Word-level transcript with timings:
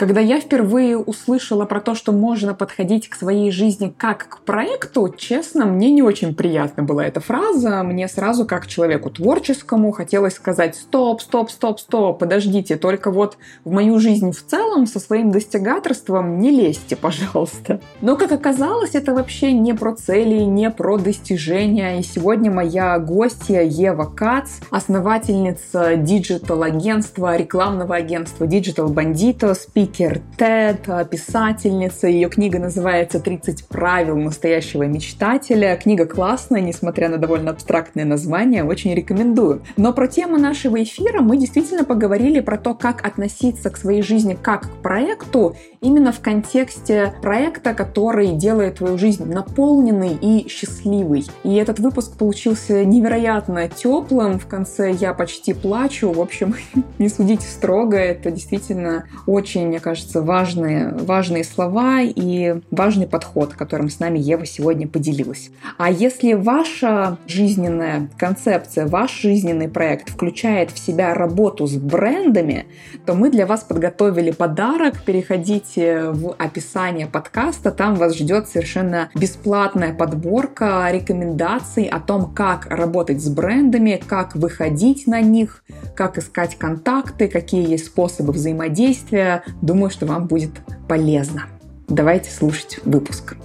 Когда 0.00 0.22
я 0.22 0.40
впервые 0.40 0.96
услышала 0.96 1.66
про 1.66 1.78
то, 1.78 1.94
что 1.94 2.12
можно 2.12 2.54
подходить 2.54 3.10
к 3.10 3.14
своей 3.14 3.50
жизни 3.50 3.92
как 3.94 4.28
к 4.30 4.40
проекту, 4.46 5.14
честно, 5.14 5.66
мне 5.66 5.90
не 5.90 6.02
очень 6.02 6.34
приятна 6.34 6.82
была 6.82 7.04
эта 7.04 7.20
фраза. 7.20 7.82
Мне 7.82 8.08
сразу, 8.08 8.46
как 8.46 8.66
человеку 8.66 9.10
творческому, 9.10 9.92
хотелось 9.92 10.36
сказать 10.36 10.74
«стоп, 10.74 11.20
стоп, 11.20 11.50
стоп, 11.50 11.80
стоп, 11.80 12.18
подождите, 12.18 12.76
только 12.76 13.10
вот 13.10 13.36
в 13.62 13.72
мою 13.72 14.00
жизнь 14.00 14.32
в 14.32 14.42
целом 14.42 14.86
со 14.86 15.00
своим 15.00 15.32
достигаторством 15.32 16.38
не 16.38 16.50
лезьте, 16.50 16.96
пожалуйста». 16.96 17.82
Но, 18.00 18.16
как 18.16 18.32
оказалось, 18.32 18.94
это 18.94 19.12
вообще 19.12 19.52
не 19.52 19.74
про 19.74 19.94
цели, 19.94 20.44
не 20.44 20.70
про 20.70 20.96
достижения. 20.96 22.00
И 22.00 22.02
сегодня 22.02 22.50
моя 22.50 22.98
гостья 22.98 23.60
Ева 23.60 24.06
Кац, 24.06 24.48
основательница 24.70 25.96
digital-агентства, 25.96 27.36
рекламного 27.36 27.96
агентства 27.96 28.46
Digital 28.46 28.86
Bandito, 28.86 29.54
спикер 29.54 29.89
TED, 29.90 31.08
писательница. 31.08 32.06
Ее 32.06 32.28
книга 32.28 32.58
называется 32.58 33.18
«30 33.18 33.64
правил 33.68 34.16
настоящего 34.16 34.84
мечтателя». 34.84 35.76
Книга 35.76 36.06
классная, 36.06 36.60
несмотря 36.60 37.08
на 37.08 37.18
довольно 37.18 37.50
абстрактное 37.50 38.04
название, 38.04 38.64
очень 38.64 38.94
рекомендую. 38.94 39.62
Но 39.76 39.92
про 39.92 40.06
тему 40.06 40.38
нашего 40.38 40.82
эфира 40.82 41.20
мы 41.20 41.36
действительно 41.36 41.84
поговорили 41.84 42.40
про 42.40 42.56
то, 42.56 42.74
как 42.74 43.06
относиться 43.06 43.70
к 43.70 43.76
своей 43.76 44.02
жизни 44.02 44.36
как 44.40 44.62
к 44.62 44.82
проекту, 44.82 45.56
именно 45.80 46.12
в 46.12 46.20
контексте 46.20 47.14
проекта, 47.22 47.74
который 47.74 48.32
делает 48.32 48.76
твою 48.76 48.98
жизнь 48.98 49.24
наполненной 49.24 50.14
и 50.14 50.48
счастливой. 50.48 51.24
И 51.42 51.54
этот 51.54 51.78
выпуск 51.80 52.16
получился 52.16 52.84
невероятно 52.84 53.68
теплым. 53.68 54.38
В 54.38 54.46
конце 54.46 54.92
я 54.92 55.14
почти 55.14 55.54
плачу. 55.54 56.12
В 56.12 56.20
общем, 56.20 56.54
не 56.98 57.08
судите 57.08 57.46
строго. 57.46 57.96
Это 57.96 58.30
действительно 58.30 59.06
очень 59.26 59.79
кажется, 59.80 60.22
важные, 60.22 60.88
важные 60.92 61.44
слова 61.44 62.00
и 62.02 62.60
важный 62.70 63.06
подход, 63.06 63.54
которым 63.54 63.88
с 63.88 63.98
нами 63.98 64.18
Ева 64.18 64.46
сегодня 64.46 64.86
поделилась. 64.86 65.50
А 65.78 65.90
если 65.90 66.34
ваша 66.34 67.18
жизненная 67.26 68.08
концепция, 68.18 68.86
ваш 68.86 69.20
жизненный 69.20 69.68
проект 69.68 70.10
включает 70.10 70.70
в 70.70 70.78
себя 70.78 71.14
работу 71.14 71.66
с 71.66 71.76
брендами, 71.76 72.66
то 73.06 73.14
мы 73.14 73.30
для 73.30 73.46
вас 73.46 73.60
подготовили 73.62 74.30
подарок. 74.30 75.02
Переходите 75.04 76.10
в 76.10 76.34
описание 76.38 77.06
подкаста, 77.06 77.70
там 77.70 77.94
вас 77.94 78.16
ждет 78.16 78.48
совершенно 78.48 79.10
бесплатная 79.14 79.92
подборка 79.92 80.88
рекомендаций 80.92 81.84
о 81.84 82.00
том, 82.00 82.32
как 82.32 82.66
работать 82.66 83.22
с 83.22 83.28
брендами, 83.28 84.00
как 84.06 84.34
выходить 84.36 85.06
на 85.06 85.20
них, 85.20 85.64
как 85.94 86.18
искать 86.18 86.56
контакты, 86.56 87.28
какие 87.28 87.68
есть 87.68 87.86
способы 87.86 88.32
взаимодействия, 88.32 89.42
Думаю, 89.62 89.90
что 89.90 90.06
вам 90.06 90.26
будет 90.26 90.52
полезно. 90.88 91.46
Давайте 91.88 92.30
слушать 92.30 92.78
выпуск. 92.84 93.36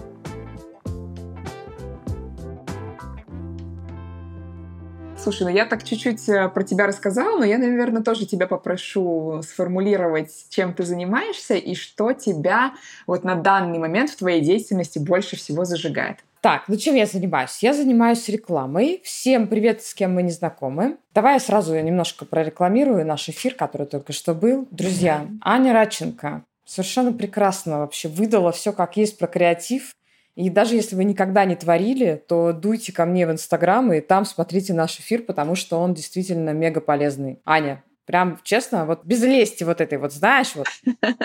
Слушай, 5.18 5.44
ну 5.44 5.50
я 5.50 5.66
так 5.66 5.84
чуть-чуть 5.84 6.30
э, 6.30 6.50
про 6.50 6.64
тебя 6.64 6.86
рассказала, 6.86 7.40
но 7.40 7.46
я, 7.46 7.58
наверное, 7.58 8.04
тоже 8.04 8.28
тебя 8.28 8.46
попрошу 8.46 9.42
сформулировать, 9.42 10.46
чем 10.50 10.72
ты 10.76 10.84
занимаешься 10.84 11.56
и 11.56 11.74
что 11.74 12.14
тебя 12.14 12.76
вот 13.08 13.24
на 13.24 13.34
данный 13.34 13.80
момент 13.80 14.12
в 14.12 14.18
твоей 14.18 14.42
деятельности 14.42 15.00
больше 15.00 15.36
всего 15.36 15.66
зажигает. 15.66 16.20
Так, 16.46 16.66
ну 16.68 16.78
чем 16.78 16.94
я 16.94 17.08
занимаюсь? 17.08 17.58
Я 17.64 17.74
занимаюсь 17.74 18.30
рекламой. 18.30 19.02
Всем 19.04 19.48
привет, 19.48 19.82
с 19.82 19.96
кем 19.96 20.14
мы 20.14 20.22
не 20.22 20.30
знакомы. 20.30 20.98
Давай 21.12 21.34
я 21.34 21.40
сразу 21.40 21.74
немножко 21.74 22.24
прорекламирую 22.24 23.04
наш 23.04 23.30
эфир, 23.30 23.56
который 23.56 23.88
только 23.88 24.14
что 24.14 24.36
был. 24.36 24.68
Друзья, 24.70 25.26
Аня 25.42 25.74
Радченко 25.74 26.44
совершенно 26.64 27.14
прекрасно 27.14 27.80
вообще 27.80 28.10
выдала 28.10 28.52
все 28.52 28.74
как 28.74 28.96
есть 28.96 29.18
про 29.18 29.26
креатив. 29.26 29.96
И 30.36 30.52
даже 30.52 30.76
если 30.76 30.96
вы 30.96 31.06
никогда 31.06 31.46
не 31.46 31.56
творили, 31.56 32.24
то 32.28 32.54
дуйте 32.54 32.94
ко 32.94 33.08
мне 33.08 33.26
в 33.26 33.32
Инстаграм 33.32 33.92
и 33.92 34.00
там 34.00 34.24
смотрите 34.24 34.76
наш 34.76 35.00
эфир, 35.00 35.24
потому 35.24 35.56
что 35.56 35.80
он 35.80 35.96
действительно 35.96 36.52
мега 36.52 36.80
полезный. 36.80 37.40
Аня, 37.44 37.84
Прям, 38.06 38.40
честно, 38.44 38.86
вот 38.86 39.04
без 39.04 39.24
лести 39.24 39.64
вот 39.64 39.82
этой 39.82 39.98
вот, 39.98 40.14
знаешь, 40.14 40.56
вот, 40.56 40.68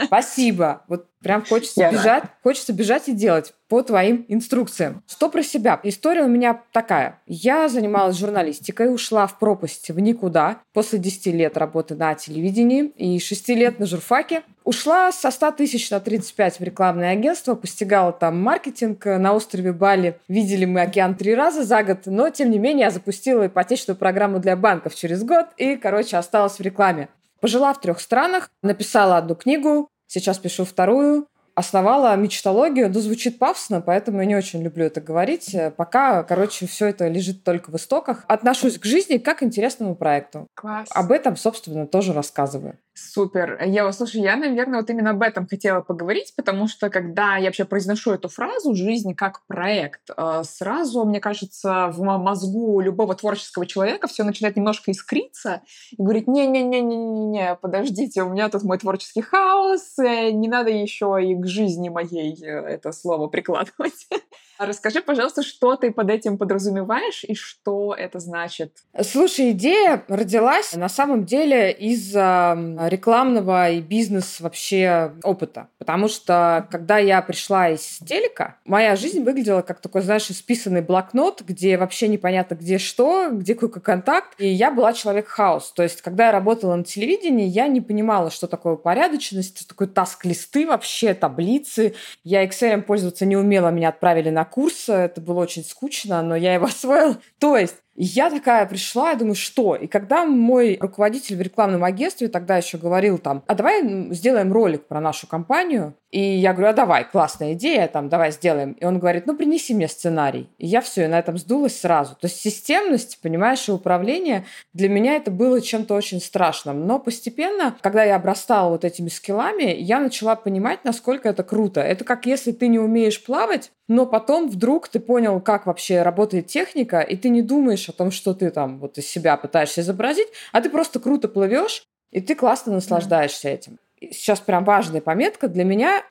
спасибо. 0.07 0.83
Вот 0.89 1.07
прям 1.23 1.45
хочется 1.45 1.83
Я 1.83 1.93
бежать, 1.93 2.23
рад. 2.23 2.31
хочется 2.43 2.73
бежать 2.73 3.09
и 3.09 3.13
делать 3.13 3.53
по 3.69 3.83
твоим 3.83 4.25
инструкциям. 4.29 5.03
Что 5.07 5.29
про 5.29 5.43
себя? 5.43 5.79
История 5.83 6.23
у 6.23 6.29
меня 6.29 6.63
такая. 6.73 7.21
Я 7.27 7.69
занималась 7.69 8.17
журналистикой, 8.17 8.93
ушла 8.93 9.27
в 9.27 9.39
пропасть 9.39 9.91
в 9.91 10.01
никуда 10.01 10.63
после 10.73 10.99
10 10.99 11.27
лет 11.27 11.57
работы 11.59 11.95
на 11.95 12.15
телевидении 12.15 12.85
и 12.97 13.19
6 13.21 13.49
лет 13.51 13.79
на 13.79 13.87
журфаке. 13.87 14.43
Ушла 14.65 15.11
со 15.11 15.31
100 15.31 15.53
тысяч 15.53 15.91
на 15.91 16.01
35 16.01 16.61
в 16.61 16.63
рекламное 16.63 17.13
агентство, 17.13 17.55
постигала 17.55 18.13
там 18.13 18.41
маркетинг 18.41 19.05
на 19.07 19.33
острове 19.33 19.73
Бали. 19.73 20.21
Видели 20.29 20.67
мы 20.67 20.83
океан 20.83 21.15
три 21.15 21.35
раза 21.35 21.65
за 21.65 21.83
год, 21.83 22.01
но 22.07 22.29
тем 22.31 22.51
не 22.51 22.59
менее 22.59 22.85
я 22.85 22.91
запустила 22.91 23.47
ипотечную 23.47 23.97
программу 23.97 24.39
для 24.39 24.57
банков 24.57 24.95
через 24.95 25.25
год 25.25 25.47
и, 25.57 25.77
короче, 25.77 26.19
осталась 26.19 26.59
в 26.59 26.61
рекламе. 26.61 27.09
Пожила 27.41 27.73
в 27.73 27.81
трех 27.81 28.01
странах, 28.01 28.51
написала 28.63 29.17
одну 29.17 29.35
книгу, 29.35 29.89
сейчас 30.07 30.39
пишу 30.39 30.67
вторую, 30.67 31.27
основала 31.55 32.15
мечтологию. 32.17 32.91
Да, 32.91 33.01
звучит 33.01 33.39
пафосно, 33.39 33.81
поэтому 33.81 34.21
я 34.21 34.27
не 34.27 34.37
очень 34.37 34.63
люблю 34.63 34.87
это 34.87 35.01
говорить. 35.01 35.57
Пока, 35.77 36.23
короче, 36.23 36.67
все 36.67 36.87
это 36.87 37.09
лежит 37.09 37.45
только 37.45 37.71
в 37.71 37.77
истоках. 37.77 38.25
Отношусь 38.29 38.79
к 38.79 38.85
жизни 38.85 39.19
как 39.19 39.39
к 39.39 39.43
интересному 39.43 39.95
проекту. 39.95 40.47
Класс. 40.55 40.89
Об 40.93 41.13
этом, 41.13 41.37
собственно, 41.37 41.87
тоже 41.87 42.13
рассказываю. 42.13 42.77
Супер. 43.09 43.63
Ева, 43.65 43.93
слушай, 43.93 44.21
я, 44.21 44.37
наверное, 44.37 44.81
вот 44.81 44.91
именно 44.91 45.11
об 45.11 45.23
этом 45.23 45.47
хотела 45.47 45.81
поговорить, 45.81 46.35
потому 46.37 46.69
что 46.69 46.91
когда 46.91 47.37
я 47.37 47.47
вообще 47.47 47.65
произношу 47.65 48.13
эту 48.13 48.29
фразу 48.29 48.75
«жизнь 48.75 49.15
как 49.15 49.47
проект», 49.47 50.03
э, 50.15 50.43
сразу, 50.45 51.05
мне 51.05 51.19
кажется, 51.19 51.89
в 51.93 52.03
мозгу 52.03 52.81
любого 52.81 53.15
творческого 53.15 53.67
человека 53.67 54.07
все 54.07 54.23
начинает 54.23 54.57
немножко 54.57 54.91
искриться 54.91 55.63
и 55.93 56.03
говорить 56.03 56.29
«не-не-не-не-не, 56.29 57.57
подождите, 57.57 58.23
у 58.23 58.29
меня 58.29 58.51
тут 58.51 58.65
мой 58.65 58.79
творческий 58.79 59.23
хаос, 59.23 59.99
э, 59.99 60.31
не 60.31 60.49
надо 60.49 60.71
еще 60.71 61.19
и 61.23 61.35
к 61.35 61.47
жизни 61.47 61.89
моей 61.89 62.37
э, 62.45 62.49
это 62.49 62.93
слово 62.93 63.29
прикладывать». 63.29 64.09
Расскажи, 64.63 65.01
пожалуйста, 65.01 65.43
что 65.43 65.75
ты 65.77 65.91
под 65.91 66.11
этим 66.11 66.37
подразумеваешь 66.37 67.25
и 67.25 67.35
что 67.35 67.95
это 67.95 68.19
значит? 68.19 68.77
Слушай, 69.03 69.53
идея 69.53 70.05
родилась 70.07 70.75
на 70.75 70.91
самом 70.91 71.25
деле 71.25 71.73
из 71.73 72.15
рекламного 72.15 73.71
и 73.71 73.81
бизнес 73.81 74.39
вообще 74.39 75.13
опыта. 75.23 75.69
Потому 75.79 76.09
что, 76.09 76.69
когда 76.71 76.99
я 76.99 77.23
пришла 77.23 77.71
из 77.71 78.01
телека, 78.07 78.57
моя 78.67 78.97
жизнь 78.97 79.25
выглядела 79.25 79.63
как 79.63 79.81
такой, 79.81 80.03
знаешь, 80.03 80.31
исписанный 80.31 80.83
блокнот, 80.83 81.41
где 81.41 81.79
вообще 81.79 82.09
непонятно, 82.09 82.55
где 82.55 82.77
что, 82.77 83.31
где 83.31 83.55
какой 83.55 83.81
контакт. 83.81 84.35
И 84.39 84.47
я 84.47 84.71
была 84.71 84.93
человек-хаос. 84.93 85.73
То 85.73 85.83
есть, 85.83 86.03
когда 86.03 86.27
я 86.27 86.33
работала 86.33 86.77
на 86.77 86.85
телевидении, 86.85 87.47
я 87.47 87.67
не 87.67 87.81
понимала, 87.81 88.31
что 88.31 88.47
такое 88.47 88.77
порядочность, 88.77 89.57
что 89.57 89.69
такое 89.69 89.89
таск-листы 89.89 90.67
вообще, 90.67 91.15
таблицы. 91.15 91.95
Я 92.25 92.45
Excel 92.45 92.83
пользоваться 92.83 93.25
не 93.25 93.39
умела, 93.39 93.71
меня 93.71 93.89
отправили 93.89 94.29
на 94.29 94.50
курс, 94.51 94.89
это 94.89 95.21
было 95.21 95.41
очень 95.41 95.65
скучно, 95.65 96.23
но 96.23 96.37
я 96.37 96.55
его 96.55 96.67
освоила. 96.67 97.19
То 97.39 97.57
есть 97.57 97.77
я 98.05 98.31
такая 98.31 98.67
пришла, 98.67 99.11
я 99.11 99.17
думаю, 99.17 99.35
что? 99.35 99.75
И 99.75 99.87
когда 99.87 100.25
мой 100.25 100.79
руководитель 100.81 101.37
в 101.37 101.43
рекламном 101.43 101.85
агентстве 101.85 102.29
тогда 102.29 102.57
еще 102.57 102.79
говорил 102.79 103.19
там, 103.19 103.43
а 103.47 103.55
давай 103.55 104.13
сделаем 104.15 104.53
ролик 104.53 104.87
про 104.87 105.01
нашу 105.01 105.27
компанию, 105.27 105.95
и 106.11 106.21
я 106.21 106.53
говорю, 106.53 106.71
а 106.71 106.73
давай, 106.73 107.05
классная 107.05 107.53
идея, 107.53 107.87
там, 107.87 108.09
давай 108.09 108.33
сделаем. 108.33 108.73
И 108.73 108.85
он 108.85 108.99
говорит, 108.99 109.27
ну, 109.27 109.37
принеси 109.37 109.75
мне 109.75 109.87
сценарий. 109.87 110.49
И 110.59 110.67
я 110.67 110.81
все, 110.81 111.05
и 111.05 111.09
на 111.09 111.19
этом 111.19 111.39
сдулась 111.39 111.79
сразу. 111.79 112.17
То 112.17 112.27
есть 112.27 112.41
системность, 112.41 113.21
понимаешь, 113.23 113.69
и 113.69 113.73
управление, 113.73 114.45
для 114.73 114.89
меня 114.89 115.15
это 115.15 115.31
было 115.31 115.61
чем-то 115.61 115.95
очень 115.95 116.21
страшным. 116.21 116.85
Но 116.87 116.99
постепенно, 116.99 117.77
когда 117.81 118.03
я 118.03 118.17
обрастала 118.17 118.71
вот 118.71 118.85
этими 118.85 119.09
скиллами, 119.09 119.73
я 119.79 120.01
начала 120.01 120.35
понимать, 120.35 120.85
насколько 120.85 121.29
это 121.29 121.45
круто. 121.45 121.81
Это 121.81 122.05
как 122.05 122.27
если 122.27 122.51
ты 122.51 122.67
не 122.67 122.81
умеешь 122.81 123.23
плавать, 123.23 123.71
но 123.87 124.07
потом 124.07 124.49
вдруг 124.49 124.89
ты 124.89 125.01
понял, 125.01 125.41
как 125.41 125.67
вообще 125.67 126.03
работает 126.03 126.47
техника, 126.47 127.01
и 127.01 127.17
ты 127.17 127.29
не 127.29 127.43
думаешь 127.43 127.89
о 127.91 127.93
том, 127.93 128.11
что 128.11 128.35
ты 128.35 128.51
там 128.51 128.79
вот 128.79 128.99
из 128.99 129.07
себя 129.07 129.37
пытаешься 129.37 129.83
изобразить, 129.83 130.29
а 130.53 130.61
ты 130.61 130.71
просто 130.71 130.99
круто 131.01 131.29
плывешь, 131.29 131.85
и 132.11 132.21
ты 132.21 132.35
классно 132.35 132.73
наслаждаешься 132.73 133.49
этим. 133.49 133.79
Сейчас 134.01 134.41
прям 134.41 134.65
важная 134.65 135.01
пометка 135.01 135.49
для 135.49 135.65
меня 135.65 136.03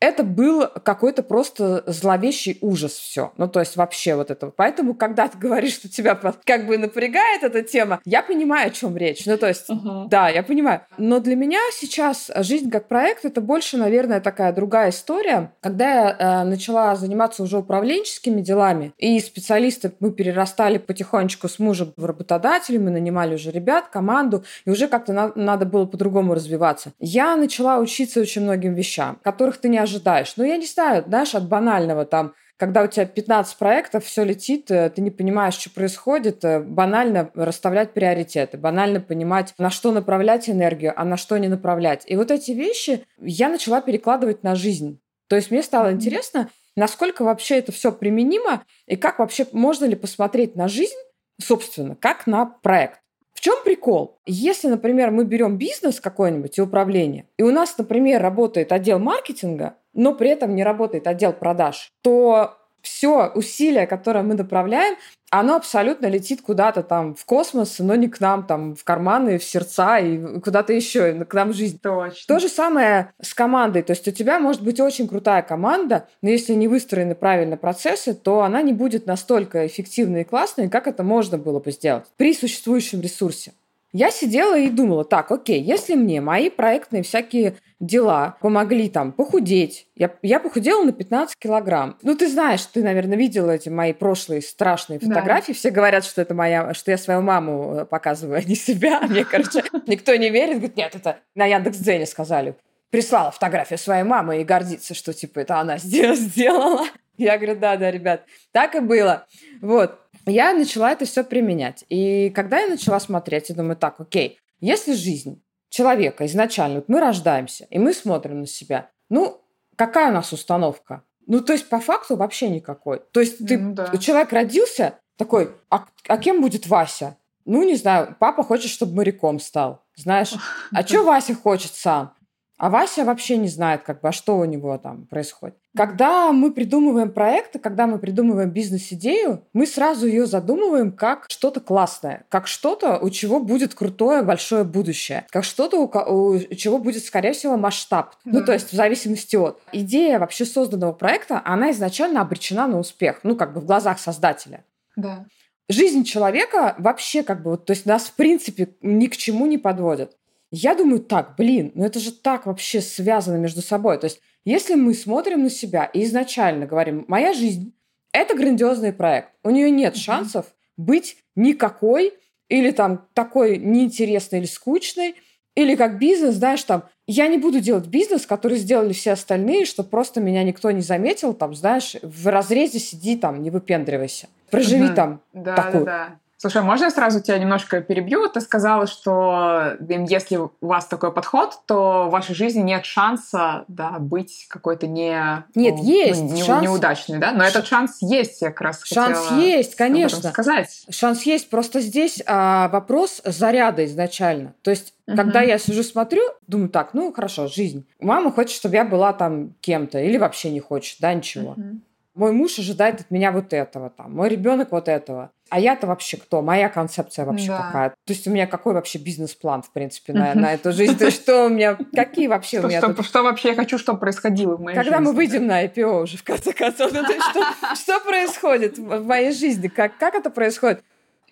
это 0.00 0.22
был 0.22 0.66
какой-то 0.84 1.22
просто 1.22 1.82
зловещий 1.86 2.58
ужас 2.60 2.92
все. 2.92 3.32
Ну, 3.36 3.48
то 3.48 3.60
есть 3.60 3.76
вообще 3.76 4.14
вот 4.14 4.30
это. 4.30 4.48
Поэтому, 4.48 4.94
когда 4.94 5.28
ты 5.28 5.38
говоришь, 5.38 5.74
что 5.74 5.88
тебя 5.88 6.14
как 6.44 6.66
бы 6.66 6.76
напрягает 6.76 7.42
эта 7.42 7.62
тема, 7.62 8.00
я 8.04 8.22
понимаю, 8.22 8.68
о 8.68 8.70
чем 8.70 8.96
речь. 8.96 9.24
Ну, 9.26 9.36
то 9.38 9.48
есть, 9.48 9.68
uh-huh. 9.70 10.08
да, 10.08 10.28
я 10.28 10.42
понимаю. 10.42 10.82
Но 10.98 11.20
для 11.20 11.34
меня 11.34 11.60
сейчас 11.72 12.30
жизнь 12.36 12.70
как 12.70 12.88
проект 12.88 13.24
это 13.24 13.40
больше, 13.40 13.78
наверное, 13.78 14.20
такая 14.20 14.52
другая 14.52 14.90
история. 14.90 15.52
Когда 15.60 15.90
я 15.90 16.16
э, 16.18 16.44
начала 16.44 16.94
заниматься 16.96 17.42
уже 17.42 17.58
управленческими 17.58 18.40
делами, 18.42 18.92
и 18.98 19.18
специалисты 19.20 19.92
мы 20.00 20.12
перерастали 20.12 20.78
потихонечку 20.78 21.48
с 21.48 21.58
мужем 21.58 21.94
в 21.96 22.04
работодателей, 22.04 22.78
мы 22.78 22.90
нанимали 22.90 23.34
уже 23.34 23.50
ребят, 23.50 23.88
команду, 23.88 24.44
и 24.64 24.70
уже 24.70 24.88
как-то 24.88 25.12
на- 25.12 25.32
надо 25.34 25.64
было 25.64 25.86
по-другому 25.86 26.34
развиваться. 26.34 26.92
Я 26.98 27.36
начала 27.36 27.78
учиться 27.78 28.20
очень 28.20 28.42
многим 28.42 28.74
вещам, 28.74 29.18
которых 29.22 29.58
ты 29.58 29.68
не 29.68 29.78
ожидаешь. 29.86 30.34
Ну, 30.36 30.44
я 30.44 30.56
не 30.56 30.66
знаю, 30.66 31.04
знаешь, 31.06 31.34
от 31.34 31.48
банального 31.48 32.04
там, 32.04 32.34
когда 32.58 32.82
у 32.82 32.86
тебя 32.86 33.06
15 33.06 33.58
проектов, 33.58 34.04
все 34.04 34.24
летит, 34.24 34.70
э, 34.70 34.90
ты 34.90 35.00
не 35.00 35.10
понимаешь, 35.10 35.54
что 35.54 35.70
происходит, 35.70 36.44
э, 36.44 36.60
банально 36.60 37.30
расставлять 37.34 37.92
приоритеты, 37.92 38.56
банально 38.56 39.00
понимать, 39.00 39.54
на 39.58 39.70
что 39.70 39.92
направлять 39.92 40.48
энергию, 40.48 40.92
а 40.96 41.04
на 41.04 41.16
что 41.16 41.36
не 41.38 41.48
направлять. 41.48 42.04
И 42.06 42.16
вот 42.16 42.30
эти 42.30 42.52
вещи 42.52 43.04
я 43.18 43.48
начала 43.48 43.80
перекладывать 43.80 44.42
на 44.42 44.54
жизнь. 44.54 45.00
То 45.28 45.36
есть 45.36 45.50
мне 45.50 45.62
стало 45.62 45.92
интересно, 45.92 46.48
насколько 46.76 47.24
вообще 47.24 47.58
это 47.58 47.72
все 47.72 47.92
применимо 47.92 48.64
и 48.86 48.96
как 48.96 49.18
вообще 49.18 49.46
можно 49.52 49.84
ли 49.84 49.96
посмотреть 49.96 50.56
на 50.56 50.68
жизнь, 50.68 50.96
собственно, 51.40 51.96
как 51.96 52.26
на 52.26 52.46
проект. 52.46 53.00
В 53.36 53.40
чем 53.42 53.62
прикол? 53.64 54.18
Если, 54.24 54.66
например, 54.66 55.10
мы 55.10 55.26
берем 55.26 55.58
бизнес 55.58 56.00
какой-нибудь 56.00 56.56
и 56.56 56.62
управление, 56.62 57.28
и 57.36 57.42
у 57.42 57.52
нас, 57.52 57.76
например, 57.76 58.22
работает 58.22 58.72
отдел 58.72 58.98
маркетинга, 58.98 59.76
но 59.92 60.14
при 60.14 60.30
этом 60.30 60.54
не 60.54 60.64
работает 60.64 61.06
отдел 61.06 61.34
продаж, 61.34 61.92
то 62.00 62.56
все 62.86 63.32
усилия, 63.34 63.86
которое 63.86 64.22
мы 64.22 64.34
направляем, 64.34 64.96
оно 65.30 65.56
абсолютно 65.56 66.06
летит 66.06 66.40
куда-то 66.40 66.84
там 66.84 67.16
в 67.16 67.24
космос, 67.24 67.80
но 67.80 67.96
не 67.96 68.08
к 68.08 68.20
нам, 68.20 68.46
там, 68.46 68.76
в 68.76 68.84
карманы, 68.84 69.38
в 69.38 69.44
сердца 69.44 69.98
и 69.98 70.38
куда-то 70.40 70.72
еще, 70.72 71.24
к 71.24 71.34
нам 71.34 71.50
в 71.50 71.56
жизнь. 71.56 71.80
Точно. 71.82 72.16
То 72.28 72.38
же 72.38 72.48
самое 72.48 73.12
с 73.20 73.34
командой. 73.34 73.82
То 73.82 73.90
есть 73.90 74.06
у 74.06 74.12
тебя 74.12 74.38
может 74.38 74.62
быть 74.62 74.78
очень 74.78 75.08
крутая 75.08 75.42
команда, 75.42 76.08
но 76.22 76.30
если 76.30 76.54
не 76.54 76.68
выстроены 76.68 77.16
правильно 77.16 77.56
процессы, 77.56 78.14
то 78.14 78.42
она 78.42 78.62
не 78.62 78.72
будет 78.72 79.06
настолько 79.06 79.66
эффективной 79.66 80.20
и 80.20 80.24
классной, 80.24 80.70
как 80.70 80.86
это 80.86 81.02
можно 81.02 81.38
было 81.38 81.58
бы 81.58 81.72
сделать 81.72 82.06
при 82.16 82.32
существующем 82.32 83.00
ресурсе. 83.00 83.52
Я 83.96 84.10
сидела 84.10 84.58
и 84.58 84.68
думала, 84.68 85.06
так, 85.06 85.32
окей, 85.32 85.58
если 85.58 85.94
мне 85.94 86.20
мои 86.20 86.50
проектные 86.50 87.02
всякие 87.02 87.54
дела 87.80 88.36
помогли 88.42 88.90
там 88.90 89.10
похудеть, 89.10 89.86
я, 89.94 90.14
я 90.20 90.38
похудела 90.38 90.84
на 90.84 90.92
15 90.92 91.34
килограмм. 91.38 91.96
Ну, 92.02 92.14
ты 92.14 92.28
знаешь, 92.28 92.62
ты, 92.66 92.82
наверное, 92.82 93.16
видела 93.16 93.52
эти 93.52 93.70
мои 93.70 93.94
прошлые 93.94 94.42
страшные 94.42 94.98
фотографии. 94.98 95.52
Да. 95.52 95.58
Все 95.58 95.70
говорят, 95.70 96.04
что 96.04 96.20
это 96.20 96.34
моя, 96.34 96.74
что 96.74 96.90
я 96.90 96.98
свою 96.98 97.22
маму 97.22 97.74
э, 97.74 97.84
показываю, 97.86 98.38
а 98.38 98.42
не 98.42 98.54
себя. 98.54 99.00
Мне, 99.08 99.24
короче, 99.24 99.64
никто 99.86 100.14
не 100.14 100.28
верит. 100.28 100.56
Говорит, 100.56 100.76
нет, 100.76 100.94
это 100.94 101.20
на 101.34 101.46
Яндекс.Дзене 101.46 102.04
сказали. 102.04 102.54
Прислала 102.90 103.30
фотографию 103.30 103.78
своей 103.78 104.04
мамы 104.04 104.42
и 104.42 104.44
гордится, 104.44 104.92
что, 104.92 105.14
типа, 105.14 105.38
это 105.38 105.58
она 105.58 105.78
сделала. 105.78 106.86
Я 107.16 107.38
говорю, 107.38 107.58
да, 107.58 107.78
да, 107.78 107.90
ребят, 107.90 108.24
так 108.52 108.74
и 108.74 108.80
было. 108.80 109.26
Вот 109.62 110.00
я 110.26 110.52
начала 110.54 110.92
это 110.92 111.04
все 111.04 111.24
применять. 111.24 111.84
И 111.88 112.30
когда 112.30 112.60
я 112.60 112.68
начала 112.68 113.00
смотреть, 113.00 113.48
я 113.48 113.54
думаю, 113.54 113.76
так, 113.76 114.00
окей, 114.00 114.38
если 114.60 114.94
жизнь 114.94 115.42
человека 115.68 116.26
изначально, 116.26 116.76
вот 116.76 116.88
мы 116.88 117.00
рождаемся, 117.00 117.66
и 117.70 117.78
мы 117.78 117.92
смотрим 117.92 118.40
на 118.40 118.46
себя, 118.46 118.90
ну, 119.08 119.40
какая 119.76 120.10
у 120.10 120.14
нас 120.14 120.32
установка? 120.32 121.02
Ну, 121.26 121.40
то 121.40 121.52
есть, 121.52 121.68
по 121.68 121.80
факту 121.80 122.16
вообще 122.16 122.48
никакой. 122.48 123.00
То 123.12 123.20
есть, 123.20 123.38
ты, 123.38 123.56
mm, 123.56 123.72
да. 123.72 123.96
человек 123.98 124.32
родился 124.32 124.98
такой, 125.16 125.50
а, 125.70 125.86
а 126.08 126.18
кем 126.18 126.40
будет 126.40 126.66
Вася? 126.66 127.16
Ну, 127.44 127.62
не 127.62 127.74
знаю, 127.74 128.16
папа 128.18 128.42
хочет, 128.42 128.70
чтобы 128.70 128.94
моряком 128.94 129.40
стал. 129.40 129.84
Знаешь, 129.96 130.34
а 130.72 130.82
что 130.86 131.04
Вася 131.04 131.34
хочет 131.34 131.74
сам? 131.74 132.14
А 132.58 132.70
Вася 132.70 133.04
вообще 133.04 133.36
не 133.36 133.48
знает, 133.48 133.82
как 133.82 134.00
бы, 134.00 134.08
а 134.08 134.12
что 134.12 134.38
у 134.38 134.44
него 134.46 134.78
там 134.78 135.06
происходит. 135.06 135.56
Когда 135.76 136.32
мы 136.32 136.50
придумываем 136.50 137.12
проекты, 137.12 137.58
когда 137.58 137.86
мы 137.86 137.98
придумываем 137.98 138.50
бизнес-идею, 138.50 139.44
мы 139.52 139.66
сразу 139.66 140.06
ее 140.06 140.24
задумываем 140.24 140.90
как 140.90 141.26
что-то 141.28 141.60
классное, 141.60 142.24
как 142.30 142.46
что-то, 142.46 142.98
у 142.98 143.10
чего 143.10 143.40
будет 143.40 143.74
крутое 143.74 144.22
большое 144.22 144.64
будущее, 144.64 145.26
как 145.30 145.44
что-то, 145.44 145.80
у, 145.80 146.36
у 146.36 146.54
чего 146.54 146.78
будет, 146.78 147.04
скорее 147.04 147.32
всего, 147.32 147.58
масштаб. 147.58 148.14
Да. 148.24 148.38
Ну, 148.38 148.44
то 148.44 148.54
есть 148.54 148.72
в 148.72 148.74
зависимости 148.74 149.36
от. 149.36 149.60
Идея 149.72 150.18
вообще 150.18 150.46
созданного 150.46 150.92
проекта, 150.92 151.42
она 151.44 151.72
изначально 151.72 152.22
обречена 152.22 152.66
на 152.66 152.78
успех, 152.78 153.20
ну, 153.22 153.36
как 153.36 153.52
бы 153.52 153.60
в 153.60 153.66
глазах 153.66 153.98
создателя. 153.98 154.64
Да. 154.96 155.26
Жизнь 155.68 156.04
человека 156.04 156.74
вообще 156.78 157.22
как 157.22 157.42
бы, 157.42 157.58
то 157.58 157.72
есть 157.72 157.84
нас 157.86 158.04
в 158.04 158.14
принципе 158.14 158.70
ни 158.80 159.08
к 159.08 159.16
чему 159.16 159.46
не 159.46 159.58
подводит. 159.58 160.16
Я 160.50 160.74
думаю, 160.74 161.00
так, 161.00 161.34
блин, 161.36 161.72
ну 161.74 161.84
это 161.84 161.98
же 161.98 162.12
так 162.12 162.46
вообще 162.46 162.80
связано 162.80 163.36
между 163.36 163.62
собой. 163.62 163.98
То 163.98 164.04
есть 164.04 164.20
если 164.44 164.74
мы 164.74 164.94
смотрим 164.94 165.42
на 165.42 165.50
себя 165.50 165.84
и 165.86 166.04
изначально 166.04 166.66
говорим, 166.66 167.04
моя 167.08 167.32
жизнь– 167.32 167.74
это 168.12 168.36
грандиозный 168.36 168.92
проект, 168.92 169.30
у 169.42 169.50
нее 169.50 169.70
нет 169.70 169.96
шансов 169.96 170.46
быть 170.76 171.16
никакой 171.34 172.14
или 172.48 172.70
там 172.70 173.08
такой 173.12 173.58
неинтересной 173.58 174.38
или 174.38 174.46
скучной, 174.46 175.16
или 175.56 175.74
как 175.74 175.98
бизнес, 175.98 176.36
знаешь, 176.36 176.62
там, 176.62 176.84
я 177.06 177.26
не 177.26 177.38
буду 177.38 177.60
делать 177.60 177.86
бизнес, 177.86 178.26
который 178.26 178.58
сделали 178.58 178.92
все 178.92 179.12
остальные, 179.12 179.64
что 179.64 179.82
просто 179.82 180.20
меня 180.20 180.44
никто 180.44 180.70
не 180.70 180.82
заметил, 180.82 181.32
там, 181.34 181.54
знаешь, 181.54 181.96
в 182.02 182.28
разрезе 182.28 182.78
сиди 182.78 183.16
там, 183.16 183.42
не 183.42 183.50
выпендривайся. 183.50 184.28
Проживи 184.50 184.88
угу. 184.88 184.94
там 184.94 185.22
да, 185.32 185.56
такую. 185.56 185.84
Да, 185.86 186.08
да. 186.08 186.20
Слушай, 186.38 186.62
можно 186.62 186.84
я 186.84 186.90
сразу 186.90 187.22
тебя 187.22 187.38
немножко 187.38 187.80
перебью? 187.80 188.28
Ты 188.28 188.40
сказала, 188.40 188.86
что 188.86 189.76
если 189.80 190.36
у 190.36 190.50
вас 190.60 190.86
такой 190.86 191.12
подход, 191.12 191.60
то 191.66 192.06
в 192.08 192.10
вашей 192.10 192.34
жизни 192.34 192.60
нет 192.60 192.84
шанса 192.84 193.64
да, 193.68 193.98
быть 193.98 194.46
какой-то 194.48 194.86
не... 194.86 195.44
Нет, 195.54 195.76
ну, 195.76 195.84
есть. 195.84 196.22
Не, 196.22 196.42
шанс... 196.42 196.62
Неудачный, 196.62 197.18
да? 197.18 197.32
Но 197.32 197.42
этот 197.42 197.66
шанс 197.66 197.98
есть, 198.00 198.42
я 198.42 198.48
как 198.48 198.60
раз 198.60 198.82
Шанс 198.84 199.30
есть, 199.32 199.76
конечно. 199.76 200.30
сказать. 200.30 200.86
Шанс 200.90 201.22
есть, 201.22 201.48
просто 201.48 201.80
здесь 201.80 202.22
а, 202.26 202.68
вопрос 202.68 203.22
заряда 203.24 203.84
изначально. 203.84 204.54
То 204.62 204.70
есть 204.70 204.92
Угу. 205.06 205.16
Когда 205.16 205.40
я 205.40 205.58
сижу, 205.58 205.84
смотрю, 205.84 206.22
думаю, 206.48 206.68
так, 206.68 206.92
ну 206.92 207.12
хорошо, 207.12 207.46
жизнь. 207.46 207.86
Мама 208.00 208.32
хочет, 208.32 208.56
чтобы 208.56 208.74
я 208.74 208.84
была 208.84 209.12
там 209.12 209.54
кем-то, 209.60 210.00
или 210.00 210.16
вообще 210.16 210.50
не 210.50 210.60
хочет, 210.60 210.96
да, 211.00 211.14
ничего. 211.14 211.52
Угу. 211.52 211.80
Мой 212.16 212.32
муж 212.32 212.58
ожидает 212.58 213.00
от 213.00 213.10
меня 213.10 213.30
вот 213.30 213.52
этого, 213.52 213.90
там, 213.90 214.14
мой 214.14 214.30
ребенок 214.30 214.72
вот 214.72 214.88
этого. 214.88 215.30
А 215.48 215.60
я-то 215.60 215.86
вообще 215.86 216.16
кто? 216.16 216.42
Моя 216.42 216.68
концепция 216.68 217.24
вообще 217.24 217.48
да. 217.48 217.58
какая? 217.58 217.90
То 217.90 218.12
есть 218.12 218.26
у 218.26 218.30
меня 218.30 218.46
какой 218.46 218.74
вообще 218.74 218.98
бизнес-план, 218.98 219.62
в 219.62 219.70
принципе, 219.70 220.12
на, 220.12 220.34
на 220.34 220.54
эту 220.54 220.72
жизнь? 220.72 220.96
То 220.98 221.04
есть 221.04 221.22
что 221.22 221.46
у 221.46 221.48
меня, 221.50 221.78
какие 221.94 222.26
вообще 222.26 222.60
у 222.60 222.66
меня 222.66 222.80
что, 222.80 223.02
что 223.02 223.22
вообще 223.22 223.50
я 223.50 223.54
хочу, 223.54 223.78
чтобы 223.78 224.00
происходило 224.00 224.56
в 224.56 224.60
моей 224.60 224.74
Когда 224.74 224.96
жизни? 224.96 225.04
мы 225.04 225.12
выйдем 225.12 225.46
на 225.46 225.64
IPO 225.64 226.02
уже, 226.02 226.16
в 226.16 226.24
конце 226.24 226.52
концов, 226.52 226.90
ну, 226.92 227.04
что, 227.04 227.76
что 227.76 228.00
происходит 228.00 228.78
в 228.78 229.04
моей 229.04 229.32
жизни? 229.32 229.68
Как, 229.68 229.96
как 229.98 230.14
это 230.14 230.30
происходит? 230.30 230.82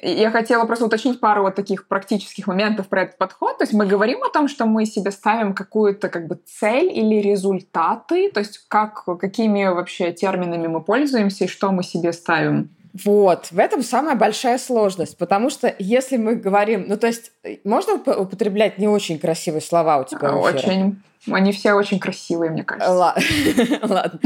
Я 0.03 0.31
хотела 0.31 0.65
просто 0.65 0.87
уточнить 0.87 1.21
пару 1.21 1.43
вот 1.43 1.55
таких 1.55 1.87
практических 1.87 2.47
моментов 2.47 2.89
про 2.89 3.03
этот 3.03 3.17
подход. 3.17 3.59
То 3.59 3.65
есть 3.65 3.73
мы 3.73 3.87
говорим 3.87 4.23
о 4.25 4.29
том, 4.29 4.49
что 4.49 4.67
мы 4.67 4.87
себе 4.87 5.11
ставим 5.13 5.55
какую-то 5.55 6.09
как 6.09 6.27
бы 6.27 6.39
цель 6.45 6.91
или 6.93 7.17
результаты, 7.21 8.31
то 8.31 8.41
есть 8.41 8.65
как, 8.69 9.05
какими 9.21 9.65
вообще 9.67 10.13
терминами 10.13 10.67
мы 10.67 10.83
пользуемся 10.83 11.45
и 11.45 11.49
что 11.49 11.71
мы 11.71 11.85
себе 11.85 12.13
ставим. 12.13 12.71
Вот, 13.05 13.49
в 13.51 13.59
этом 13.59 13.83
самая 13.83 14.15
большая 14.15 14.57
сложность, 14.57 15.19
потому 15.19 15.51
что 15.51 15.75
если 15.81 16.17
мы 16.17 16.37
говорим, 16.37 16.85
ну 16.87 16.97
то 16.97 17.09
есть 17.09 17.33
можно 17.65 17.95
употреблять 17.95 18.79
не 18.79 18.87
очень 18.87 19.19
красивые 19.19 19.63
слова 19.63 19.99
у 19.99 20.05
тебя? 20.05 20.33
Очень. 20.33 21.03
Они 21.31 21.53
все 21.53 21.73
очень 21.73 21.99
красивые, 21.99 22.51
мне 22.51 22.65
кажется. 22.65 22.93
Ладно. 23.83 24.21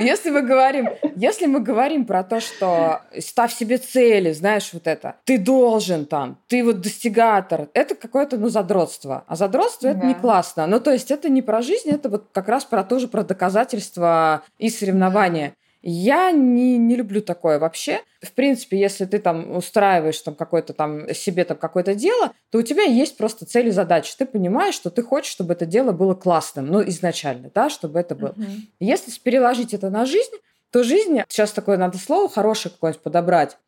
Если 0.00 0.30
мы 0.30 0.42
говорим, 0.42 0.90
если 1.16 1.46
мы 1.46 1.60
говорим 1.60 2.04
про 2.04 2.22
то, 2.22 2.40
что 2.40 3.00
ставь 3.18 3.54
себе 3.54 3.78
цели, 3.78 4.32
знаешь, 4.32 4.70
вот 4.72 4.86
это, 4.86 5.16
ты 5.24 5.38
должен 5.38 6.04
там, 6.04 6.38
ты 6.48 6.62
вот 6.62 6.80
достигатор, 6.80 7.68
это 7.72 7.94
какое-то, 7.94 8.36
ну, 8.36 8.48
задротство. 8.48 9.24
А 9.26 9.36
задротство 9.36 9.88
это 9.88 10.04
не 10.04 10.14
классно. 10.14 10.66
Ну, 10.66 10.80
то 10.80 10.92
есть 10.92 11.10
это 11.10 11.28
не 11.28 11.42
про 11.42 11.62
жизнь, 11.62 11.88
это 11.88 12.08
вот 12.08 12.26
как 12.32 12.48
раз 12.48 12.64
про 12.64 12.84
тоже 12.84 13.08
про 13.08 13.24
доказательства 13.24 14.42
и 14.58 14.68
соревнования. 14.68 15.54
Я 15.86 16.30
не, 16.30 16.78
не 16.78 16.96
люблю 16.96 17.20
такое 17.20 17.58
вообще. 17.58 18.00
В 18.22 18.32
принципе, 18.32 18.80
если 18.80 19.04
ты 19.04 19.18
там 19.18 19.54
устраиваешь 19.54 20.18
там 20.18 20.34
какое-то 20.34 20.72
там 20.72 21.12
себе 21.12 21.44
там 21.44 21.58
какое-то 21.58 21.94
дело, 21.94 22.32
то 22.50 22.56
у 22.56 22.62
тебя 22.62 22.84
есть 22.84 23.18
просто 23.18 23.44
цели 23.44 23.68
и 23.68 23.70
задачи. 23.70 24.14
Ты 24.16 24.24
понимаешь, 24.24 24.74
что 24.74 24.88
ты 24.88 25.02
хочешь, 25.02 25.30
чтобы 25.30 25.52
это 25.52 25.66
дело 25.66 25.92
было 25.92 26.14
классным, 26.14 26.68
ну, 26.68 26.82
изначально, 26.88 27.50
да, 27.54 27.68
чтобы 27.68 28.00
это 28.00 28.14
было. 28.14 28.30
Uh-huh. 28.30 28.60
Если 28.80 29.12
переложить 29.20 29.74
это 29.74 29.90
на 29.90 30.06
жизнь, 30.06 30.32
то 30.70 30.82
жизнь, 30.84 31.20
сейчас 31.28 31.52
такое 31.52 31.76
надо 31.76 31.98
слово 31.98 32.30
хорошее 32.30 32.72
какое-нибудь 32.72 33.02
подобрать, 33.02 33.58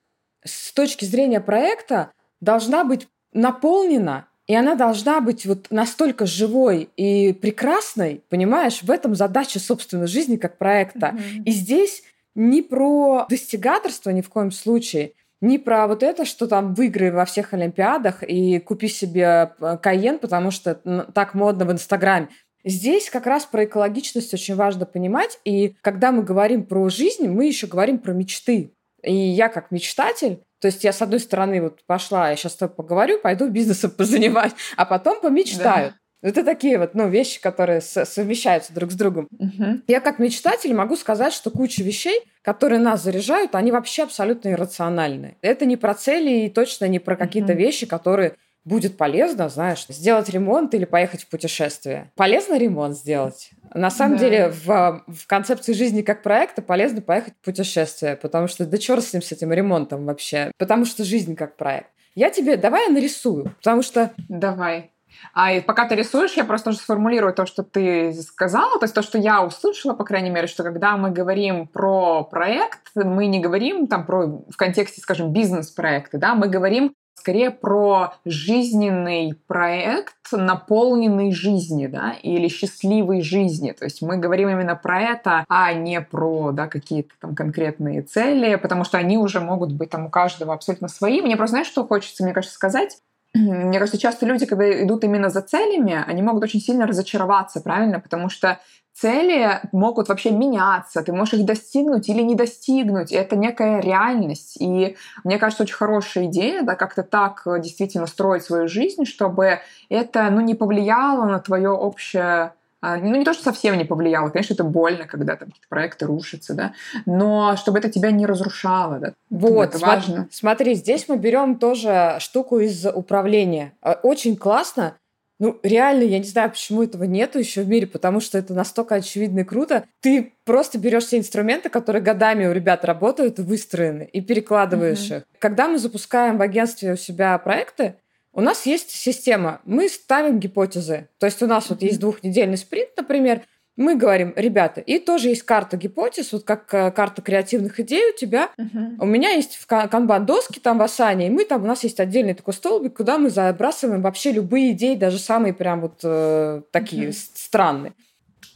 с 0.42 0.72
точки 0.72 1.04
зрения 1.04 1.42
проекта 1.42 2.12
должна 2.40 2.84
быть 2.84 3.08
наполнена 3.34 4.26
И 4.46 4.54
она 4.54 4.76
должна 4.76 5.20
быть 5.20 5.44
вот 5.44 5.68
настолько 5.70 6.24
живой 6.24 6.88
и 6.96 7.32
прекрасной, 7.32 8.22
понимаешь, 8.28 8.82
в 8.82 8.90
этом 8.90 9.14
задача 9.14 9.58
собственной 9.58 10.06
жизни 10.06 10.36
как 10.36 10.56
проекта. 10.56 11.14
Mm-hmm. 11.16 11.42
И 11.44 11.50
здесь 11.50 12.02
не 12.36 12.62
про 12.62 13.26
достигаторство 13.28 14.10
ни 14.10 14.20
в 14.20 14.28
коем 14.28 14.52
случае, 14.52 15.12
не 15.40 15.58
про 15.58 15.86
вот 15.86 16.02
это, 16.02 16.24
что 16.24 16.46
там 16.46 16.74
выиграй 16.74 17.10
во 17.10 17.24
всех 17.24 17.54
Олимпиадах 17.54 18.22
и 18.22 18.58
купи 18.60 18.88
себе 18.88 19.52
э, 19.60 19.78
Каен, 19.82 20.18
потому 20.18 20.50
что 20.50 20.74
так 21.12 21.34
модно 21.34 21.64
в 21.64 21.72
Инстаграме. 21.72 22.28
Здесь 22.64 23.10
как 23.10 23.26
раз 23.26 23.44
про 23.46 23.64
экологичность 23.64 24.34
очень 24.34 24.56
важно 24.56 24.86
понимать. 24.86 25.38
И 25.44 25.76
когда 25.82 26.10
мы 26.10 26.22
говорим 26.22 26.64
про 26.64 26.88
жизнь, 26.88 27.28
мы 27.28 27.46
еще 27.46 27.66
говорим 27.66 27.98
про 27.98 28.12
мечты. 28.12 28.72
И 29.02 29.14
я 29.14 29.48
как 29.48 29.70
мечтатель, 29.70 30.40
то 30.60 30.66
есть 30.66 30.84
я, 30.84 30.92
с 30.92 31.02
одной 31.02 31.20
стороны, 31.20 31.60
вот 31.60 31.80
пошла, 31.86 32.30
я 32.30 32.36
сейчас 32.36 32.52
с 32.52 32.56
тобой 32.56 32.76
поговорю, 32.76 33.18
пойду 33.20 33.48
бизнесом 33.48 33.90
позанимать, 33.96 34.52
а 34.76 34.84
потом 34.84 35.20
помечтаю. 35.20 35.90
Да. 35.90 35.96
Это 36.22 36.42
такие 36.42 36.78
вот 36.78 36.94
ну, 36.94 37.08
вещи, 37.08 37.40
которые 37.40 37.80
совмещаются 37.80 38.72
друг 38.72 38.90
с 38.90 38.94
другом. 38.94 39.28
Угу. 39.38 39.82
Я 39.86 40.00
как 40.00 40.18
мечтатель 40.18 40.74
могу 40.74 40.96
сказать, 40.96 41.32
что 41.32 41.50
куча 41.50 41.82
вещей, 41.82 42.22
которые 42.42 42.80
нас 42.80 43.02
заряжают, 43.02 43.54
они 43.54 43.70
вообще 43.70 44.04
абсолютно 44.04 44.48
иррациональны. 44.48 45.36
Это 45.42 45.66
не 45.66 45.76
про 45.76 45.94
цели 45.94 46.46
и 46.46 46.50
точно 46.50 46.86
не 46.86 46.98
про 46.98 47.16
какие-то 47.16 47.52
угу. 47.52 47.60
вещи, 47.60 47.86
которые 47.86 48.34
будет 48.66 48.98
полезно, 48.98 49.48
знаешь, 49.48 49.86
сделать 49.88 50.28
ремонт 50.28 50.74
или 50.74 50.84
поехать 50.84 51.22
в 51.22 51.28
путешествие. 51.28 52.10
Полезно 52.16 52.58
ремонт 52.58 52.96
сделать. 52.96 53.50
На 53.72 53.90
самом 53.90 54.18
да. 54.18 54.24
деле 54.24 54.48
в, 54.48 55.04
в 55.06 55.26
концепции 55.26 55.72
жизни 55.72 56.02
как 56.02 56.22
проекта 56.22 56.60
полезно 56.62 57.00
поехать 57.00 57.34
в 57.40 57.44
путешествие, 57.44 58.16
потому 58.16 58.48
что 58.48 58.66
да 58.66 58.76
черт 58.76 59.04
с 59.04 59.12
ним, 59.12 59.22
с 59.22 59.32
этим 59.32 59.52
ремонтом 59.52 60.04
вообще. 60.04 60.50
Потому 60.58 60.84
что 60.84 61.04
жизнь 61.04 61.36
как 61.36 61.56
проект. 61.56 61.90
Я 62.16 62.30
тебе, 62.30 62.56
давай 62.56 62.86
я 62.86 62.92
нарисую, 62.92 63.54
потому 63.58 63.82
что... 63.82 64.10
Давай. 64.28 64.90
А 65.32 65.52
и 65.52 65.60
пока 65.60 65.88
ты 65.88 65.94
рисуешь, 65.94 66.34
я 66.34 66.44
просто 66.44 66.70
уже 66.70 66.78
сформулирую 66.78 67.32
то, 67.32 67.46
что 67.46 67.62
ты 67.62 68.12
сказала, 68.14 68.78
то 68.78 68.84
есть 68.84 68.94
то, 68.94 69.02
что 69.02 69.16
я 69.16 69.42
услышала, 69.42 69.94
по 69.94 70.04
крайней 70.04 70.30
мере, 70.30 70.46
что 70.46 70.62
когда 70.62 70.96
мы 70.96 71.10
говорим 71.10 71.68
про 71.68 72.24
проект, 72.24 72.90
мы 72.94 73.26
не 73.26 73.40
говорим 73.40 73.86
там 73.86 74.04
про 74.04 74.26
в 74.26 74.56
контексте, 74.56 75.00
скажем, 75.00 75.32
бизнес-проекта, 75.32 76.18
да, 76.18 76.34
мы 76.34 76.48
говорим 76.48 76.94
скорее 77.18 77.50
про 77.50 78.14
жизненный 78.24 79.34
проект, 79.46 80.14
наполненный 80.30 81.32
жизни, 81.32 81.86
да, 81.86 82.14
или 82.22 82.48
счастливой 82.48 83.22
жизни. 83.22 83.72
То 83.72 83.84
есть 83.84 84.02
мы 84.02 84.16
говорим 84.16 84.48
именно 84.48 84.76
про 84.76 85.00
это, 85.00 85.44
а 85.48 85.72
не 85.72 86.00
про, 86.00 86.52
да, 86.52 86.68
какие-то 86.68 87.14
там 87.20 87.34
конкретные 87.34 88.02
цели, 88.02 88.54
потому 88.56 88.84
что 88.84 88.98
они 88.98 89.18
уже 89.18 89.40
могут 89.40 89.72
быть 89.72 89.90
там 89.90 90.06
у 90.06 90.10
каждого 90.10 90.54
абсолютно 90.54 90.88
свои. 90.88 91.20
Мне 91.20 91.36
просто, 91.36 91.52
знаешь, 91.52 91.68
что 91.68 91.86
хочется, 91.86 92.22
мне 92.22 92.32
кажется, 92.32 92.54
сказать? 92.54 92.98
Мне 93.36 93.78
кажется, 93.78 94.00
часто 94.00 94.26
люди, 94.26 94.46
когда 94.46 94.82
идут 94.82 95.04
именно 95.04 95.28
за 95.28 95.42
целями, 95.42 96.04
они 96.06 96.22
могут 96.22 96.42
очень 96.42 96.60
сильно 96.60 96.86
разочароваться, 96.86 97.60
правильно? 97.60 98.00
Потому 98.00 98.28
что 98.28 98.58
цели 98.94 99.60
могут 99.72 100.08
вообще 100.08 100.30
меняться, 100.30 101.02
ты 101.02 101.12
можешь 101.12 101.34
их 101.34 101.44
достигнуть 101.44 102.08
или 102.08 102.22
не 102.22 102.34
достигнуть, 102.34 103.12
и 103.12 103.16
это 103.16 103.36
некая 103.36 103.80
реальность. 103.80 104.56
И 104.58 104.96
мне 105.22 105.38
кажется, 105.38 105.64
очень 105.64 105.74
хорошая 105.74 106.24
идея, 106.26 106.62
да, 106.62 106.74
как-то 106.76 107.02
так 107.02 107.42
э, 107.46 107.60
действительно 107.60 108.06
строить 108.06 108.42
свою 108.42 108.68
жизнь, 108.68 109.04
чтобы 109.04 109.60
это, 109.90 110.30
ну, 110.30 110.40
не 110.40 110.54
повлияло 110.54 111.26
на 111.26 111.38
твое 111.40 111.70
общее 111.70 112.54
ну, 112.94 113.16
не 113.16 113.24
то, 113.24 113.32
что 113.34 113.42
совсем 113.42 113.76
не 113.76 113.84
повлияло, 113.84 114.28
конечно, 114.28 114.54
это 114.54 114.64
больно, 114.64 115.06
когда 115.06 115.36
там 115.36 115.48
какие-то 115.48 115.68
проекты 115.68 116.06
рушатся, 116.06 116.54
да, 116.54 116.72
но 117.06 117.56
чтобы 117.56 117.78
это 117.78 117.90
тебя 117.90 118.10
не 118.10 118.26
разрушало, 118.26 118.98
да. 118.98 119.12
Вот, 119.30 119.74
это 119.74 119.78
важно. 119.78 120.28
Смотри, 120.30 120.74
здесь 120.74 121.08
мы 121.08 121.16
берем 121.16 121.58
тоже 121.58 122.16
штуку 122.20 122.60
из 122.60 122.86
управления. 122.86 123.72
Э, 123.82 123.94
очень 124.02 124.36
классно, 124.36 124.94
ну, 125.38 125.60
реально, 125.62 126.04
я 126.04 126.18
не 126.18 126.24
знаю, 126.24 126.50
почему 126.50 126.82
этого 126.82 127.04
нету 127.04 127.38
еще 127.38 127.62
в 127.62 127.68
мире, 127.68 127.86
потому 127.86 128.20
что 128.20 128.38
это 128.38 128.54
настолько 128.54 128.94
очевидно 128.94 129.40
и 129.40 129.44
круто. 129.44 129.84
Ты 130.00 130.32
просто 130.44 130.78
берешь 130.78 131.04
все 131.04 131.18
инструменты, 131.18 131.68
которые 131.68 132.02
годами 132.02 132.46
у 132.46 132.52
ребят 132.52 132.84
работают 132.86 133.38
и 133.38 133.42
выстроены, 133.42 134.08
и 134.10 134.22
перекладываешь 134.22 135.10
mm-hmm. 135.10 135.16
их. 135.18 135.24
Когда 135.38 135.68
мы 135.68 135.78
запускаем 135.78 136.38
в 136.38 136.42
агентстве 136.42 136.94
у 136.94 136.96
себя 136.96 137.36
проекты, 137.38 137.96
у 138.36 138.42
нас 138.42 138.66
есть 138.66 138.90
система. 138.90 139.60
Мы 139.64 139.88
ставим 139.88 140.38
гипотезы. 140.38 141.08
То 141.18 141.24
есть 141.24 141.42
у 141.42 141.46
нас 141.46 141.70
вот 141.70 141.80
есть 141.80 141.98
двухнедельный 141.98 142.58
спринт, 142.58 142.90
например, 142.96 143.42
мы 143.76 143.94
говорим, 143.94 144.32
ребята, 144.36 144.80
и 144.80 144.98
тоже 144.98 145.28
есть 145.28 145.42
карта 145.42 145.76
гипотез, 145.76 146.32
вот 146.32 146.44
как 146.44 146.72
э, 146.72 146.90
карта 146.90 147.20
креативных 147.20 147.78
идей 147.80 148.10
у 148.10 148.16
тебя. 148.16 148.50
Uh-huh. 148.58 148.96
У 148.98 149.04
меня 149.04 149.30
есть 149.30 149.56
в 149.56 149.66
канбан-доске 149.66 150.60
там 150.60 150.78
в 150.78 150.82
Асане, 150.82 151.26
и 151.26 151.30
мы 151.30 151.44
там, 151.44 151.62
у 151.62 151.66
нас 151.66 151.84
есть 151.84 152.00
отдельный 152.00 152.32
такой 152.32 152.54
столбик, 152.54 152.96
куда 152.96 153.18
мы 153.18 153.28
забрасываем 153.28 154.00
вообще 154.00 154.32
любые 154.32 154.72
идеи, 154.72 154.94
даже 154.94 155.18
самые 155.18 155.52
прям 155.52 155.82
вот 155.82 156.00
э, 156.04 156.62
такие 156.70 157.08
uh-huh. 157.08 157.30
странные. 157.34 157.92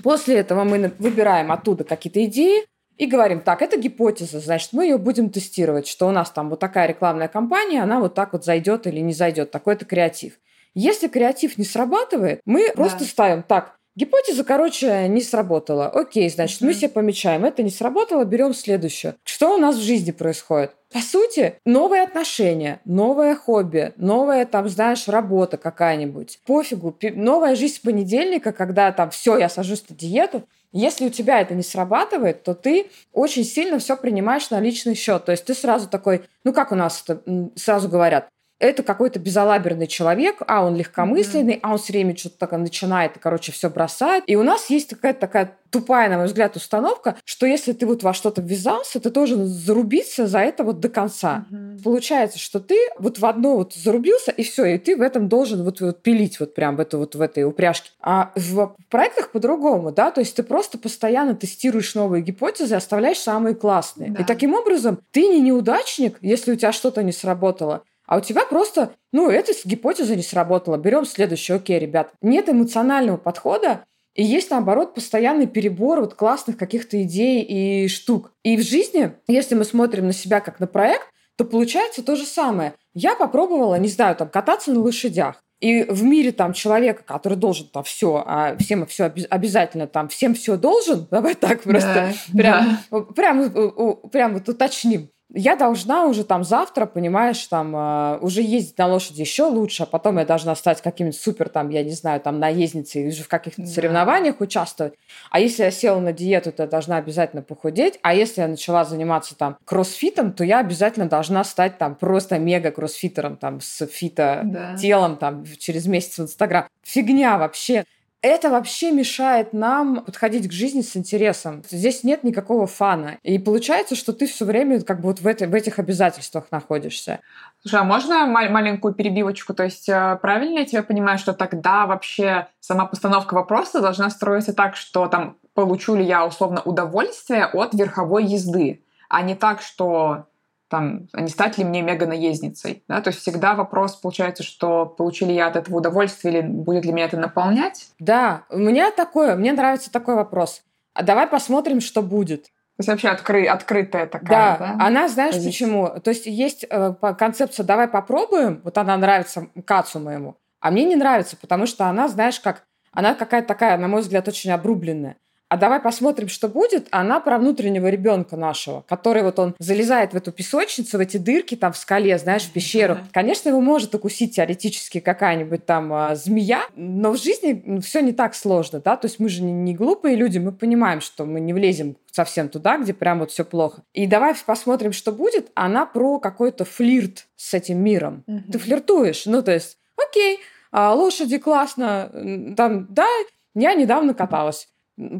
После 0.02 0.36
этого 0.36 0.64
мы 0.64 0.92
выбираем 0.98 1.52
оттуда 1.52 1.84
какие-то 1.84 2.24
идеи, 2.24 2.64
и 3.00 3.06
говорим, 3.06 3.40
так, 3.40 3.62
это 3.62 3.78
гипотеза, 3.78 4.40
значит, 4.40 4.74
мы 4.74 4.84
ее 4.84 4.98
будем 4.98 5.30
тестировать, 5.30 5.86
что 5.86 6.06
у 6.06 6.10
нас 6.10 6.30
там 6.30 6.50
вот 6.50 6.60
такая 6.60 6.86
рекламная 6.86 7.28
кампания, 7.28 7.82
она 7.82 7.98
вот 7.98 8.12
так 8.12 8.34
вот 8.34 8.44
зайдет 8.44 8.86
или 8.86 9.00
не 9.00 9.14
зайдет, 9.14 9.50
такой-то 9.50 9.86
креатив. 9.86 10.34
Если 10.74 11.08
креатив 11.08 11.56
не 11.56 11.64
срабатывает, 11.64 12.42
мы 12.44 12.66
да. 12.68 12.74
просто 12.74 13.04
ставим, 13.04 13.42
так, 13.42 13.80
Гипотеза, 13.96 14.44
короче, 14.44 15.08
не 15.08 15.20
сработала. 15.20 15.88
Окей, 15.88 16.30
значит, 16.30 16.62
mm-hmm. 16.62 16.66
мы 16.66 16.74
себе 16.74 16.88
помечаем, 16.90 17.44
это 17.44 17.62
не 17.62 17.70
сработало, 17.70 18.24
берем 18.24 18.54
следующее. 18.54 19.16
Что 19.24 19.56
у 19.56 19.58
нас 19.58 19.76
в 19.76 19.82
жизни 19.82 20.12
происходит? 20.12 20.76
По 20.92 21.00
сути, 21.00 21.54
новые 21.66 22.02
отношения, 22.02 22.80
новое 22.84 23.34
хобби, 23.34 23.92
новая, 23.96 24.46
там, 24.46 24.68
знаешь, 24.68 25.08
работа 25.08 25.56
какая-нибудь. 25.56 26.38
Пофигу, 26.46 26.96
новая 27.14 27.56
жизнь 27.56 27.74
с 27.74 27.78
понедельника, 27.80 28.52
когда 28.52 28.92
там 28.92 29.10
все, 29.10 29.38
я 29.38 29.48
сажусь 29.48 29.84
на 29.88 29.96
диету. 29.96 30.44
Если 30.72 31.06
у 31.06 31.10
тебя 31.10 31.40
это 31.40 31.54
не 31.54 31.62
срабатывает, 31.62 32.44
то 32.44 32.54
ты 32.54 32.90
очень 33.12 33.44
сильно 33.44 33.78
все 33.78 33.96
принимаешь 33.96 34.50
на 34.50 34.60
личный 34.60 34.94
счет. 34.94 35.24
То 35.24 35.32
есть 35.32 35.44
ты 35.44 35.54
сразу 35.54 35.88
такой, 35.88 36.22
ну 36.44 36.52
как 36.52 36.70
у 36.70 36.76
нас 36.76 37.02
это 37.06 37.22
сразу 37.56 37.88
говорят, 37.88 38.28
это 38.60 38.82
какой-то 38.82 39.18
безалаберный 39.18 39.86
человек, 39.86 40.42
а 40.46 40.64
он 40.64 40.76
легкомысленный, 40.76 41.54
mm-hmm. 41.54 41.60
а 41.62 41.72
он 41.72 41.78
все 41.78 41.92
время 41.94 42.16
что-то 42.16 42.38
такое 42.38 42.58
начинает 42.58 43.16
и, 43.16 43.18
короче, 43.18 43.52
все 43.52 43.70
бросает. 43.70 44.22
И 44.26 44.36
у 44.36 44.42
нас 44.42 44.68
есть 44.68 44.90
какая-то 44.90 45.20
такая 45.20 45.56
тупая, 45.70 46.10
на 46.10 46.18
мой 46.18 46.26
взгляд, 46.26 46.56
установка, 46.56 47.16
что 47.24 47.46
если 47.46 47.72
ты 47.72 47.86
вот 47.86 48.02
во 48.02 48.12
что-то 48.12 48.42
ввязался, 48.42 49.00
ты 49.00 49.08
должен 49.10 49.46
зарубиться 49.46 50.26
за 50.26 50.40
это 50.40 50.62
вот 50.62 50.80
до 50.80 50.88
конца. 50.88 51.46
Mm-hmm. 51.50 51.82
Получается, 51.82 52.38
что 52.38 52.60
ты 52.60 52.76
вот 52.98 53.18
в 53.18 53.24
одно 53.24 53.56
вот 53.56 53.72
зарубился, 53.72 54.30
и 54.30 54.42
все, 54.42 54.66
и 54.66 54.78
ты 54.78 54.96
в 54.96 55.00
этом 55.00 55.28
должен 55.28 55.64
вот, 55.64 55.80
вот 55.80 56.02
пилить 56.02 56.38
вот 56.38 56.54
прям 56.54 56.76
в, 56.76 56.80
эту, 56.80 56.98
вот 56.98 57.14
в 57.14 57.20
этой 57.20 57.44
упряжке. 57.44 57.90
А 58.00 58.32
в 58.34 58.76
проектах 58.90 59.30
по-другому, 59.30 59.90
да, 59.90 60.10
то 60.10 60.20
есть 60.20 60.36
ты 60.36 60.42
просто 60.42 60.76
постоянно 60.76 61.34
тестируешь 61.34 61.94
новые 61.94 62.22
гипотезы, 62.22 62.74
оставляешь 62.74 63.18
самые 63.18 63.54
классные. 63.54 64.10
Да. 64.10 64.22
И 64.22 64.24
таким 64.26 64.54
образом 64.54 64.98
ты 65.12 65.28
не 65.28 65.40
неудачник, 65.40 66.18
если 66.20 66.52
у 66.52 66.56
тебя 66.56 66.72
что-то 66.72 67.02
не 67.02 67.12
сработало, 67.12 67.84
а 68.10 68.16
у 68.16 68.20
тебя 68.20 68.44
просто, 68.44 68.92
ну, 69.12 69.30
эта 69.30 69.52
гипотеза 69.64 70.16
не 70.16 70.24
сработала. 70.24 70.76
Берем 70.76 71.06
следующее. 71.06 71.58
Окей, 71.58 71.78
ребят. 71.78 72.12
Нет 72.20 72.48
эмоционального 72.48 73.16
подхода, 73.16 73.84
и 74.16 74.24
есть, 74.24 74.50
наоборот, 74.50 74.94
постоянный 74.94 75.46
перебор 75.46 76.00
вот 76.00 76.14
классных 76.14 76.56
каких-то 76.56 77.00
идей 77.00 77.42
и 77.42 77.86
штук. 77.86 78.32
И 78.42 78.56
в 78.56 78.62
жизни, 78.62 79.12
если 79.28 79.54
мы 79.54 79.62
смотрим 79.62 80.08
на 80.08 80.12
себя 80.12 80.40
как 80.40 80.58
на 80.58 80.66
проект, 80.66 81.06
то 81.36 81.44
получается 81.44 82.02
то 82.02 82.16
же 82.16 82.24
самое. 82.24 82.74
Я 82.94 83.14
попробовала, 83.14 83.76
не 83.76 83.88
знаю, 83.88 84.16
там, 84.16 84.28
кататься 84.28 84.72
на 84.72 84.80
лошадях. 84.80 85.44
И 85.60 85.84
в 85.84 86.02
мире 86.02 86.32
там 86.32 86.52
человека, 86.52 87.04
который 87.04 87.38
должен 87.38 87.68
там 87.68 87.84
все, 87.84 88.24
а 88.26 88.56
всем 88.56 88.86
все 88.86 89.04
обязательно 89.04 89.86
там, 89.86 90.08
всем 90.08 90.34
все 90.34 90.56
должен, 90.56 91.06
давай 91.12 91.36
так 91.36 91.62
просто 91.62 92.12
да, 92.32 92.36
прям, 92.36 92.78
да. 92.90 93.00
прям, 93.14 93.52
прям, 93.52 93.96
прям 94.10 94.34
вот 94.34 94.48
уточним 94.48 95.10
я 95.32 95.56
должна 95.56 96.06
уже 96.06 96.24
там 96.24 96.42
завтра, 96.44 96.86
понимаешь, 96.86 97.44
там 97.46 97.74
э, 97.74 98.18
уже 98.20 98.42
ездить 98.42 98.76
на 98.78 98.86
лошади 98.86 99.20
еще 99.20 99.44
лучше, 99.44 99.84
а 99.84 99.86
потом 99.86 100.18
я 100.18 100.24
должна 100.24 100.54
стать 100.56 100.82
каким-нибудь 100.82 101.20
супер, 101.20 101.48
там, 101.48 101.70
я 101.70 101.84
не 101.84 101.92
знаю, 101.92 102.20
там, 102.20 102.38
наездницей, 102.40 103.08
уже 103.08 103.22
в 103.22 103.28
каких-то 103.28 103.62
да. 103.62 103.68
соревнованиях 103.68 104.40
участвовать. 104.40 104.94
А 105.30 105.38
если 105.38 105.62
я 105.62 105.70
села 105.70 106.00
на 106.00 106.12
диету, 106.12 106.52
то 106.52 106.64
я 106.64 106.68
должна 106.68 106.96
обязательно 106.96 107.42
похудеть. 107.42 107.98
А 108.02 108.14
если 108.14 108.40
я 108.40 108.48
начала 108.48 108.84
заниматься 108.84 109.36
там 109.36 109.56
кроссфитом, 109.64 110.32
то 110.32 110.42
я 110.42 110.58
обязательно 110.58 111.08
должна 111.08 111.44
стать 111.44 111.78
там 111.78 111.94
просто 111.94 112.38
мега 112.38 112.72
кроссфитером, 112.72 113.36
там, 113.36 113.60
с 113.60 113.86
фито 113.86 114.42
да. 114.44 114.76
телом, 114.76 115.16
там, 115.16 115.44
через 115.58 115.86
месяц 115.86 116.18
в 116.18 116.22
Инстаграм. 116.22 116.66
Фигня 116.82 117.38
вообще 117.38 117.84
это 118.22 118.50
вообще 118.50 118.90
мешает 118.90 119.52
нам 119.52 120.04
подходить 120.04 120.48
к 120.48 120.52
жизни 120.52 120.82
с 120.82 120.96
интересом. 120.96 121.62
Здесь 121.68 122.04
нет 122.04 122.22
никакого 122.22 122.66
фана. 122.66 123.18
И 123.22 123.38
получается, 123.38 123.94
что 123.94 124.12
ты 124.12 124.26
все 124.26 124.44
время 124.44 124.82
как 124.82 125.00
бы 125.00 125.08
вот 125.08 125.20
в, 125.20 125.26
это, 125.26 125.46
в 125.46 125.54
этих 125.54 125.78
обязательствах 125.78 126.44
находишься. 126.50 127.20
Слушай, 127.62 127.80
а 127.80 127.84
можно 127.84 128.26
маленькую 128.26 128.94
перебивочку? 128.94 129.54
То 129.54 129.64
есть 129.64 129.88
э, 129.88 130.18
правильно 130.20 130.60
я 130.60 130.64
тебя 130.66 130.82
понимаю, 130.82 131.18
что 131.18 131.32
тогда 131.32 131.86
вообще 131.86 132.48
сама 132.60 132.86
постановка 132.86 133.34
вопроса 133.34 133.80
должна 133.80 134.10
строиться 134.10 134.52
так, 134.52 134.76
что 134.76 135.06
там 135.06 135.36
получу 135.54 135.94
ли 135.94 136.04
я 136.04 136.26
условно 136.26 136.60
удовольствие 136.62 137.46
от 137.46 137.74
верховой 137.74 138.24
езды, 138.24 138.82
а 139.08 139.22
не 139.22 139.34
так, 139.34 139.62
что 139.62 140.26
там, 140.70 141.08
а 141.12 141.20
не 141.20 141.28
стать 141.28 141.58
ли 141.58 141.64
мне 141.64 141.82
мега-наездницей, 141.82 142.84
да, 142.88 143.00
то 143.00 143.08
есть 143.08 143.20
всегда 143.20 143.54
вопрос 143.54 143.96
получается, 143.96 144.42
что 144.44 144.86
получили 144.86 145.30
ли 145.30 145.34
я 145.34 145.48
от 145.48 145.56
этого 145.56 145.78
удовольствие 145.78 146.38
или 146.38 146.46
будет 146.46 146.84
ли 146.84 146.92
меня 146.92 147.06
это 147.06 147.16
наполнять? 147.16 147.90
Да, 147.98 148.44
у 148.50 148.58
меня 148.58 148.90
такое, 148.92 149.34
мне 149.34 149.52
нравится 149.52 149.90
такой 149.90 150.14
вопрос. 150.14 150.62
А 150.94 151.02
давай 151.02 151.26
посмотрим, 151.26 151.80
что 151.80 152.02
будет. 152.02 152.44
То 152.44 152.82
есть 152.82 152.88
вообще 152.88 153.08
откры, 153.08 153.46
открытая 153.46 154.06
такая, 154.06 154.58
да? 154.58 154.58
Да, 154.58 154.86
она, 154.86 155.08
знаешь 155.08 155.34
Здесь... 155.34 155.52
почему? 155.52 155.88
То 156.02 156.10
есть 156.10 156.26
есть 156.26 156.64
э, 156.70 156.94
концепция 157.18 157.64
«давай 157.64 157.88
попробуем», 157.88 158.60
вот 158.64 158.78
она 158.78 158.96
нравится 158.96 159.48
Кацу 159.66 159.98
моему, 159.98 160.36
а 160.60 160.70
мне 160.70 160.84
не 160.84 160.96
нравится, 160.96 161.36
потому 161.36 161.66
что 161.66 161.86
она, 161.86 162.08
знаешь, 162.08 162.40
как, 162.40 162.64
она 162.92 163.14
какая-то 163.14 163.48
такая, 163.48 163.76
на 163.76 163.88
мой 163.88 164.00
взгляд, 164.00 164.26
очень 164.28 164.50
обрубленная 164.50 165.16
а 165.50 165.56
давай 165.56 165.80
посмотрим, 165.80 166.28
что 166.28 166.48
будет. 166.48 166.86
Она 166.92 167.18
про 167.18 167.36
внутреннего 167.36 167.88
ребенка 167.88 168.36
нашего, 168.36 168.84
который 168.88 169.24
вот 169.24 169.40
он 169.40 169.56
залезает 169.58 170.12
в 170.12 170.16
эту 170.16 170.30
песочницу, 170.30 170.96
в 170.96 171.00
эти 171.00 171.16
дырки 171.16 171.56
там 171.56 171.72
в 171.72 171.76
скале, 171.76 172.16
знаешь, 172.18 172.44
в 172.44 172.52
пещеру. 172.52 172.98
Конечно, 173.12 173.48
его 173.48 173.60
может 173.60 173.92
укусить 173.92 174.36
теоретически 174.36 175.00
какая-нибудь 175.00 175.66
там 175.66 175.92
а, 175.92 176.14
змея, 176.14 176.62
но 176.76 177.10
в 177.10 177.16
жизни 177.16 177.80
все 177.80 178.00
не 178.00 178.12
так 178.12 178.36
сложно, 178.36 178.78
да, 178.78 178.96
то 178.96 179.06
есть 179.06 179.18
мы 179.18 179.28
же 179.28 179.42
не, 179.42 179.52
не 179.52 179.74
глупые 179.74 180.14
люди, 180.14 180.38
мы 180.38 180.52
понимаем, 180.52 181.00
что 181.00 181.24
мы 181.24 181.40
не 181.40 181.52
влезем 181.52 181.96
совсем 182.12 182.48
туда, 182.48 182.78
где 182.78 182.94
прям 182.94 183.18
вот 183.18 183.32
все 183.32 183.44
плохо. 183.44 183.82
И 183.92 184.06
давай 184.06 184.34
посмотрим, 184.46 184.92
что 184.92 185.10
будет. 185.10 185.50
Она 185.54 185.84
про 185.84 186.20
какой-то 186.20 186.64
флирт 186.64 187.26
с 187.34 187.54
этим 187.54 187.82
миром. 187.82 188.24
Ты 188.52 188.58
флиртуешь, 188.60 189.26
ну 189.26 189.42
то 189.42 189.52
есть, 189.52 189.78
окей, 189.96 190.38
а, 190.70 190.94
лошади 190.94 191.38
классно, 191.38 192.54
там, 192.56 192.86
да, 192.88 193.08
я 193.56 193.74
недавно 193.74 194.14
каталась 194.14 194.68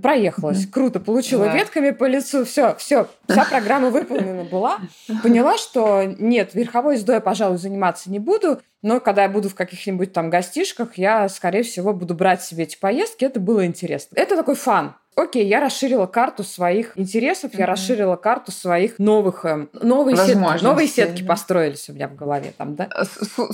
проехалась, 0.02 0.66
круто, 0.66 1.00
получила 1.00 1.46
да. 1.46 1.56
ветками 1.56 1.90
по 1.90 2.04
лицу, 2.04 2.44
все, 2.44 2.74
все, 2.76 3.08
вся 3.28 3.44
программа 3.44 3.90
выполнена 3.90 4.44
была. 4.44 4.78
Поняла, 5.22 5.56
что 5.58 6.04
нет, 6.04 6.54
верховой 6.54 6.94
ездой 6.94 7.16
я, 7.16 7.20
пожалуй, 7.20 7.58
заниматься 7.58 8.10
не 8.10 8.18
буду, 8.18 8.60
но 8.82 9.00
когда 9.00 9.22
я 9.24 9.28
буду 9.28 9.48
в 9.48 9.54
каких-нибудь 9.54 10.12
там 10.12 10.30
гостишках, 10.30 10.98
я, 10.98 11.28
скорее 11.28 11.62
всего, 11.62 11.92
буду 11.92 12.14
брать 12.14 12.42
себе 12.42 12.64
эти 12.64 12.78
поездки, 12.78 13.24
это 13.24 13.40
было 13.40 13.66
интересно. 13.66 14.14
Это 14.16 14.36
такой 14.36 14.54
фан. 14.54 14.94
Окей, 15.20 15.46
я 15.46 15.60
расширила 15.60 16.06
карту 16.06 16.44
своих 16.44 16.96
интересов, 16.98 17.52
mm-hmm. 17.52 17.58
я 17.58 17.66
расширила 17.66 18.16
карту 18.16 18.52
своих 18.52 18.98
новых, 18.98 19.44
э, 19.44 19.66
новые 19.74 20.16
сетки, 20.16 20.64
новые 20.64 20.88
сетки 20.88 21.22
да. 21.22 21.28
построились 21.28 21.90
у 21.90 21.92
меня 21.92 22.08
в 22.08 22.14
голове 22.14 22.54
там, 22.56 22.74
да? 22.74 22.88
Э, 22.96 23.04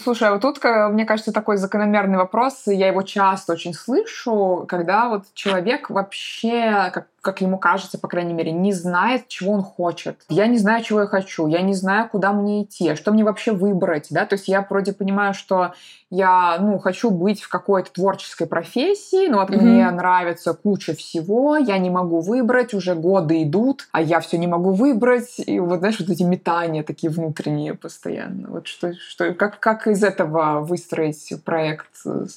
слушай, 0.03 0.29
а 0.29 0.33
вот 0.33 0.43
тут, 0.43 0.63
мне 0.63 1.05
кажется, 1.05 1.33
такой 1.33 1.57
закономерный 1.57 2.19
вопрос, 2.19 2.63
я 2.67 2.87
его 2.87 3.03
часто 3.03 3.53
очень 3.53 3.75
слышу, 3.75 4.65
когда 4.69 5.09
вот 5.09 5.25
человек 5.35 5.91
вообще, 5.91 6.91
как 6.93 7.09
как 7.27 7.41
ему 7.41 7.59
кажется, 7.59 7.99
по 7.99 8.07
крайней 8.07 8.35
мере, 8.35 8.53
не 8.53 8.73
знает, 8.73 9.27
чего 9.27 9.53
он 9.53 9.63
хочет. 9.63 10.21
Я 10.29 10.47
не 10.47 10.59
знаю, 10.59 10.85
чего 10.85 11.01
я 11.01 11.07
хочу, 11.07 11.49
я 11.49 11.61
не 11.61 11.75
знаю, 11.75 12.09
куда 12.09 12.33
мне 12.33 12.63
идти, 12.63 12.95
что 12.95 13.11
мне 13.11 13.25
вообще 13.25 13.51
выбрать, 13.51 14.07
да, 14.11 14.27
то 14.27 14.37
есть 14.37 14.47
я 14.47 14.65
вроде 14.71 14.93
понимаю, 14.93 15.35
что 15.35 15.73
я, 16.09 16.59
ну, 16.61 16.79
хочу 16.79 17.11
быть 17.11 17.43
в 17.43 17.49
какой-то 17.49 17.91
творческой 17.93 18.47
профессии, 18.47 19.27
но 19.27 19.39
вот 19.39 19.51
mm-hmm. 19.51 19.61
мне 19.61 19.91
нравится 19.91 20.55
куча 20.55 20.95
всего, 20.95 21.57
я 21.57 21.79
не 21.79 21.91
могу 21.91 22.21
выбрать, 22.21 22.75
уже 22.75 22.95
годы 22.95 23.43
идут, 23.43 23.89
а 23.91 24.01
я 24.01 24.21
все 24.21 24.39
не 24.39 24.47
могу 24.47 24.71
выбрать, 24.71 25.41
и 25.45 25.59
вот, 25.59 25.81
знаешь, 25.81 25.99
вот 25.99 26.09
эти 26.09 26.23
метания 26.23 26.85
такие 26.85 27.11
внутренние 27.11 27.75
постоянно. 27.75 28.49
Вот 28.51 28.69
что, 28.69 28.93
что 28.95 29.35
как, 29.35 29.59
как 29.59 29.89
из 29.89 30.05
этого 30.05 30.61
выстроить 30.61 31.33
проект 31.45 31.89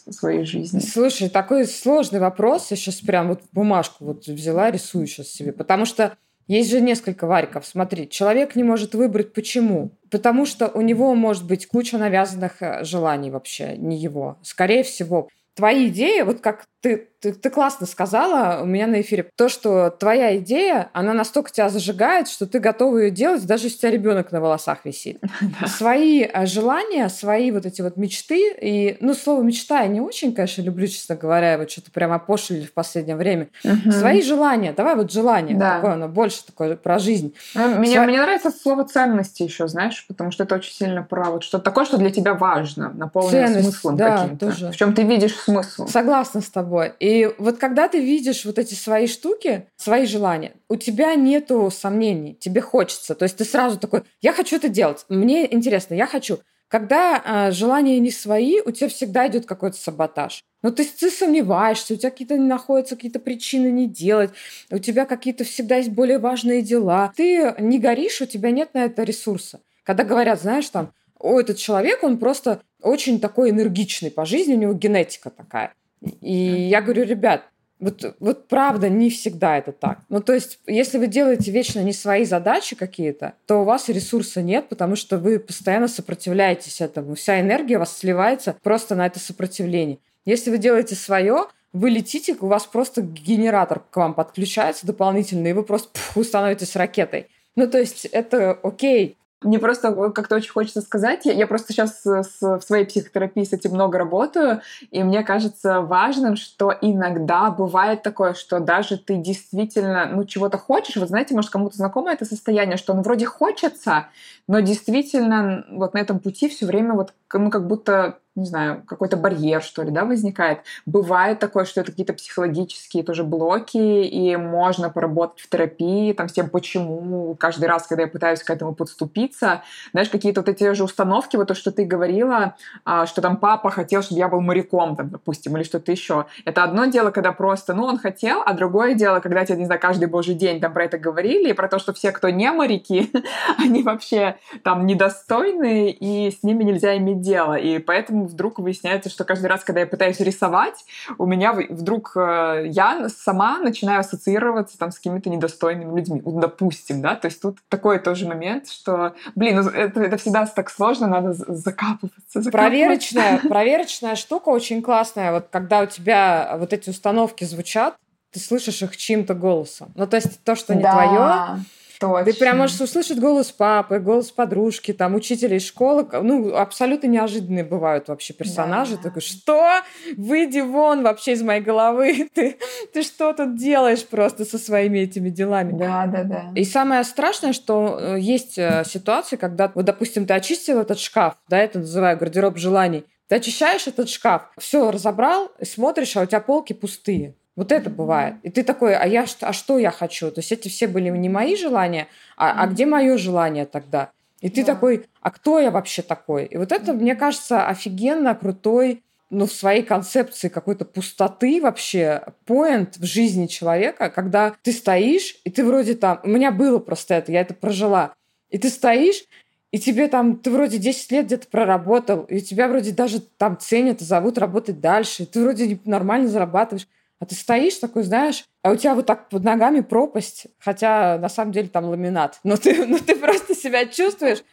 своей 0.09 0.45
жизни? 0.45 0.79
Слушай, 0.79 1.29
такой 1.29 1.67
сложный 1.67 2.19
вопрос, 2.19 2.71
я 2.71 2.77
сейчас 2.77 2.95
прям 2.95 3.27
вот 3.27 3.41
бумажку 3.51 4.05
вот 4.05 4.25
взяла, 4.25 4.71
рисую 4.79 5.07
сейчас 5.07 5.27
себе, 5.27 5.51
потому 5.51 5.85
что 5.85 6.17
есть 6.47 6.71
же 6.71 6.81
несколько 6.81 7.27
вариков. 7.27 7.65
Смотри, 7.67 8.09
человек 8.09 8.55
не 8.55 8.63
может 8.63 8.95
выбрать 8.95 9.33
почему. 9.33 9.91
Потому 10.09 10.47
что 10.47 10.67
у 10.67 10.81
него 10.81 11.13
может 11.13 11.45
быть 11.45 11.67
куча 11.67 11.99
навязанных 11.99 12.63
э, 12.63 12.83
желаний 12.83 13.29
вообще, 13.29 13.77
не 13.77 13.97
его. 13.97 14.39
Скорее 14.41 14.81
всего, 14.81 15.29
твои 15.53 15.89
идеи, 15.89 16.21
вот 16.21 16.41
как 16.41 16.65
ты, 16.81 17.09
ты, 17.21 17.33
ты 17.33 17.49
классно 17.49 17.85
сказала 17.85 18.61
у 18.61 18.65
меня 18.65 18.87
на 18.87 19.01
эфире, 19.01 19.29
то, 19.35 19.49
что 19.49 19.89
твоя 19.89 20.37
идея, 20.37 20.89
она 20.93 21.13
настолько 21.13 21.51
тебя 21.51 21.69
зажигает, 21.69 22.27
что 22.27 22.45
ты 22.47 22.59
готова 22.59 22.97
ее 22.97 23.11
делать, 23.11 23.45
даже 23.45 23.65
если 23.65 23.77
у 23.77 23.79
тебя 23.79 23.91
ребенок 23.91 24.31
на 24.31 24.41
волосах 24.41 24.79
висит. 24.85 25.21
Свои 25.67 26.23
э, 26.23 26.45
желания, 26.45 27.09
свои 27.09 27.51
вот 27.51 27.65
эти 27.65 27.81
вот 27.81 27.97
мечты, 27.97 28.53
и, 28.61 28.97
ну, 29.01 29.13
слово 29.13 29.41
мечта 29.43 29.81
я 29.81 29.87
не 29.87 30.01
очень, 30.01 30.33
конечно, 30.33 30.61
люблю, 30.61 30.87
честно 30.87 31.15
говоря, 31.15 31.57
вот 31.57 31.69
что-то 31.69 31.91
прямо 31.91 32.15
опошлили 32.15 32.65
в 32.65 32.73
последнее 32.73 33.15
время. 33.15 33.49
Свои 33.91 34.21
желания, 34.21 34.73
давай 34.73 34.95
вот 34.95 35.11
желание, 35.11 35.57
такое 35.59 35.93
оно 35.93 36.07
больше 36.07 36.45
такое 36.45 36.75
про 36.75 36.99
жизнь. 36.99 37.33
А, 37.55 37.67
мне, 37.67 37.99
мне 38.01 38.21
нравится 38.21 38.51
слово 38.51 38.85
ценности 38.85 39.43
еще, 39.43 39.67
знаешь, 39.67 40.05
потому 40.07 40.31
что 40.31 40.43
это 40.43 40.55
очень 40.55 40.73
сильно 40.73 41.03
про 41.03 41.31
вот 41.31 41.43
что-то 41.43 41.63
такое, 41.65 41.85
что 41.85 41.97
для 41.97 42.09
тебя 42.09 42.33
важно, 42.33 42.89
Ценность, 43.31 43.63
смыслом 43.63 43.97
да, 43.97 44.17
каким-то. 44.17 44.45
Тоже. 44.47 44.71
В 44.71 44.75
чем 44.77 44.93
ты 44.93 45.03
видишь 45.03 45.35
смысл. 45.35 45.87
Согласна 45.87 46.41
с 46.41 46.49
тобой 46.49 46.69
тобой. 46.69 46.93
И 47.09 47.27
вот 47.39 47.57
когда 47.57 47.87
ты 47.87 47.99
видишь 47.99 48.45
вот 48.45 48.59
эти 48.59 48.75
свои 48.75 49.07
штуки, 49.07 49.65
свои 49.77 50.05
желания, 50.05 50.51
у 50.67 50.75
тебя 50.75 51.15
нету 51.15 51.71
сомнений, 51.71 52.37
тебе 52.39 52.61
хочется. 52.61 53.15
То 53.15 53.23
есть 53.23 53.35
ты 53.35 53.45
сразу 53.45 53.79
такой, 53.79 54.03
я 54.21 54.31
хочу 54.31 54.57
это 54.57 54.69
делать, 54.69 55.05
мне 55.09 55.51
интересно, 55.51 55.95
я 55.95 56.05
хочу. 56.05 56.37
Когда 56.67 57.19
э, 57.25 57.51
желания 57.51 57.97
не 57.97 58.11
свои, 58.11 58.61
у 58.63 58.69
тебя 58.69 58.89
всегда 58.89 59.27
идет 59.27 59.47
какой-то 59.47 59.75
саботаж. 59.75 60.43
Ну, 60.61 60.71
есть 60.77 60.99
ты 60.99 61.09
сомневаешься, 61.09 61.95
у 61.95 61.97
тебя 61.97 62.11
какие-то 62.11 62.37
находятся 62.37 62.95
какие-то 62.95 63.17
причины 63.17 63.71
не 63.71 63.87
делать, 63.87 64.29
у 64.69 64.77
тебя 64.77 65.07
какие-то 65.07 65.43
всегда 65.45 65.77
есть 65.77 65.89
более 65.89 66.19
важные 66.19 66.61
дела. 66.61 67.11
Ты 67.15 67.55
не 67.57 67.79
горишь, 67.79 68.21
у 68.21 68.27
тебя 68.27 68.51
нет 68.51 68.75
на 68.75 68.85
это 68.85 69.01
ресурса. 69.01 69.61
Когда 69.81 70.03
говорят, 70.03 70.39
знаешь, 70.39 70.69
там, 70.69 70.93
о, 71.17 71.39
этот 71.39 71.57
человек, 71.57 72.03
он 72.03 72.19
просто 72.19 72.61
очень 72.83 73.19
такой 73.19 73.49
энергичный 73.49 74.11
по 74.11 74.25
жизни, 74.25 74.53
у 74.53 74.59
него 74.59 74.73
генетика 74.73 75.31
такая. 75.31 75.73
И 76.21 76.33
я 76.33 76.81
говорю, 76.81 77.03
ребят, 77.03 77.43
вот, 77.79 78.15
вот 78.19 78.47
правда, 78.47 78.89
не 78.89 79.09
всегда 79.09 79.57
это 79.57 79.71
так. 79.71 79.99
Ну, 80.09 80.19
то 80.21 80.33
есть, 80.33 80.59
если 80.67 80.97
вы 80.97 81.07
делаете 81.07 81.49
вечно 81.51 81.79
не 81.79 81.93
свои 81.93 82.25
задачи 82.25 82.75
какие-то, 82.75 83.35
то 83.45 83.61
у 83.61 83.63
вас 83.63 83.87
ресурса 83.87 84.41
нет, 84.41 84.67
потому 84.67 84.95
что 84.97 85.17
вы 85.17 85.39
постоянно 85.39 85.87
сопротивляетесь 85.87 86.81
этому. 86.81 87.15
Вся 87.15 87.39
энергия 87.39 87.77
у 87.77 87.79
вас 87.79 87.97
сливается 87.97 88.57
просто 88.63 88.95
на 88.95 89.05
это 89.05 89.19
сопротивление. 89.19 89.99
Если 90.25 90.51
вы 90.51 90.57
делаете 90.57 90.95
свое, 90.95 91.45
вы 91.71 91.89
летите, 91.89 92.35
у 92.39 92.47
вас 92.47 92.65
просто 92.65 93.01
генератор 93.01 93.79
к 93.79 93.95
вам 93.95 94.13
подключается 94.13 94.85
дополнительно, 94.85 95.47
и 95.47 95.53
вы 95.53 95.63
просто 95.63 95.89
пух, 96.13 96.25
становитесь 96.25 96.75
ракетой. 96.75 97.27
Ну, 97.55 97.67
то 97.67 97.79
есть 97.79 98.05
это 98.05 98.53
окей, 98.63 99.17
мне 99.41 99.57
просто 99.59 99.93
как-то 100.11 100.35
очень 100.35 100.51
хочется 100.51 100.81
сказать, 100.81 101.25
я, 101.25 101.33
я 101.33 101.47
просто 101.47 101.71
сейчас 101.71 102.01
с, 102.03 102.41
в 102.41 102.61
своей 102.61 102.85
психотерапии 102.85 103.43
с 103.43 103.53
этим 103.53 103.71
много 103.71 103.97
работаю, 103.97 104.61
и 104.91 105.01
мне 105.03 105.23
кажется 105.23 105.81
важным, 105.81 106.35
что 106.35 106.73
иногда 106.81 107.49
бывает 107.49 108.03
такое, 108.03 108.33
что 108.33 108.59
даже 108.59 108.97
ты 108.97 109.15
действительно, 109.15 110.07
ну, 110.11 110.25
чего-то 110.25 110.57
хочешь, 110.57 110.97
вот 110.97 111.09
знаете, 111.09 111.35
может, 111.35 111.51
кому-то 111.51 111.77
знакомо 111.77 112.11
это 112.11 112.25
состояние, 112.25 112.77
что 112.77 112.93
ну, 112.93 113.01
вроде 113.01 113.25
хочется, 113.25 114.07
но 114.47 114.59
действительно 114.59 115.65
вот 115.71 115.93
на 115.93 115.99
этом 115.99 116.19
пути 116.19 116.49
все 116.49 116.65
время 116.65 116.93
вот, 116.93 117.13
ну, 117.33 117.49
как 117.49 117.67
будто 117.67 118.19
не 118.39 118.45
знаю, 118.45 118.83
какой-то 118.85 119.17
барьер, 119.17 119.61
что 119.61 119.83
ли, 119.83 119.91
да, 119.91 120.05
возникает. 120.05 120.59
Бывает 120.85 121.39
такое, 121.39 121.65
что 121.65 121.81
это 121.81 121.91
какие-то 121.91 122.13
психологические 122.13 123.03
тоже 123.03 123.23
блоки, 123.23 123.77
и 123.77 124.35
можно 124.35 124.89
поработать 124.89 125.41
в 125.41 125.49
терапии, 125.49 126.13
там, 126.13 126.29
с 126.29 126.33
тем, 126.33 126.49
почему 126.49 127.35
каждый 127.35 127.65
раз, 127.65 127.87
когда 127.87 128.03
я 128.03 128.07
пытаюсь 128.07 128.43
к 128.43 128.49
этому 128.49 128.73
подступиться, 128.73 129.63
знаешь, 129.91 130.09
какие-то 130.09 130.41
вот 130.41 130.49
эти 130.49 130.73
же 130.73 130.83
установки, 130.83 131.35
вот 131.35 131.47
то, 131.47 131.55
что 131.55 131.71
ты 131.71 131.85
говорила, 131.85 132.55
а, 132.85 133.05
что 133.05 133.21
там 133.21 133.37
папа 133.37 133.69
хотел, 133.69 134.01
чтобы 134.01 134.19
я 134.19 134.27
был 134.27 134.41
моряком, 134.41 134.95
там, 134.95 135.09
допустим, 135.09 135.57
или 135.57 135.63
что-то 135.63 135.91
еще. 135.91 136.25
Это 136.45 136.63
одно 136.63 136.85
дело, 136.85 137.11
когда 137.11 137.31
просто, 137.31 137.73
ну, 137.73 137.83
он 137.83 137.97
хотел, 137.97 138.41
а 138.45 138.53
другое 138.53 138.93
дело, 138.93 139.19
когда 139.19 139.45
тебе, 139.45 139.57
не 139.57 139.65
знаю, 139.65 139.81
каждый 139.81 140.07
божий 140.07 140.35
день 140.35 140.61
там 140.61 140.73
про 140.73 140.85
это 140.85 140.97
говорили, 140.97 141.49
и 141.49 141.53
про 141.53 141.67
то, 141.67 141.79
что 141.79 141.93
все, 141.93 142.11
кто 142.11 142.29
не 142.29 142.51
моряки, 142.51 143.11
они 143.57 143.83
вообще 143.83 144.37
там 144.63 144.85
недостойны, 144.85 145.91
и 145.91 146.31
с 146.31 146.43
ними 146.43 146.63
нельзя 146.63 146.97
иметь 146.97 147.21
дело. 147.21 147.55
И 147.55 147.79
поэтому 147.79 148.28
вдруг 148.29 148.59
выясняется, 148.59 149.09
что 149.09 149.23
каждый 149.23 149.47
раз, 149.47 149.63
когда 149.63 149.81
я 149.81 149.87
пытаюсь 149.87 150.19
рисовать, 150.19 150.85
у 151.17 151.25
меня 151.25 151.53
вдруг 151.53 152.13
э, 152.15 152.65
я 152.67 153.09
сама 153.09 153.59
начинаю 153.59 153.99
ассоциироваться 153.99 154.77
там 154.77 154.91
с 154.91 154.95
какими-то 154.95 155.29
недостойными 155.29 155.97
людьми, 155.97 156.21
допустим, 156.25 157.01
да, 157.01 157.15
то 157.15 157.27
есть 157.27 157.41
тут 157.41 157.57
такой 157.69 157.99
тоже 157.99 158.27
момент, 158.27 158.69
что, 158.69 159.13
блин, 159.35 159.61
ну, 159.61 159.69
это, 159.69 160.01
это 160.01 160.17
всегда 160.17 160.45
так 160.45 160.69
сложно, 160.69 161.07
надо 161.07 161.33
закапываться. 161.33 162.41
закапываться. 162.41 162.51
Проверочная, 162.51 163.39
проверочная 163.49 164.15
штука 164.15 164.49
очень 164.49 164.81
классная, 164.81 165.31
вот 165.31 165.47
когда 165.49 165.81
у 165.81 165.85
тебя 165.85 166.55
вот 166.57 166.73
эти 166.73 166.89
установки 166.89 167.43
звучат, 167.43 167.95
ты 168.31 168.39
слышишь 168.39 168.81
их 168.81 168.95
чьим-то 168.95 169.33
голосом. 169.33 169.91
Ну, 169.95 170.05
то 170.05 170.15
есть 170.15 170.43
то, 170.43 170.55
что 170.55 170.75
не 170.75 170.83
да. 170.83 170.91
твое, 170.91 171.65
Точно. 171.99 172.31
Ты 172.31 172.33
прям 172.39 172.57
можешь 172.57 172.79
услышать 172.79 173.19
голос 173.19 173.51
папы, 173.51 173.99
голос 173.99 174.31
подружки, 174.31 174.93
там, 174.93 175.15
учителя 175.15 175.57
из 175.57 175.65
школы. 175.65 176.07
Ну, 176.11 176.55
абсолютно 176.55 177.07
неожиданные 177.07 177.65
бывают 177.65 178.07
вообще 178.07 178.33
персонажи. 178.33 178.95
Да. 178.95 179.03
Такой, 179.03 179.21
что? 179.21 179.81
Выйди 180.15 180.61
вон 180.61 181.03
вообще 181.03 181.33
из 181.33 181.41
моей 181.41 181.61
головы. 181.61 182.29
Ты, 182.33 182.57
ты 182.93 183.01
что 183.01 183.33
тут 183.33 183.57
делаешь 183.57 184.05
просто 184.05 184.45
со 184.45 184.57
своими 184.57 184.99
этими 184.99 185.29
делами? 185.29 185.77
Да, 185.77 186.05
да, 186.05 186.23
да. 186.23 186.43
И 186.55 186.63
самое 186.63 187.03
страшное, 187.03 187.53
что 187.53 187.97
э, 187.99 188.19
есть 188.19 188.57
э, 188.57 188.83
ситуации, 188.85 189.35
когда, 189.35 189.71
вот, 189.73 189.85
допустим, 189.85 190.25
ты 190.25 190.33
очистил 190.33 190.79
этот 190.79 190.99
шкаф, 190.99 191.35
да, 191.49 191.57
это 191.57 191.79
называю 191.79 192.17
гардероб 192.17 192.57
желаний, 192.57 193.05
ты 193.27 193.35
очищаешь 193.35 193.87
этот 193.87 194.09
шкаф, 194.09 194.51
все 194.57 194.89
разобрал, 194.91 195.51
смотришь, 195.61 196.15
а 196.15 196.21
у 196.21 196.25
тебя 196.25 196.39
полки 196.39 196.73
пустые. 196.73 197.35
Вот 197.59 197.73
это 197.73 197.89
бывает. 197.89 198.35
И 198.43 198.49
ты 198.49 198.63
такой, 198.63 198.95
а 198.95 199.05
я 199.05 199.25
а 199.41 199.51
что 199.51 199.79
я 199.79 199.91
хочу? 199.91 200.31
То 200.31 200.39
есть 200.39 200.53
эти 200.53 200.69
все 200.69 200.87
были 200.87 201.09
не 201.09 201.27
мои 201.27 201.57
желания, 201.57 202.07
а, 202.37 202.63
а 202.63 202.67
где 202.67 202.85
мое 202.85 203.17
желание 203.17 203.65
тогда? 203.65 204.11
И 204.39 204.49
ты 204.49 204.63
да. 204.63 204.73
такой, 204.73 205.07
а 205.19 205.29
кто 205.29 205.59
я 205.59 205.69
вообще 205.69 206.01
такой? 206.01 206.45
И 206.45 206.55
вот 206.55 206.71
это, 206.71 206.93
мне 206.93 207.15
кажется, 207.15 207.67
офигенно 207.67 208.33
крутой, 208.33 209.03
ну, 209.29 209.45
в 209.45 209.51
своей 209.51 209.83
концепции 209.83 210.47
какой-то 210.47 210.85
пустоты 210.85 211.59
вообще, 211.61 212.23
поинт 212.45 212.95
в 212.95 213.03
жизни 213.03 213.47
человека, 213.47 214.09
когда 214.09 214.55
ты 214.63 214.71
стоишь, 214.71 215.35
и 215.43 215.49
ты 215.49 215.65
вроде 215.65 215.95
там... 215.95 216.21
У 216.23 216.29
меня 216.29 216.51
было 216.51 216.79
просто 216.79 217.15
это, 217.15 217.33
я 217.33 217.41
это 217.41 217.53
прожила. 217.53 218.13
И 218.49 218.57
ты 218.57 218.69
стоишь, 218.69 219.25
и 219.71 219.79
тебе 219.79 220.07
там, 220.07 220.37
ты 220.37 220.49
вроде 220.49 220.77
10 220.77 221.11
лет 221.11 221.25
где-то 221.25 221.49
проработал, 221.49 222.21
и 222.21 222.39
тебя 222.39 222.69
вроде 222.69 222.91
даже 222.91 223.19
там 223.19 223.57
ценят 223.59 223.99
и 223.99 224.05
зовут 224.05 224.37
работать 224.37 224.79
дальше, 224.79 225.23
и 225.23 225.25
ты 225.25 225.41
вроде 225.41 225.77
нормально 225.83 226.29
зарабатываешь. 226.29 226.87
А 227.19 227.25
ты 227.25 227.35
стоишь 227.35 227.75
такой, 227.75 228.03
знаешь, 228.03 228.45
а 228.63 228.71
у 228.71 228.75
тебя 228.75 228.95
вот 228.95 229.05
так 229.05 229.29
под 229.29 229.43
ногами 229.43 229.81
пропасть, 229.81 230.47
хотя 230.57 231.17
на 231.17 231.29
самом 231.29 231.51
деле 231.51 231.67
там 231.67 231.85
ламинат. 231.85 232.39
Но 232.43 232.55
ты, 232.55 232.85
но 232.87 232.97
ты 232.97 233.15
просто 233.15 233.55
себя 233.55 233.85
чувствуешь, 233.85 234.43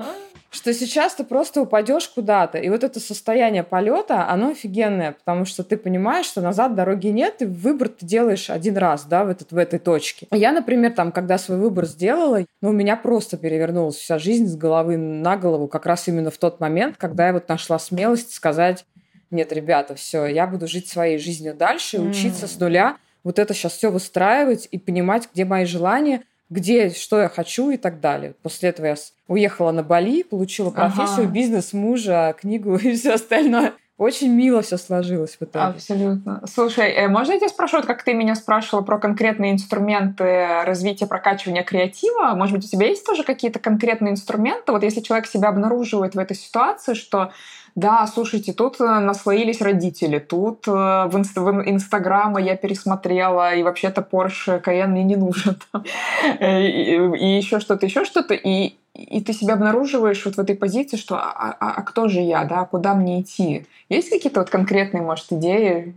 что 0.50 0.72
сейчас 0.74 1.14
ты 1.14 1.24
просто 1.24 1.60
упадешь 1.60 2.08
куда-то. 2.08 2.58
И 2.58 2.68
вот 2.68 2.82
это 2.82 2.98
состояние 2.98 3.62
полета, 3.62 4.28
оно 4.28 4.50
офигенное, 4.50 5.12
потому 5.12 5.44
что 5.44 5.62
ты 5.62 5.76
понимаешь, 5.76 6.26
что 6.26 6.40
назад 6.40 6.74
дороги 6.74 7.08
нет, 7.08 7.42
и 7.42 7.44
выбор 7.44 7.88
ты 7.88 8.06
делаешь 8.06 8.50
один 8.50 8.76
раз, 8.78 9.04
да, 9.04 9.24
в, 9.24 9.28
этот, 9.28 9.52
в 9.52 9.56
этой 9.58 9.78
точке. 9.78 10.26
Я, 10.32 10.52
например, 10.52 10.92
там, 10.92 11.12
когда 11.12 11.38
свой 11.38 11.58
выбор 11.58 11.86
сделала, 11.86 12.44
ну, 12.62 12.70
у 12.70 12.72
меня 12.72 12.96
просто 12.96 13.36
перевернулась 13.36 13.96
вся 13.96 14.18
жизнь 14.18 14.46
с 14.46 14.56
головы 14.56 14.96
на 14.96 15.36
голову 15.36 15.68
как 15.68 15.86
раз 15.86 16.08
именно 16.08 16.30
в 16.30 16.38
тот 16.38 16.58
момент, 16.58 16.96
когда 16.96 17.28
я 17.28 17.32
вот 17.32 17.48
нашла 17.48 17.78
смелость 17.78 18.32
сказать, 18.32 18.84
нет, 19.30 19.52
ребята, 19.52 19.94
все, 19.94 20.26
я 20.26 20.46
буду 20.46 20.66
жить 20.66 20.88
своей 20.88 21.18
жизнью 21.18 21.54
дальше, 21.54 21.96
mm. 21.96 22.10
учиться 22.10 22.46
с 22.46 22.58
нуля, 22.58 22.96
вот 23.24 23.38
это 23.38 23.54
сейчас 23.54 23.72
все 23.72 23.90
выстраивать 23.90 24.68
и 24.70 24.78
понимать, 24.78 25.28
где 25.32 25.44
мои 25.44 25.64
желания, 25.64 26.22
где, 26.48 26.90
что 26.90 27.20
я 27.20 27.28
хочу 27.28 27.70
и 27.70 27.76
так 27.76 28.00
далее. 28.00 28.34
После 28.42 28.68
этого 28.68 28.86
я 28.86 28.94
уехала 29.26 29.72
на 29.72 29.82
Бали, 29.82 30.22
получила 30.22 30.70
профессию, 30.70 31.24
ага. 31.24 31.32
бизнес 31.32 31.72
мужа, 31.72 32.36
книгу 32.38 32.76
и 32.82 32.94
все 32.94 33.14
остальное. 33.14 33.72
Очень 33.98 34.34
мило 34.34 34.60
все 34.60 34.76
сложилось 34.76 35.36
в 35.40 35.42
итоге. 35.42 35.64
Абсолютно. 35.64 36.42
Слушай, 36.46 36.90
э, 36.90 37.08
можно 37.08 37.32
я 37.32 37.38
тебя 37.38 37.48
спрошу, 37.48 37.82
как 37.82 38.02
ты 38.02 38.12
меня 38.12 38.34
спрашивала 38.34 38.84
про 38.84 38.98
конкретные 38.98 39.52
инструменты 39.52 40.62
развития, 40.64 41.06
прокачивания 41.06 41.62
креатива? 41.62 42.34
Может 42.34 42.56
быть, 42.56 42.66
у 42.66 42.68
тебя 42.68 42.88
есть 42.88 43.06
тоже 43.06 43.24
какие-то 43.24 43.58
конкретные 43.58 44.12
инструменты? 44.12 44.72
Вот 44.72 44.82
если 44.82 45.00
человек 45.00 45.26
себя 45.26 45.48
обнаруживает 45.48 46.14
в 46.14 46.18
этой 46.18 46.36
ситуации, 46.36 46.92
что 46.92 47.32
да, 47.74 48.06
слушайте, 48.06 48.52
тут 48.52 48.80
э, 48.80 48.84
наслоились 48.84 49.60
родители, 49.60 50.18
тут 50.18 50.66
э, 50.66 50.70
в, 50.70 51.16
инст 51.16 51.36
в 51.36 51.62
Инстаграма 51.68 52.40
я 52.40 52.56
пересмотрела, 52.56 53.54
и 53.54 53.62
вообще-то 53.62 54.00
Porsche 54.00 54.62
Cayenne 54.62 54.88
мне 54.88 55.04
не 55.04 55.16
нужен. 55.16 55.56
И 56.40 57.36
еще 57.36 57.60
что-то, 57.60 57.84
еще 57.84 58.06
что-то. 58.06 58.32
И, 58.32 58.76
и 58.96 59.20
ты 59.20 59.32
себя 59.32 59.54
обнаруживаешь 59.54 60.24
вот 60.24 60.36
в 60.36 60.40
этой 60.40 60.56
позиции, 60.56 60.96
что 60.96 61.16
а, 61.16 61.56
а, 61.60 61.72
а 61.76 61.82
кто 61.82 62.08
же 62.08 62.20
я, 62.20 62.44
да, 62.44 62.64
куда 62.64 62.94
мне 62.94 63.20
идти? 63.20 63.66
Есть 63.88 64.10
какие-то 64.10 64.40
вот 64.40 64.50
конкретные, 64.50 65.02
может, 65.02 65.32
идеи, 65.32 65.94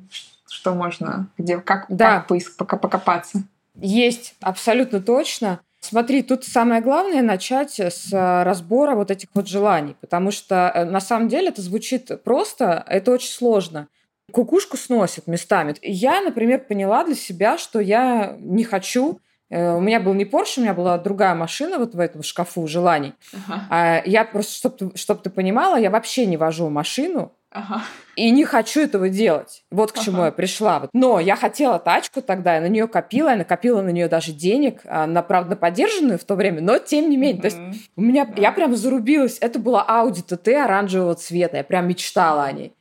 что 0.47 0.73
можно, 0.73 1.27
где, 1.38 1.59
как, 1.59 1.85
да. 1.89 2.25
как 2.67 2.81
покопаться? 2.81 3.43
Есть, 3.75 4.35
абсолютно 4.41 4.99
точно. 4.99 5.59
Смотри, 5.79 6.23
тут 6.23 6.43
самое 6.43 6.81
главное 6.81 7.21
начать 7.21 7.79
с 7.79 8.12
э, 8.12 8.43
разбора 8.43 8.95
вот 8.95 9.12
этих 9.12 9.29
вот 9.33 9.47
желаний, 9.47 9.95
потому 10.01 10.31
что 10.31 10.71
э, 10.73 10.83
на 10.83 10.99
самом 10.99 11.29
деле 11.29 11.47
это 11.49 11.62
звучит 11.62 12.21
просто, 12.23 12.83
это 12.88 13.12
очень 13.12 13.31
сложно. 13.31 13.88
Кукушку 14.31 14.75
сносит 14.75 15.25
местами. 15.27 15.75
Я, 15.81 16.21
например, 16.21 16.59
поняла 16.59 17.05
для 17.05 17.15
себя, 17.15 17.57
что 17.57 17.79
я 17.79 18.35
не 18.39 18.65
хочу 18.65 19.21
у 19.49 19.79
меня 19.79 19.99
был 19.99 20.13
не 20.13 20.25
Porsche, 20.25 20.59
у 20.59 20.62
меня 20.62 20.73
была 20.73 20.97
другая 20.97 21.33
машина 21.35 21.79
вот 21.79 21.95
в 21.95 21.99
этом 21.99 22.21
шкафу 22.23 22.67
желаний. 22.67 23.13
Ага. 23.47 24.03
Я 24.05 24.23
просто, 24.25 24.53
чтобы 24.53 24.95
чтоб 24.95 25.21
ты 25.21 25.29
понимала, 25.29 25.75
я 25.75 25.89
вообще 25.89 26.25
не 26.25 26.38
вожу 26.38 26.69
машину. 26.69 27.33
Ага. 27.51 27.81
И 28.15 28.29
не 28.29 28.45
хочу 28.45 28.81
этого 28.81 29.09
делать. 29.09 29.63
Вот 29.71 29.91
к 29.91 29.95
ага. 29.95 30.05
чему 30.05 30.25
я 30.25 30.31
пришла. 30.31 30.88
Но 30.93 31.19
я 31.19 31.35
хотела 31.35 31.79
тачку 31.79 32.21
тогда, 32.21 32.55
я 32.55 32.62
на 32.62 32.67
нее 32.67 32.88
копила, 32.88 33.29
я 33.29 33.38
накопила 33.38 33.81
на 33.81 33.89
нее 33.89 34.07
даже 34.07 34.33
денег, 34.33 34.81
а, 34.85 35.07
на, 35.07 35.23
правда, 35.23 35.55
поддержанную 35.55 36.19
в 36.19 36.23
то 36.23 36.35
время, 36.35 36.62
но 36.62 36.77
тем 36.77 37.09
не 37.09 37.17
менее. 37.17 37.38
Mm-hmm. 37.38 37.41
То 37.41 37.45
есть 37.47 37.89
у 37.95 38.01
меня, 38.01 38.31
я 38.38 38.51
прям 38.51 38.75
зарубилась. 38.75 39.39
Это 39.39 39.57
была 39.57 39.83
Audi 39.89 40.23
TT 40.23 40.63
оранжевого 40.63 41.15
цвета, 41.15 41.57
я 41.57 41.63
прям 41.63 41.88
мечтала 41.88 42.43
о 42.43 42.51
ней. 42.51 42.73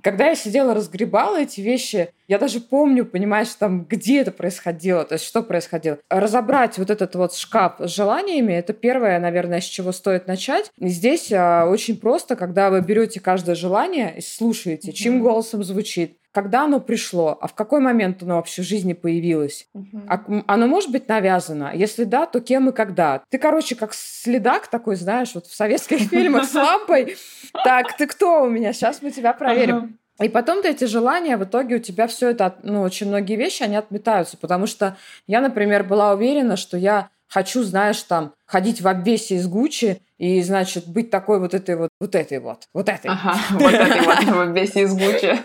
Когда 0.00 0.28
я 0.28 0.34
сидела, 0.34 0.74
разгребала 0.74 1.40
эти 1.40 1.60
вещи, 1.60 2.10
я 2.28 2.38
даже 2.38 2.60
помню, 2.60 3.04
понимаешь, 3.04 3.48
там, 3.54 3.84
где 3.84 4.20
это 4.20 4.30
происходило, 4.30 5.04
то 5.04 5.14
есть 5.14 5.24
что 5.24 5.42
происходило. 5.42 5.98
Разобрать 6.08 6.78
вот 6.78 6.90
этот 6.90 7.14
вот 7.14 7.34
шкаф 7.34 7.74
с 7.78 7.90
желаниями, 7.90 8.52
это 8.52 8.72
первое, 8.72 9.18
наверное, 9.18 9.60
с 9.60 9.64
чего 9.64 9.92
стоит 9.92 10.26
начать. 10.26 10.70
Здесь 10.80 11.32
а, 11.32 11.66
очень 11.66 11.98
просто, 11.98 12.36
когда 12.36 12.70
вы 12.70 12.80
берете 12.80 13.20
каждое 13.20 13.54
желание 13.54 14.16
и 14.16 14.20
слушаете, 14.20 14.92
чьим 14.92 15.20
голосом 15.20 15.62
звучит, 15.62 16.18
когда 16.32 16.64
оно 16.64 16.80
пришло, 16.80 17.38
а 17.40 17.46
в 17.46 17.54
какой 17.54 17.80
момент 17.80 18.22
оно 18.22 18.36
вообще 18.36 18.62
в 18.62 18.64
жизни 18.64 18.92
появилось. 18.92 19.68
Uh-huh. 19.74 20.02
А, 20.08 20.52
оно 20.52 20.66
может 20.66 20.90
быть 20.90 21.08
навязано? 21.08 21.70
Если 21.74 22.02
да, 22.04 22.26
то 22.26 22.40
кем 22.40 22.68
и 22.68 22.72
когда? 22.72 23.22
Ты, 23.28 23.38
короче, 23.38 23.76
как 23.76 23.94
следак 23.94 24.66
такой, 24.66 24.96
знаешь, 24.96 25.32
вот 25.34 25.46
в 25.46 25.54
советских 25.54 25.98
фильмах 26.10 26.44
с 26.44 26.54
лампой. 26.54 27.16
Так, 27.52 27.96
ты 27.96 28.08
кто 28.08 28.42
у 28.42 28.50
меня? 28.50 28.72
Сейчас 28.72 29.00
мы 29.00 29.12
тебя 29.12 29.32
проверим. 29.32 29.98
И 30.20 30.28
потом 30.28 30.62
ты 30.62 30.70
эти 30.70 30.84
желания, 30.84 31.36
в 31.36 31.44
итоге 31.44 31.76
у 31.76 31.80
тебя 31.80 32.06
все 32.06 32.30
это, 32.30 32.56
ну, 32.62 32.82
очень 32.82 33.08
многие 33.08 33.36
вещи, 33.36 33.62
они 33.62 33.76
отметаются. 33.76 34.36
Потому 34.36 34.66
что 34.66 34.96
я, 35.26 35.40
например, 35.40 35.82
была 35.82 36.12
уверена, 36.12 36.56
что 36.56 36.76
я 36.76 37.08
хочу, 37.26 37.64
знаешь, 37.64 38.00
там, 38.02 38.32
ходить 38.46 38.80
в 38.80 38.86
обвесе 38.86 39.36
из 39.36 39.48
Гуччи 39.48 40.00
и, 40.18 40.40
значит, 40.42 40.86
быть 40.86 41.10
такой 41.10 41.40
вот 41.40 41.52
этой 41.52 41.74
вот, 41.74 41.88
вот 42.00 42.14
этой 42.14 42.38
вот, 42.38 42.68
вот 42.72 42.88
этой. 42.88 43.10
Ага, 43.10 43.36
вот 43.50 43.74
этой 43.74 44.02
вот 44.02 44.22
в 44.22 44.40
обвесе 44.40 44.82
из 44.82 44.94
Гуччи. 44.94 45.36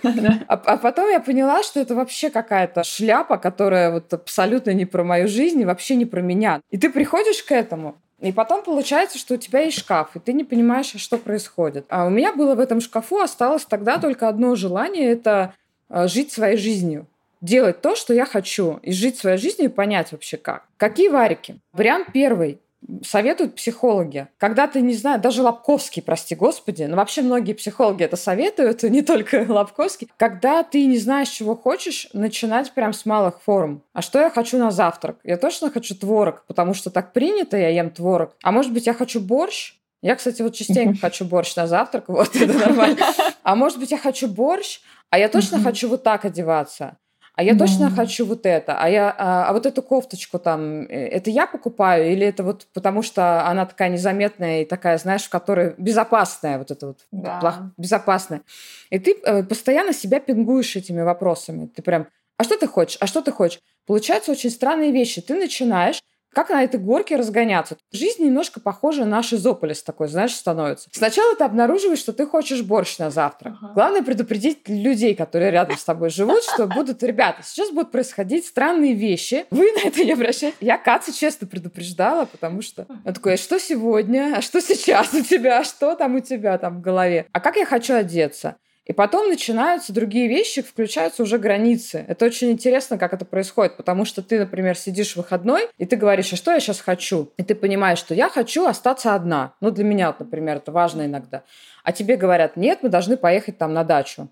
А, 0.48 0.54
а 0.54 0.78
потом 0.78 1.10
я 1.10 1.20
поняла, 1.20 1.64
что 1.64 1.80
это 1.80 1.96
вообще 1.96 2.30
какая-то 2.30 2.84
шляпа, 2.84 3.38
которая 3.38 3.92
вот 3.92 4.14
абсолютно 4.14 4.72
не 4.72 4.86
про 4.86 5.04
мою 5.04 5.28
жизнь 5.28 5.62
и 5.62 5.66
вообще 5.66 5.96
не 5.96 6.06
про 6.06 6.22
меня. 6.22 6.62
И 6.70 6.78
ты 6.78 6.92
приходишь 6.92 7.42
к 7.42 7.52
этому, 7.52 7.98
и 8.22 8.32
потом 8.32 8.64
получается, 8.64 9.18
что 9.18 9.36
у 9.36 9.38
тебя 9.38 9.62
есть 9.62 9.80
шкаф, 9.80 10.16
и 10.16 10.20
ты 10.20 10.34
не 10.34 10.44
понимаешь, 10.44 10.94
что 10.96 11.18
происходит. 11.18 11.86
А 11.90 12.06
у 12.06 12.10
меня 12.10 12.34
было 12.34 12.56
в 12.56 12.60
этом 12.60 12.82
шкафу 12.82 13.20
осталось 13.20 13.66
тогда 13.66 13.98
только 13.98 14.28
одно 14.28 14.56
желание– 14.56 15.12
это 15.12 15.54
э, 15.90 16.08
жить 16.08 16.32
своей 16.32 16.58
жизнью 16.58 17.08
делать 17.42 17.82
то, 17.82 17.96
что 17.96 18.14
я 18.14 18.26
хочу, 18.26 18.80
и 18.82 18.92
жить 18.92 19.18
своей 19.18 19.38
жизнью 19.38 19.70
и 19.70 19.74
понять 19.74 20.12
вообще 20.12 20.38
как. 20.38 20.66
Какие 20.78 21.08
варики? 21.10 21.60
Вариант 21.72 22.10
первый 22.14 22.60
советуют 23.04 23.56
психологи. 23.56 24.28
Когда 24.38 24.68
ты, 24.68 24.82
не 24.82 24.94
знаю, 24.94 25.20
даже 25.20 25.42
Лобковский, 25.42 26.02
прости 26.02 26.36
господи, 26.36 26.84
но 26.84 26.98
вообще 26.98 27.22
многие 27.22 27.54
психологи 27.54 28.04
это 28.04 28.16
советуют, 28.16 28.84
не 28.84 29.02
только 29.02 29.46
Лобковский. 29.48 30.10
Когда 30.18 30.64
ты 30.64 30.86
не 30.86 30.98
знаешь, 30.98 31.30
чего 31.30 31.56
хочешь, 31.56 32.10
начинать 32.14 32.72
прям 32.74 32.94
с 32.94 33.06
малых 33.06 33.42
форм. 33.42 33.84
А 33.94 34.02
что 34.02 34.20
я 34.20 34.30
хочу 34.30 34.58
на 34.58 34.72
завтрак? 34.72 35.18
Я 35.24 35.38
точно 35.38 35.70
хочу 35.70 35.96
творог, 35.96 36.44
потому 36.48 36.74
что 36.74 36.90
так 36.90 37.14
принято, 37.14 37.58
я 37.58 37.70
ем 37.70 37.90
творог. 37.90 38.36
А 38.44 38.52
может 38.52 38.74
быть, 38.74 38.88
я 38.88 38.94
хочу 38.94 39.20
борщ? 39.20 39.76
Я, 40.02 40.16
кстати, 40.16 40.42
вот 40.42 40.56
частенько 40.56 40.98
хочу 40.98 41.26
борщ 41.26 41.56
на 41.56 41.68
завтрак, 41.68 42.06
вот 42.08 42.36
это 42.36 42.54
нормально. 42.54 42.98
А 43.44 43.56
может 43.56 43.80
быть, 43.80 43.92
я 43.92 43.98
хочу 43.98 44.28
борщ, 44.28 44.80
а 45.10 45.20
я 45.20 45.28
точно 45.28 45.60
хочу 45.60 45.90
вот 45.90 46.04
так 46.04 46.26
одеваться. 46.26 46.98
А 47.40 47.42
я 47.42 47.54
да. 47.54 47.66
точно 47.66 47.90
хочу 47.90 48.26
вот 48.26 48.46
это, 48.46 48.78
а 48.78 48.90
я, 48.90 49.16
а, 49.18 49.48
а 49.48 49.54
вот 49.54 49.66
эту 49.66 49.82
кофточку 49.82 50.40
там, 50.40 50.82
э, 50.82 51.08
это 51.08 51.30
я 51.30 51.48
покупаю 51.48 52.12
или 52.12 52.28
это 52.28 52.44
вот 52.44 52.68
потому 52.74 53.02
что 53.02 53.48
она 53.48 53.66
такая 53.66 53.88
незаметная 53.88 54.64
и 54.64 54.66
такая, 54.66 54.98
знаешь, 54.98 55.24
в 55.24 55.30
которой 55.30 55.74
безопасная 55.78 56.58
вот 56.58 56.70
это 56.70 56.88
вот, 56.88 56.98
да. 57.14 57.40
плох, 57.40 57.54
безопасная. 57.78 58.42
И 58.90 59.00
ты 59.00 59.16
э, 59.24 59.44
постоянно 59.44 59.94
себя 59.94 60.20
пингуешь 60.20 60.76
этими 60.76 61.00
вопросами. 61.00 61.68
Ты 61.68 61.82
прям, 61.82 62.08
а 62.36 62.44
что 62.44 62.58
ты 62.58 62.68
хочешь, 62.68 62.98
а 63.00 63.08
что 63.08 63.22
ты 63.22 63.32
хочешь? 63.32 63.62
Получаются 63.88 64.34
очень 64.34 64.50
странные 64.50 64.92
вещи. 64.92 65.22
Ты 65.22 65.36
начинаешь 65.36 66.02
Как 66.34 66.50
на 66.50 66.64
этой 66.64 66.80
горке 66.80 67.16
разгоняться? 67.16 67.78
Жизнь 67.92 68.24
немножко 68.24 68.60
похожа 68.60 69.02
на 69.06 69.20
наш 69.20 69.34
изополис 69.34 69.82
такой, 69.84 70.08
знаешь, 70.08 70.34
становится. 70.34 70.90
Сначала 70.94 71.36
ты 71.36 71.44
обнаруживаешь, 71.44 72.00
что 72.00 72.14
ты 72.14 72.26
хочешь 72.26 72.62
борщ 72.62 73.00
на 73.00 73.10
завтра. 73.10 73.58
Ага. 73.62 73.74
Главное 73.74 74.04
предупредить 74.04 74.70
людей, 74.70 75.16
которые 75.16 75.52
рядом 75.52 75.78
с 75.78 75.84
тобой 75.84 76.10
живут, 76.10 76.44
что 76.44 76.68
будут, 76.68 77.02
ребята, 77.04 77.42
сейчас 77.44 77.72
будут 77.72 77.92
происходить 77.92 78.46
странные 78.46 78.94
вещи. 78.94 79.46
Вы 79.50 79.72
на 79.74 79.88
это 79.88 80.04
не 80.04 80.14
обращайте. 80.14 80.56
Я 80.62 80.78
Катя 80.78 81.12
честно 81.12 81.48
предупреждала, 81.48 82.26
потому 82.26 82.62
что 82.62 82.86
я 83.06 83.12
такой, 83.12 83.34
а 83.34 83.38
что 83.38 83.60
сегодня? 83.60 84.36
А 84.38 84.42
что 84.42 84.62
сейчас 84.62 85.14
у 85.14 85.22
тебя? 85.22 85.60
А 85.60 85.64
что 85.64 85.96
там 85.96 86.16
у 86.16 86.20
тебя 86.20 86.58
там 86.58 86.78
в 86.78 86.82
голове? 86.82 87.26
А 87.32 87.40
как 87.40 87.56
я 87.56 87.66
хочу 87.66 87.96
одеться? 87.96 88.56
И 88.90 88.92
потом 88.94 89.30
начинаются 89.30 89.94
другие 89.94 90.28
вещи, 90.28 90.64
включаются 90.64 91.22
уже 91.22 91.38
границы. 91.38 92.04
Это 92.08 92.26
очень 92.26 92.50
интересно, 92.50 92.98
как 92.98 93.14
это 93.14 93.24
происходит, 93.24 93.78
потому 93.78 94.04
что 94.04 94.24
ты, 94.24 94.40
например, 94.40 94.76
сидишь 94.76 95.14
в 95.14 95.18
выходной, 95.18 95.68
и 95.78 95.86
ты 95.86 95.96
говоришь, 95.96 96.34
а 96.34 96.36
что 96.36 96.52
я 96.52 96.60
сейчас 96.60 96.80
хочу? 96.80 97.30
И 97.38 97.44
ты 97.44 97.54
понимаешь, 97.54 98.00
что 98.00 98.16
я 98.16 98.30
хочу 98.30 98.66
остаться 98.66 99.14
одна. 99.14 99.54
Ну, 99.62 99.70
для 99.70 99.84
меня, 99.84 100.16
например, 100.18 100.58
это 100.58 100.72
важно 100.72 101.06
иногда. 101.06 101.44
А 101.84 101.92
тебе 101.92 102.16
говорят, 102.16 102.58
нет, 102.58 102.80
мы 102.82 102.90
должны 102.90 103.16
поехать 103.16 103.60
там 103.60 103.76
на 103.76 103.84
дачу. 103.84 104.28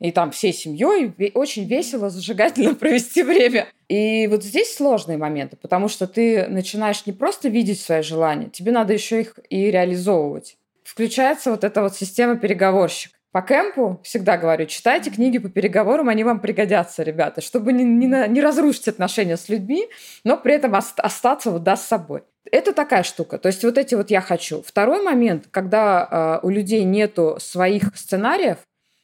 И 0.00 0.10
там 0.10 0.32
всей 0.32 0.52
семьей 0.52 1.14
очень 1.34 1.68
весело, 1.68 2.10
зажигательно 2.10 2.74
провести 2.80 3.22
время. 3.22 3.68
И 3.88 4.26
вот 4.26 4.42
здесь 4.42 4.74
сложные 4.74 5.16
моменты, 5.16 5.56
потому 5.56 5.86
что 5.86 6.08
ты 6.08 6.48
начинаешь 6.48 7.06
не 7.06 7.12
просто 7.12 7.48
видеть 7.48 7.80
свои 7.80 8.02
желания, 8.02 8.50
тебе 8.50 8.72
надо 8.72 8.94
еще 8.94 9.20
их 9.20 9.38
и 9.48 9.70
реализовывать. 9.70 10.56
Включается 10.82 11.52
вот 11.52 11.62
эта 11.62 11.82
вот 11.82 11.94
система 11.94 12.36
переговорщик 12.36 13.12
по 13.32 13.40
кемпу 13.40 13.98
всегда 14.04 14.36
говорю, 14.36 14.66
читайте 14.66 15.10
книги 15.10 15.38
по 15.38 15.48
переговорам, 15.48 16.10
они 16.10 16.22
вам 16.22 16.38
пригодятся, 16.38 17.02
ребята, 17.02 17.40
чтобы 17.40 17.72
не, 17.72 17.82
не, 17.82 18.06
не 18.28 18.40
разрушить 18.42 18.88
отношения 18.88 19.38
с 19.38 19.48
людьми, 19.48 19.88
но 20.22 20.36
при 20.36 20.54
этом 20.54 20.74
остаться 20.74 21.50
вот 21.50 21.62
да 21.62 21.76
с 21.76 21.86
собой. 21.86 22.24
Это 22.50 22.74
такая 22.74 23.02
штука. 23.02 23.38
То 23.38 23.46
есть 23.46 23.64
вот 23.64 23.78
эти 23.78 23.94
вот 23.94 24.10
я 24.10 24.20
хочу. 24.20 24.62
Второй 24.62 25.02
момент, 25.02 25.46
когда 25.50 26.40
э, 26.42 26.46
у 26.46 26.50
людей 26.50 26.84
нету 26.84 27.38
своих 27.40 27.96
сценариев, 27.96 28.58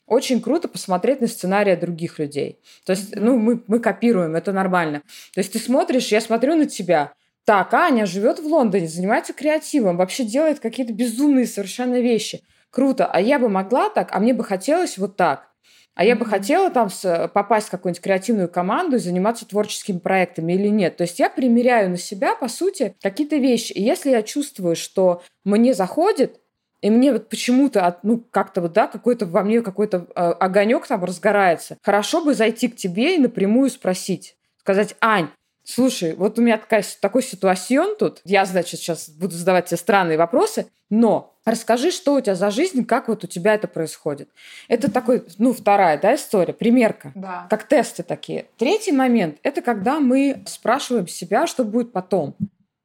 очень 0.07 0.43
круто 0.43 0.69
посмотреть 0.69 1.23
на 1.23 1.27
сценарии 1.27 1.75
других 1.75 2.19
людей. 2.19 2.61
То 2.85 2.93
есть, 2.93 3.17
ну, 3.17 3.38
мы, 3.38 3.62
мы 3.67 3.79
копируем, 3.79 4.37
это 4.37 4.53
нормально. 4.53 5.03
То 5.35 5.41
есть 5.41 5.53
ты 5.53 5.59
смотришь, 5.59 6.09
я 6.09 6.21
смотрю 6.21 6.57
на 6.57 6.67
тебя, 6.67 7.12
так, 7.45 7.73
Аня 7.73 8.05
живет 8.05 8.41
в 8.41 8.47
Лондоне, 8.47 8.88
занимается 8.88 9.33
креативом, 9.33 9.97
вообще 9.97 10.25
делает 10.25 10.61
какие-то 10.61 10.93
безумные 10.93 11.47
совершенно 11.47 11.99
вещи– 12.01 12.43
круто, 12.71 13.07
а 13.07 13.21
я 13.21 13.39
бы 13.39 13.49
могла 13.49 13.91
так, 13.91 14.09
а 14.13 14.21
мне 14.21 14.35
бы 14.35 14.45
хотелось 14.45 14.99
вот 14.99 15.17
так. 15.17 15.49
А 15.95 16.05
я 16.05 16.15
бы 16.15 16.25
хотела 16.25 16.71
там 16.71 16.89
попасть 17.35 17.67
в 17.67 17.71
какую-нибудь 17.73 18.01
креативную 18.01 18.49
команду 18.49 18.97
и 18.97 19.01
заниматься 19.01 19.49
творческими 19.49 19.99
проектами 19.99 20.53
или 20.53 20.69
нет. 20.69 20.97
То 20.97 21.03
есть 21.03 21.19
я 21.19 21.29
примеряю 21.29 21.91
на 21.91 21.97
себя, 21.97 22.37
по 22.37 22.47
сути, 22.47 22.95
какие-то 23.03 23.35
вещи. 23.35 23.73
И 23.73 23.83
если 23.83 24.11
я 24.11 24.23
чувствую, 24.23 24.77
что 24.77 25.23
мне 25.45 25.75
заходит, 25.75 26.41
и 26.83 26.91
мне 26.91 27.13
вот 27.13 27.29
почему-то, 27.29 27.99
ну, 28.05 28.23
как-то 28.31 28.61
вот, 28.61 28.73
да, 28.73 28.87
какой-то 28.87 29.27
во 29.27 29.43
мне 29.43 29.61
какой-то 29.61 30.07
э, 30.15 30.21
огонек 30.21 30.87
там 30.87 31.03
разгорается. 31.03 31.77
Хорошо 31.83 32.25
бы 32.25 32.35
зайти 32.35 32.69
к 32.69 32.77
тебе 32.77 33.17
и 33.17 33.19
напрямую 33.19 33.69
спросить. 33.69 34.37
Сказать, 34.61 34.95
Ань, 35.01 35.31
слушай, 35.69 36.15
вот 36.15 36.39
у 36.39 36.43
меня 36.43 36.57
такая, 36.57 36.83
такой 37.01 37.23
ситуацион 37.23 37.97
тут, 37.97 38.21
я, 38.25 38.47
значит, 38.47 38.81
сейчас 38.81 39.11
буду 39.11 39.35
задавать 39.35 39.67
тебе 39.67 39.77
странные 39.77 40.17
вопросы, 40.17 40.67
но 40.89 41.37
расскажи, 41.45 41.91
что 41.91 42.15
у 42.15 42.21
тебя 42.21 42.35
за 42.35 42.51
жизнь, 42.51 42.87
как 42.87 43.09
вот 43.09 43.25
у 43.25 43.27
тебя 43.27 43.55
это 43.55 43.69
происходит. 43.69 44.31
Это 44.69 44.91
такой, 44.91 45.25
ну, 45.37 45.53
вторая, 45.53 46.01
да, 46.01 46.15
история, 46.15 46.55
примерка, 46.55 47.13
да. 47.15 47.47
как 47.51 47.69
тесты 47.69 48.03
такие. 48.03 48.47
Третий 48.57 48.93
момент– 48.93 49.39
это 49.43 49.61
когда 49.61 50.01
мы 50.01 50.43
спрашиваем 50.47 51.07
себя, 51.07 51.47
что 51.47 51.65
будет 51.65 51.93
потом. 51.93 52.35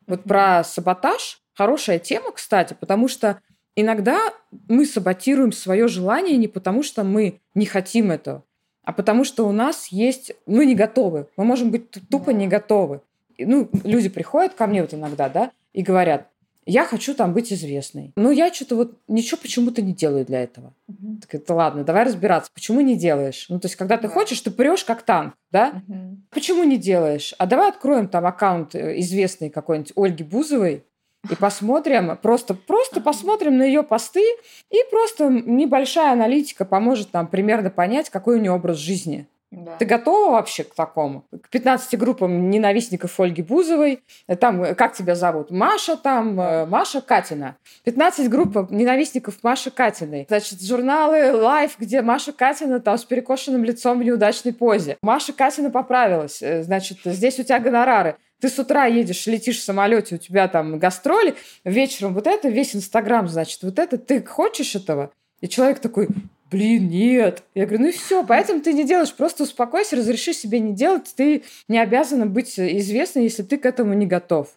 Вот 0.06 0.24
про 0.24 0.65
саботаж 0.65 1.39
хорошая 1.54 2.00
тема, 2.00 2.34
кстати, 2.34 2.76
потому 2.78 3.08
что 3.08 3.39
иногда 3.78 4.19
мы 4.67 4.86
саботируем 4.86 5.54
свое 5.54 5.88
желание 5.88 6.36
не 6.36 6.50
потому, 6.50 6.84
что 6.84 7.06
мы 7.06 7.39
не 7.56 7.65
хотим 7.65 8.12
этого, 8.12 8.43
а 8.84 8.93
потому 8.93 9.24
что 9.24 9.48
у 9.48 9.52
нас 9.52 9.88
есть... 9.88 10.34
Мы 10.46 10.65
не 10.65 10.76
готовы. 10.76 11.28
Мы 11.38 11.46
можем 11.46 11.72
быть 11.72 11.89
тупо 12.10 12.32
не 12.32 12.48
готовы. 12.48 13.02
Ну, 13.38 13.69
люди 13.84 14.10
приходят 14.10 14.54
ко 14.54 14.67
мне 14.67 14.82
вот 14.82 14.93
иногда, 14.93 15.30
да, 15.30 15.52
и 15.74 15.82
говорят, 15.82 16.28
я 16.65 16.86
хочу 16.86 17.13
там 17.13 17.34
быть 17.34 17.52
известной. 17.52 18.13
Но 18.15 18.32
я 18.32 18.54
что-то 18.54 18.76
вот 18.76 18.98
ничего 19.08 19.39
почему-то 19.41 19.82
не 19.82 19.93
делаю 19.93 20.26
для 20.26 20.43
этого. 20.43 20.74
Угу. 20.88 21.17
Так 21.22 21.36
это 21.36 21.54
ладно, 21.54 21.84
давай 21.84 22.04
разбираться, 22.04 22.52
почему 22.54 22.82
не 22.82 22.96
делаешь? 22.96 23.48
Ну, 23.50 23.60
то 23.60 23.65
есть, 23.65 23.76
когда 23.76 23.98
ты 23.98 24.08
да. 24.08 24.13
хочешь, 24.13 24.39
ты 24.41 24.52
прешь 24.52 24.84
как 24.84 25.04
танк, 25.04 25.34
да? 25.52 25.82
Угу. 25.88 26.17
Почему 26.30 26.63
не 26.63 26.78
делаешь? 26.78 27.34
А 27.38 27.46
давай 27.46 27.69
откроем 27.69 28.08
там 28.08 28.26
аккаунт 28.26 28.76
э, 28.76 29.00
известный 29.00 29.50
какой-нибудь 29.50 29.93
Ольги 29.96 30.24
Бузовой, 30.24 30.84
и 31.29 31.36
посмотрим, 31.36 32.17
просто, 32.21 32.53
просто 32.53 33.01
посмотрим 33.01 33.57
на 33.57 33.63
ее 33.63 33.83
посты, 33.83 34.23
и 34.69 34.77
просто 34.91 35.29
небольшая 35.29 36.13
аналитика 36.13 36.65
поможет 36.65 37.13
нам 37.13 37.27
примерно 37.27 37.69
понять, 37.69 38.09
какой 38.09 38.38
у 38.38 38.39
нее 38.39 38.51
образ 38.51 38.77
жизни. 38.77 39.27
Да. 39.53 39.75
Ты 39.77 39.86
готова 39.86 40.31
вообще 40.31 40.63
к 40.63 40.73
такому? 40.73 41.25
К 41.29 41.47
15 41.49 41.97
группам 41.99 42.49
ненавистников 42.49 43.19
Ольги 43.19 43.43
Бузовой. 43.43 44.01
Там, 44.39 44.63
э, 44.63 44.73
как 44.73 44.95
тебя 44.95 45.13
зовут? 45.13 45.51
Маша 45.51 45.95
там, 45.95 46.39
э, 46.41 46.65
Маша 46.65 47.01
Катина. 47.01 47.55
15 47.83 48.29
групп 48.29 48.71
ненавистников 48.71 49.43
Маши 49.43 49.69
Катиной. 49.69 50.25
Значит, 50.27 50.59
журналы 50.63 51.17
Life, 51.17 51.73
где 51.77 52.01
Маша 52.01 52.33
Катина 52.33 52.79
там 52.79 52.97
с 52.97 53.05
перекошенным 53.05 53.63
лицом 53.63 53.99
в 53.99 54.03
неудачной 54.03 54.53
позе. 54.53 54.97
Маша 55.03 55.33
Катина 55.33 55.69
поправилась. 55.69 56.41
Э, 56.41 56.63
значит, 56.63 56.97
здесь 57.05 57.38
у 57.38 57.43
тебя 57.43 57.59
гонорары. 57.59 58.17
Ты 58.43 58.49
с 58.49 58.60
утра 58.60 58.88
едешь, 58.88 59.25
летишь 59.25 59.60
в 59.60 59.63
самолете, 59.63 60.15
у 60.15 60.17
тебя 60.17 60.49
там 60.49 60.77
гастроли, 60.77 61.36
вечером 61.63 62.13
вот 62.13 62.27
это, 62.27 62.49
весь 62.49 62.75
Инстаграм, 62.75 63.29
значит, 63.29 63.63
вот 63.63 63.79
это, 63.79 63.97
ты 63.97 64.21
хочешь 64.21 64.75
этого? 64.75 65.13
И 65.39 65.47
человек 65.47 65.79
такой, 65.79 66.10
блин, 66.51 66.89
нет. 66.89 67.43
Я 67.56 67.65
говорю, 67.65 67.86
ну 67.86 67.91
все, 67.93 68.25
поэтому 68.25 68.60
ты 68.60 68.73
не 68.73 68.84
делаешь, 68.84 69.13
просто 69.13 69.43
успокойся, 69.43 69.95
разреши 69.95 70.34
себе 70.34 70.60
не 70.60 70.73
делать, 70.73 71.13
ты 71.15 71.43
не 71.69 71.79
обязана 71.79 72.25
быть 72.25 72.60
известной, 72.60 73.23
если 73.23 73.43
ты 73.43 73.58
к 73.58 73.65
этому 73.65 73.93
не 73.93 74.08
готов. 74.08 74.49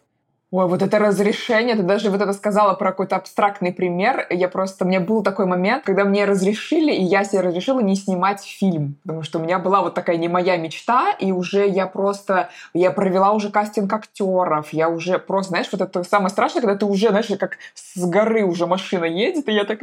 Ой, 0.49 0.65
вот 0.65 0.81
это 0.81 0.97
разрешение, 0.97 1.75
ты 1.75 1.83
даже 1.83 2.09
вот 2.09 2.21
это 2.21 2.31
сказала 2.31 2.73
про 2.73 2.91
какой-то 2.91 3.17
абстрактный 3.17 3.73
пример. 3.73 4.25
Я 4.29 4.47
просто, 4.47 4.85
у 4.85 4.87
меня 4.87 5.01
был 5.01 5.21
такой 5.21 5.45
момент, 5.45 5.83
когда 5.83 6.05
мне 6.05 6.23
разрешили, 6.23 6.93
и 6.93 7.03
я 7.03 7.25
себе 7.25 7.41
разрешила 7.41 7.81
не 7.81 7.97
снимать 7.97 8.41
фильм, 8.41 8.95
потому 9.03 9.23
что 9.23 9.39
у 9.39 9.41
меня 9.43 9.59
была 9.59 9.81
вот 9.81 9.93
такая 9.93 10.15
не 10.15 10.29
моя 10.29 10.55
мечта, 10.55 11.11
и 11.19 11.33
уже 11.33 11.67
я 11.67 11.85
просто, 11.85 12.49
я 12.73 12.91
провела 12.91 13.33
уже 13.33 13.49
кастинг 13.49 13.91
актеров, 13.91 14.71
я 14.71 14.87
уже 14.87 15.19
просто, 15.19 15.49
знаешь, 15.49 15.67
вот 15.69 15.81
это 15.81 16.05
самое 16.05 16.29
страшное, 16.29 16.61
когда 16.61 16.77
ты 16.77 16.85
уже, 16.85 17.09
знаешь, 17.09 17.27
как 17.37 17.57
с 17.73 18.05
горы 18.05 18.45
уже 18.45 18.67
машина 18.67 19.03
едет, 19.03 19.49
и 19.49 19.51
я 19.51 19.65
так... 19.65 19.81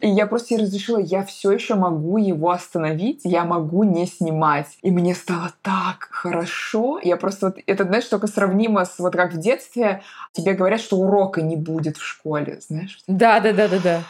И 0.00 0.08
я 0.08 0.26
просто 0.26 0.48
себе 0.48 0.62
разрешила, 0.62 0.98
я 0.98 1.22
все 1.24 1.52
еще 1.52 1.74
могу 1.74 2.16
его 2.16 2.50
остановить, 2.50 3.20
я 3.24 3.44
могу 3.44 3.84
не 3.84 4.06
снимать. 4.06 4.66
И 4.80 4.90
мне 4.90 5.14
стало 5.14 5.52
так 5.62 6.08
хорошо. 6.10 6.98
Я 7.02 7.16
просто 7.16 7.46
вот, 7.46 7.58
это, 7.66 7.84
знаешь, 7.84 8.06
только 8.06 8.26
сравнимо 8.26 8.84
вот 8.98 9.14
как 9.14 9.32
в 9.32 9.38
детстве 9.38 10.02
тебе 10.32 10.54
говорят, 10.54 10.80
что 10.80 10.96
урока 10.96 11.42
не 11.42 11.56
будет 11.56 11.96
в 11.96 12.04
школе, 12.04 12.60
знаешь? 12.60 12.98
Да, 13.06 13.40
да, 13.40 13.52
да, 13.52 13.68
да, 13.68 13.78
да. 13.78 14.02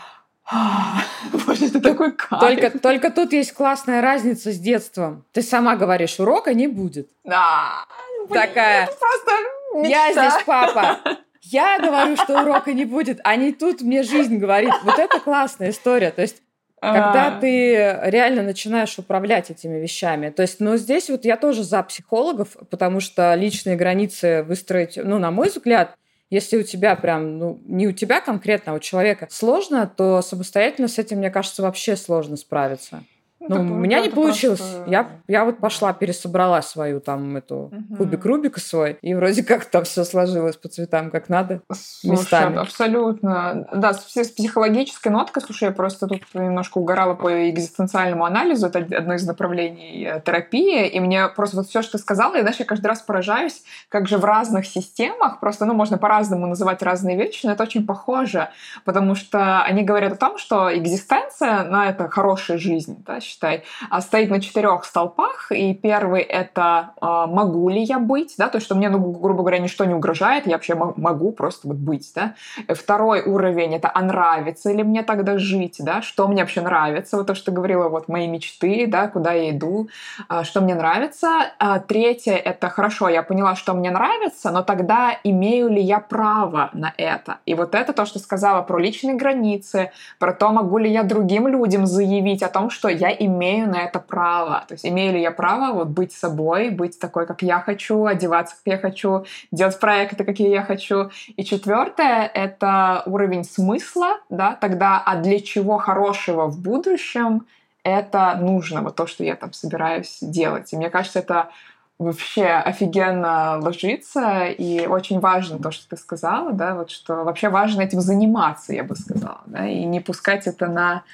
Боже, 1.47 1.66
это 1.66 1.81
такой 1.81 2.12
кайф. 2.12 2.40
Только, 2.40 2.79
только 2.79 3.11
тут 3.11 3.33
есть 3.33 3.53
классная 3.53 4.01
разница 4.01 4.53
с 4.53 4.59
детством. 4.59 5.25
Ты 5.33 5.42
сама 5.42 5.77
говоришь, 5.77 6.18
урока 6.18 6.55
не 6.55 6.66
будет. 6.66 7.09
Да. 7.25 7.85
Такая. 8.29 8.85
Это 8.85 8.92
просто 8.99 9.33
мечта. 9.75 10.07
Я 10.07 10.12
здесь 10.12 10.42
папа. 10.47 10.99
Я 11.42 11.79
говорю, 11.79 12.16
что 12.16 12.42
урока 12.42 12.73
не 12.73 12.85
будет, 12.85 13.21
а 13.25 13.37
не 13.37 13.53
тут 13.53 13.83
мне 13.83 14.03
жизнь 14.03 14.38
говорит. 14.38 14.73
Вот 14.85 14.99
это 14.99 15.21
классная 15.21 15.71
история. 15.71 16.11
То 16.11 16.23
есть 16.23 16.42
когда 16.83 17.29
а. 17.29 17.40
ты 17.40 18.01
реально 18.03 18.42
начинаешь 18.42 18.99
управлять 18.99 19.51
этими 19.53 19.79
вещами. 19.79 20.31
То 20.31 20.42
есть, 20.42 20.59
но 20.59 20.77
здесь 20.77 21.09
вот 21.11 21.25
я 21.25 21.37
тоже 21.37 21.62
за 21.62 21.81
психологов, 21.85 22.57
потому 22.71 22.99
что 22.99 23.33
личные 23.37 23.77
границы 23.77 24.42
выстроить, 24.42 24.97
ну, 24.97 25.21
на 25.21 25.31
мой 25.31 25.49
взгляд, 25.49 25.95
если 26.29 26.57
у 26.57 26.64
тебя 26.64 26.97
прям, 26.97 27.38
ну, 27.38 27.61
не 27.66 27.87
у 27.87 27.92
тебя 27.92 28.21
конкретно, 28.21 28.73
а 28.73 28.75
у 28.75 28.79
человека 28.81 29.29
сложно, 29.31 29.87
то 29.87 30.23
самостоятельно 30.23 30.88
с 30.88 30.99
этим, 30.99 31.18
мне 31.18 31.31
кажется, 31.31 31.62
вообще 31.62 31.95
сложно 31.95 32.37
справиться. 32.37 33.05
Ну, 33.48 33.61
у 33.61 33.76
меня 33.76 34.00
не 34.00 34.09
получилось. 34.09 34.61
Просто... 34.61 34.90
Я, 34.90 35.09
я 35.26 35.44
вот 35.44 35.59
пошла, 35.59 35.92
пересобрала 35.92 36.62
свою 36.62 37.00
там 37.00 37.37
эту 37.37 37.57
угу. 37.57 37.96
кубик 37.96 38.24
Рубика 38.24 38.61
свой, 38.61 38.98
и 39.02 39.14
вроде 39.14 39.42
как 39.44 39.64
там 39.64 39.85
все 39.85 40.05
сложилось 40.05 40.57
по 40.57 40.68
цветам, 40.68 41.11
как 41.11 41.28
надо. 41.28 41.62
Слушай, 41.72 42.20
местами. 42.20 42.59
абсолютно. 42.59 43.66
Да, 43.72 43.94
с, 43.94 44.14
с 44.14 44.28
психологической 44.31 45.11
ноткой, 45.11 45.42
слушай, 45.42 45.64
я 45.64 45.72
просто 45.72 46.07
тут 46.07 46.22
немножко 46.35 46.78
угорала 46.78 47.14
по 47.14 47.50
экзистенциальному 47.50 48.24
анализу, 48.24 48.66
это 48.66 48.78
одно 48.78 49.14
из 49.14 49.26
направлений 49.26 50.05
э, 50.05 50.20
терапии, 50.20 50.87
и 50.88 51.00
мне 51.00 51.28
просто 51.28 51.57
вот 51.57 51.66
все, 51.66 51.83
что 51.83 51.92
ты 51.92 51.98
сказала, 51.98 52.35
я, 52.35 52.42
знаешь, 52.42 52.59
я 52.59 52.64
каждый 52.64 52.87
раз 52.87 53.02
поражаюсь, 53.02 53.62
как 53.88 54.09
же 54.09 54.18
в 54.18 54.24
разных 54.24 54.66
системах, 54.66 55.40
просто, 55.40 55.64
ну, 55.64 55.74
можно 55.74 55.98
по-разному 55.98 56.46
называть 56.46 56.83
разные 56.83 57.16
вещи, 57.16 57.46
но 57.46 57.52
это 57.52 57.62
очень 57.62 57.87
похоже, 57.87 58.50
потому 58.85 59.14
что 59.14 59.62
они 59.62 59.83
говорят 59.83 60.12
о 60.12 60.16
том, 60.16 60.38
что 60.38 60.74
экзистенция, 60.76 61.64
ну, 61.64 61.83
это 61.83 62.09
хорошая 62.09 62.59
жизнь, 62.59 63.02
да, 63.07 63.20
считай, 63.33 63.64
а 63.90 64.01
стоит 64.01 64.31
на 64.31 64.40
четырех 64.40 64.85
столпах. 64.85 65.51
И 65.51 65.75
первый— 65.75 66.23
это 66.23 66.90
э, 67.01 67.07
могу 67.07 67.68
ли 67.68 67.83
я 67.83 67.99
быть, 67.99 68.35
да, 68.38 68.49
то 68.49 68.57
есть 68.57 68.66
что 68.66 68.75
мне, 68.75 68.88
ну, 68.88 68.99
грубо 68.99 69.42
говоря, 69.42 69.59
ничто 69.59 69.85
не 69.85 69.95
угрожает, 69.95 70.47
я 70.47 70.53
вообще 70.53 70.75
могу 70.75 71.33
просто 71.33 71.68
вот 71.68 71.77
быть, 71.77 72.12
да. 72.14 72.35
Второй 72.68 73.23
уровень— 73.23 73.75
это 73.77 73.90
а 73.92 74.03
нравится 74.03 74.73
ли 74.73 74.83
мне 74.83 75.03
тогда 75.03 75.38
жить, 75.38 75.77
да, 75.79 76.03
что 76.03 76.29
мне 76.29 76.42
вообще 76.42 76.61
нравится, 76.61 77.16
вот 77.16 77.27
то, 77.27 77.35
что 77.35 77.47
ты 77.47 77.53
говорила, 77.53 77.88
вот 77.88 78.09
мои 78.09 78.27
мечты, 78.27 78.87
да, 78.87 79.09
куда 79.09 79.33
я 79.33 79.51
иду, 79.51 79.88
э, 80.29 80.42
что 80.45 80.61
мне 80.61 80.75
нравится. 80.75 81.29
А 81.59 81.79
третье— 81.79 82.37
это 82.45 82.68
хорошо, 82.68 83.09
я 83.09 83.23
поняла, 83.23 83.57
что 83.57 83.75
мне 83.75 83.90
нравится, 83.90 84.51
но 84.51 84.62
тогда 84.62 85.16
имею 85.25 85.68
ли 85.68 85.81
я 85.81 86.01
право 86.01 86.71
на 86.73 86.92
это? 86.97 87.38
И 87.47 87.55
вот 87.55 87.75
это 87.75 87.92
то, 87.92 88.07
что 88.07 88.18
сказала 88.18 88.62
про 88.62 88.79
личные 88.79 89.14
границы, 89.14 89.90
про 90.18 90.33
то, 90.33 90.51
могу 90.53 90.79
ли 90.79 90.90
я 90.90 91.03
другим 91.03 91.49
людям 91.49 91.87
заявить 91.87 92.42
о 92.42 92.49
том, 92.49 92.71
что 92.71 92.88
я 92.88 93.11
имею 93.27 93.69
на 93.69 93.83
это 93.83 93.99
право. 93.99 94.65
То 94.69 94.75
есть 94.75 94.87
имею 94.87 95.13
ли 95.15 95.21
я 95.21 95.31
право 95.31 95.73
вот 95.75 95.89
быть 95.89 96.13
собой, 96.13 96.71
быть 96.71 96.99
такой, 96.99 97.27
как 97.27 97.43
я 97.43 97.61
хочу, 97.61 98.07
одеваться, 98.07 98.57
как 98.57 98.73
я 98.73 98.79
хочу, 98.79 99.25
делать 99.51 99.79
проекты, 99.79 100.25
какие 100.25 100.49
я 100.49 100.63
хочу. 100.63 101.11
И 101.37 101.45
четвертое— 101.45 102.27
это 102.35 103.03
уровень 103.07 103.45
смысла, 103.45 104.19
да, 104.31 104.57
тогда, 104.61 105.03
а 105.05 105.17
для 105.17 105.41
чего 105.41 105.79
хорошего 105.79 106.47
в 106.47 106.61
будущем 106.61 107.47
это 107.85 108.37
нужно, 108.41 108.83
вот 108.83 108.97
то, 108.97 109.07
что 109.07 109.25
я 109.25 109.35
там 109.35 109.53
собираюсь 109.53 110.19
делать. 110.21 110.73
И 110.73 110.77
мне 110.77 110.89
кажется, 110.89 111.19
это 111.19 111.51
вообще 111.99 112.47
офигенно 112.47 113.59
ложится, 113.61 114.47
и 114.47 114.87
очень 114.87 115.21
важно 115.21 115.59
то, 115.59 115.71
что 115.71 115.89
ты 115.89 115.97
сказала, 115.97 116.53
да, 116.53 116.75
вот 116.75 116.91
что 116.91 117.25
вообще 117.25 117.49
важно 117.49 117.83
этим 117.83 118.01
заниматься, 118.01 118.73
я 118.73 118.85
бы 118.85 118.97
сказала, 118.97 119.43
да, 119.47 119.67
и 119.67 119.85
не 119.85 120.01
пускать 120.01 120.47
это 120.47 120.67
на 120.67 121.05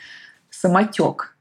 самотек. 0.50 1.36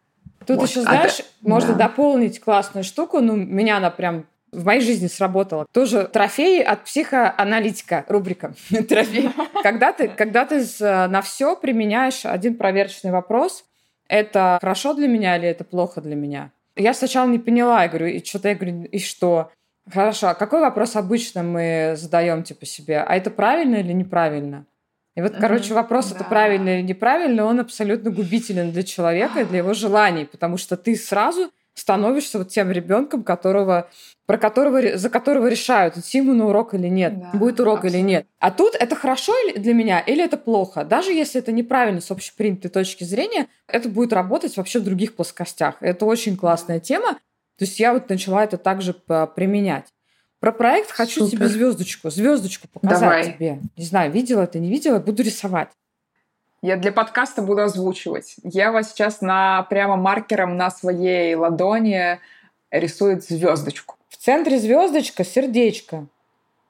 Тут 0.47 0.57
вот. 0.57 0.69
еще, 0.69 0.81
знаешь, 0.81 1.19
а 1.19 1.47
можно 1.47 1.73
да. 1.73 1.87
дополнить 1.87 2.39
классную 2.39 2.83
штуку, 2.83 3.19
ну, 3.19 3.35
меня 3.35 3.77
она 3.77 3.91
прям 3.91 4.25
в 4.51 4.63
моей 4.63 4.81
жизни 4.81 5.07
сработала. 5.07 5.65
Тоже 5.73 6.05
трофей 6.05 6.63
от 6.63 6.85
психоаналитика, 6.85 8.05
рубрика 8.07 8.53
трофей. 8.89 9.29
Когда 9.63 9.91
ты, 9.91 10.07
когда 10.07 10.45
ты 10.45 10.65
на 10.79 11.21
все 11.21 11.55
применяешь 11.55 12.25
один 12.25 12.55
проверочный 12.55 13.11
вопрос, 13.11 13.65
это 14.07 14.57
хорошо 14.61 14.93
для 14.93 15.07
меня 15.07 15.37
или 15.37 15.47
это 15.47 15.65
плохо 15.65 15.99
для 15.99 16.15
меня? 16.15 16.51
Я 16.77 16.93
сначала 16.93 17.27
не 17.27 17.39
поняла, 17.39 17.83
я 17.83 17.89
говорю, 17.89 18.07
и 18.07 18.23
что-то 18.23 18.49
я 18.49 18.55
говорю, 18.55 18.83
и 18.83 18.99
что? 18.99 19.51
Хорошо, 19.91 20.29
а 20.29 20.35
какой 20.35 20.61
вопрос 20.61 20.95
обычно 20.95 21.43
мы 21.43 21.95
задаем 21.97 22.43
типа 22.43 22.65
себе? 22.65 22.99
А 23.01 23.15
это 23.15 23.31
правильно 23.31 23.75
или 23.75 23.91
неправильно? 23.91 24.65
И 25.17 25.21
вот, 25.21 25.33
короче, 25.39 25.73
вопрос, 25.73 26.09
да. 26.09 26.15
это 26.15 26.25
правильно 26.25 26.77
или 26.77 26.83
неправильно, 26.83 27.45
он 27.45 27.59
абсолютно 27.59 28.11
губителен 28.11 28.71
для 28.71 28.83
человека 28.83 29.39
и 29.41 29.45
для 29.45 29.57
его 29.57 29.73
желаний, 29.73 30.25
потому 30.25 30.57
что 30.57 30.77
ты 30.77 30.95
сразу 30.95 31.49
становишься 31.73 32.37
вот 32.37 32.49
тем 32.49 32.71
ребенком, 32.71 33.23
которого 33.23 33.89
про 34.27 34.37
которого, 34.37 34.95
за 34.95 35.09
которого 35.09 35.47
решают, 35.47 35.97
идти 35.97 36.19
ему 36.19 36.33
на 36.33 36.47
урок 36.47 36.75
или 36.75 36.87
нет, 36.87 37.19
да, 37.19 37.31
будет 37.33 37.59
урок 37.59 37.79
абсолютно. 37.79 37.97
или 37.97 38.05
нет. 38.05 38.27
А 38.39 38.51
тут 38.51 38.75
это 38.75 38.95
хорошо 38.95 39.33
для 39.55 39.73
меня 39.73 40.01
или 40.01 40.23
это 40.23 40.37
плохо? 40.37 40.83
Даже 40.83 41.13
если 41.13 41.41
это 41.41 41.51
неправильно 41.51 41.99
с 41.99 42.11
общепринятой 42.11 42.69
точки 42.69 43.03
зрения, 43.03 43.47
это 43.67 43.89
будет 43.89 44.13
работать 44.13 44.55
вообще 44.55 44.79
в 44.79 44.83
других 44.83 45.15
плоскостях. 45.15 45.77
Это 45.79 46.05
очень 46.05 46.37
классная 46.37 46.79
тема. 46.79 47.13
То 47.57 47.65
есть 47.65 47.79
я 47.79 47.93
вот 47.93 48.07
начала 48.07 48.43
это 48.43 48.57
также 48.57 48.93
применять. 48.93 49.85
Про 50.39 50.51
проект 50.51 50.91
хочу 50.91 51.25
Супер. 51.25 51.37
тебе 51.37 51.47
звездочку, 51.47 52.09
звездочку 52.09 52.67
показать 52.67 52.99
Давай. 52.99 53.33
тебе. 53.33 53.59
Не 53.75 53.85
знаю, 53.85 54.11
видела 54.11 54.45
ты, 54.45 54.59
не 54.59 54.69
видела, 54.69 54.99
буду 54.99 55.23
рисовать. 55.23 55.69
Я 56.61 56.75
для 56.77 56.91
подкаста 56.91 57.41
буду 57.41 57.61
озвучивать. 57.61 58.35
Я 58.43 58.71
вас 58.71 58.91
сейчас 58.91 59.21
на 59.21 59.63
прямо 59.63 59.95
маркером 59.95 60.57
на 60.57 60.69
своей 60.69 61.33
ладони 61.35 62.19
рисует 62.71 63.23
звездочку. 63.23 63.95
В 64.09 64.17
центре 64.17 64.59
звездочка, 64.59 65.23
сердечко. 65.23 66.07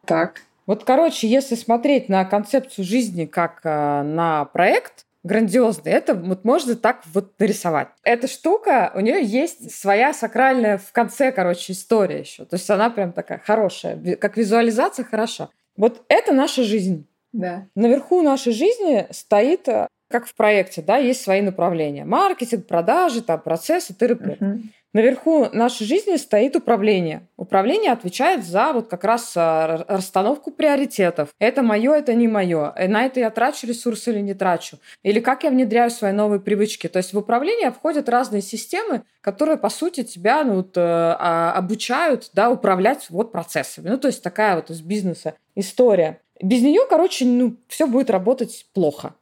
Так. 0.05 0.41
Вот, 0.65 0.83
короче, 0.83 1.27
если 1.27 1.55
смотреть 1.55 2.09
на 2.09 2.25
концепцию 2.25 2.85
жизни 2.85 3.25
как 3.25 3.61
э, 3.63 4.03
на 4.03 4.45
проект 4.45 5.06
грандиозный, 5.27 5.91
это 5.91 6.15
вот 6.15 6.43
можно 6.43 6.75
так 6.75 7.03
вот 7.13 7.39
нарисовать. 7.39 7.89
Эта 8.03 8.27
штука, 8.27 8.91
у 8.95 9.01
нее 9.01 9.23
есть 9.23 9.71
своя 9.71 10.13
сакральная 10.13 10.77
в 10.77 10.91
конце, 10.91 11.31
короче, 11.31 11.73
история 11.73 12.21
еще. 12.21 12.45
То 12.45 12.55
есть 12.55 12.69
она 12.69 12.89
прям 12.89 13.11
такая 13.11 13.39
хорошая, 13.45 14.15
как 14.15 14.37
визуализация 14.37 15.05
хороша. 15.05 15.49
Вот 15.75 16.03
это 16.07 16.33
наша 16.33 16.63
жизнь. 16.63 17.05
Да. 17.33 17.67
Наверху 17.75 18.21
нашей 18.23 18.53
жизни 18.53 19.05
стоит, 19.11 19.67
э, 19.67 19.87
как 20.09 20.25
в 20.25 20.33
проекте, 20.33 20.81
да, 20.81 20.97
есть 20.97 21.21
свои 21.21 21.41
направления. 21.41 22.05
Маркетинг, 22.05 22.65
продажи, 22.65 23.21
там, 23.21 23.39
процессы, 23.41 23.93
тыры 23.93 24.15
угу. 24.15 24.61
Наверху 24.93 25.47
нашей 25.51 25.85
жизни 25.85 26.15
стоит 26.15 26.55
управление. 26.55 27.27
Управление 27.35 27.91
отвечает 27.91 28.45
за 28.45 28.71
вот 28.71 28.87
как 28.87 29.03
раз 29.03 29.33
а, 29.35 29.85
расстановку 29.87 30.49
приоритетов. 30.49 31.29
Это 31.39 31.61
мое, 31.61 31.93
это 31.93 32.13
не 32.13 32.27
мое. 32.27 32.73
Э, 32.75 32.87
на 32.87 33.05
это 33.05 33.19
я 33.19 33.29
трачу 33.29 33.67
ресурсы 33.67 34.11
или 34.11 34.21
не 34.21 34.33
трачу. 34.33 34.79
Или 35.03 35.19
как 35.19 35.43
я 35.43 35.49
внедряю 35.49 35.91
свои 35.91 36.13
новые 36.13 36.39
привычки. 36.39 36.87
То 36.87 36.97
есть 36.97 37.13
в 37.13 37.17
управление 37.17 37.71
входят 37.71 38.07
разные 38.07 38.41
системы, 38.41 39.03
которые, 39.19 39.57
по 39.57 39.69
сути, 39.69 40.03
тебя 40.03 40.43
ну, 40.45 40.55
вот, 40.55 40.77
э, 40.77 40.81
а, 40.81 41.51
обучают 41.53 42.29
да, 42.33 42.49
управлять 42.49 43.07
вот 43.09 43.33
процессами. 43.33 43.89
Ну, 43.89 43.97
то 43.97 44.07
есть 44.07 44.23
такая 44.23 44.55
вот 44.55 44.69
из 44.69 44.81
бизнеса 44.81 45.35
история. 45.55 46.21
Без 46.41 46.61
нее, 46.61 46.81
короче, 46.89 47.25
ну, 47.25 47.57
все 47.67 47.87
будет 47.87 48.09
работать 48.09 48.65
плохо. 48.73 49.15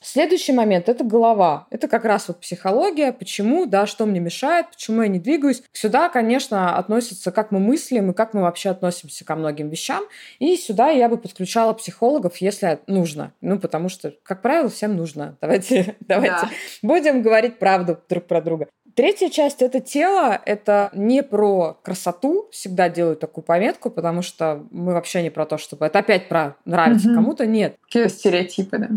Следующий 0.00 0.52
момент– 0.52 0.88
это 0.90 1.02
голова. 1.02 1.66
Это 1.70 1.88
как 1.88 2.04
раз 2.04 2.28
вот 2.28 2.40
психология, 2.40 3.12
почему, 3.12 3.66
да, 3.66 3.86
что 3.86 4.06
мне 4.06 4.20
мешает, 4.20 4.68
почему 4.70 5.02
я 5.02 5.08
не 5.08 5.18
двигаюсь. 5.18 5.62
Сюда, 5.72 6.08
конечно, 6.08 6.76
относится, 6.76 7.32
как 7.32 7.50
мы 7.50 7.58
мыслим 7.58 8.10
и 8.10 8.14
как 8.14 8.32
мы 8.32 8.42
вообще 8.42 8.70
относимся 8.70 9.24
ко 9.24 9.34
многим 9.34 9.68
вещам. 9.68 10.04
И 10.38 10.56
сюда 10.56 10.90
я 10.90 11.08
бы 11.08 11.18
подключала 11.18 11.72
психологов, 11.72 12.36
если 12.36 12.78
нужно. 12.86 13.32
Ну, 13.40 13.58
потому 13.58 13.88
что, 13.88 14.14
как 14.22 14.42
правило, 14.42 14.68
всем 14.68 14.96
нужно. 14.96 15.36
Давайте, 15.40 15.96
давайте 16.00 16.34
да. 16.42 16.50
будем 16.82 17.22
говорить 17.22 17.58
правду 17.58 17.98
друг 18.08 18.26
про 18.26 18.40
друга. 18.40 18.68
Третья 18.94 19.28
часть 19.28 19.62
это 19.62 19.80
тело, 19.80 20.40
это 20.44 20.90
не 20.92 21.22
про 21.22 21.78
красоту, 21.82 22.48
всегда 22.50 22.88
делаю 22.88 23.16
такую 23.16 23.44
пометку, 23.44 23.90
потому 23.90 24.22
что 24.22 24.66
мы 24.70 24.92
вообще 24.92 25.22
не 25.22 25.30
про 25.30 25.46
то, 25.46 25.56
чтобы 25.56 25.86
это 25.86 26.00
опять 26.00 26.28
про 26.28 26.56
нравится 26.64 27.08
угу. 27.08 27.14
кому-то, 27.14 27.46
нет. 27.46 27.76
Какие 27.82 28.08
стереотипы, 28.08 28.78
да. 28.78 28.88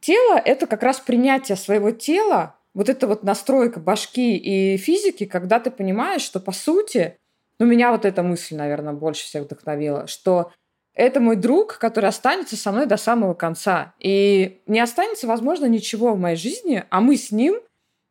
Тело— 0.00 0.40
это 0.44 0.66
как 0.66 0.82
раз 0.82 1.00
принятие 1.00 1.56
своего 1.56 1.90
тела, 1.90 2.56
вот 2.74 2.90
это 2.90 3.06
вот 3.06 3.22
настройка 3.22 3.80
башки 3.80 4.36
и 4.36 4.76
физики, 4.76 5.24
когда 5.24 5.60
ты 5.60 5.70
понимаешь, 5.70 6.20
что 6.20 6.40
по 6.40 6.52
сути, 6.52 7.16
ну, 7.58 7.64
меня 7.64 7.90
вот 7.90 8.04
эта 8.04 8.22
мысль, 8.22 8.54
наверное, 8.54 8.92
больше 8.92 9.24
всех 9.24 9.44
вдохновила, 9.44 10.06
что 10.06 10.52
это 10.94 11.20
мой 11.20 11.36
друг, 11.36 11.78
который 11.78 12.10
останется 12.10 12.56
со 12.56 12.72
мной 12.72 12.84
до 12.84 12.98
самого 12.98 13.32
конца. 13.32 13.94
И 13.98 14.60
не 14.66 14.80
останется, 14.80 15.26
возможно, 15.26 15.64
ничего 15.66 16.12
в 16.12 16.18
моей 16.18 16.36
жизни, 16.36 16.84
а 16.90 17.00
мы 17.00 17.16
с 17.16 17.30
ним 17.30 17.60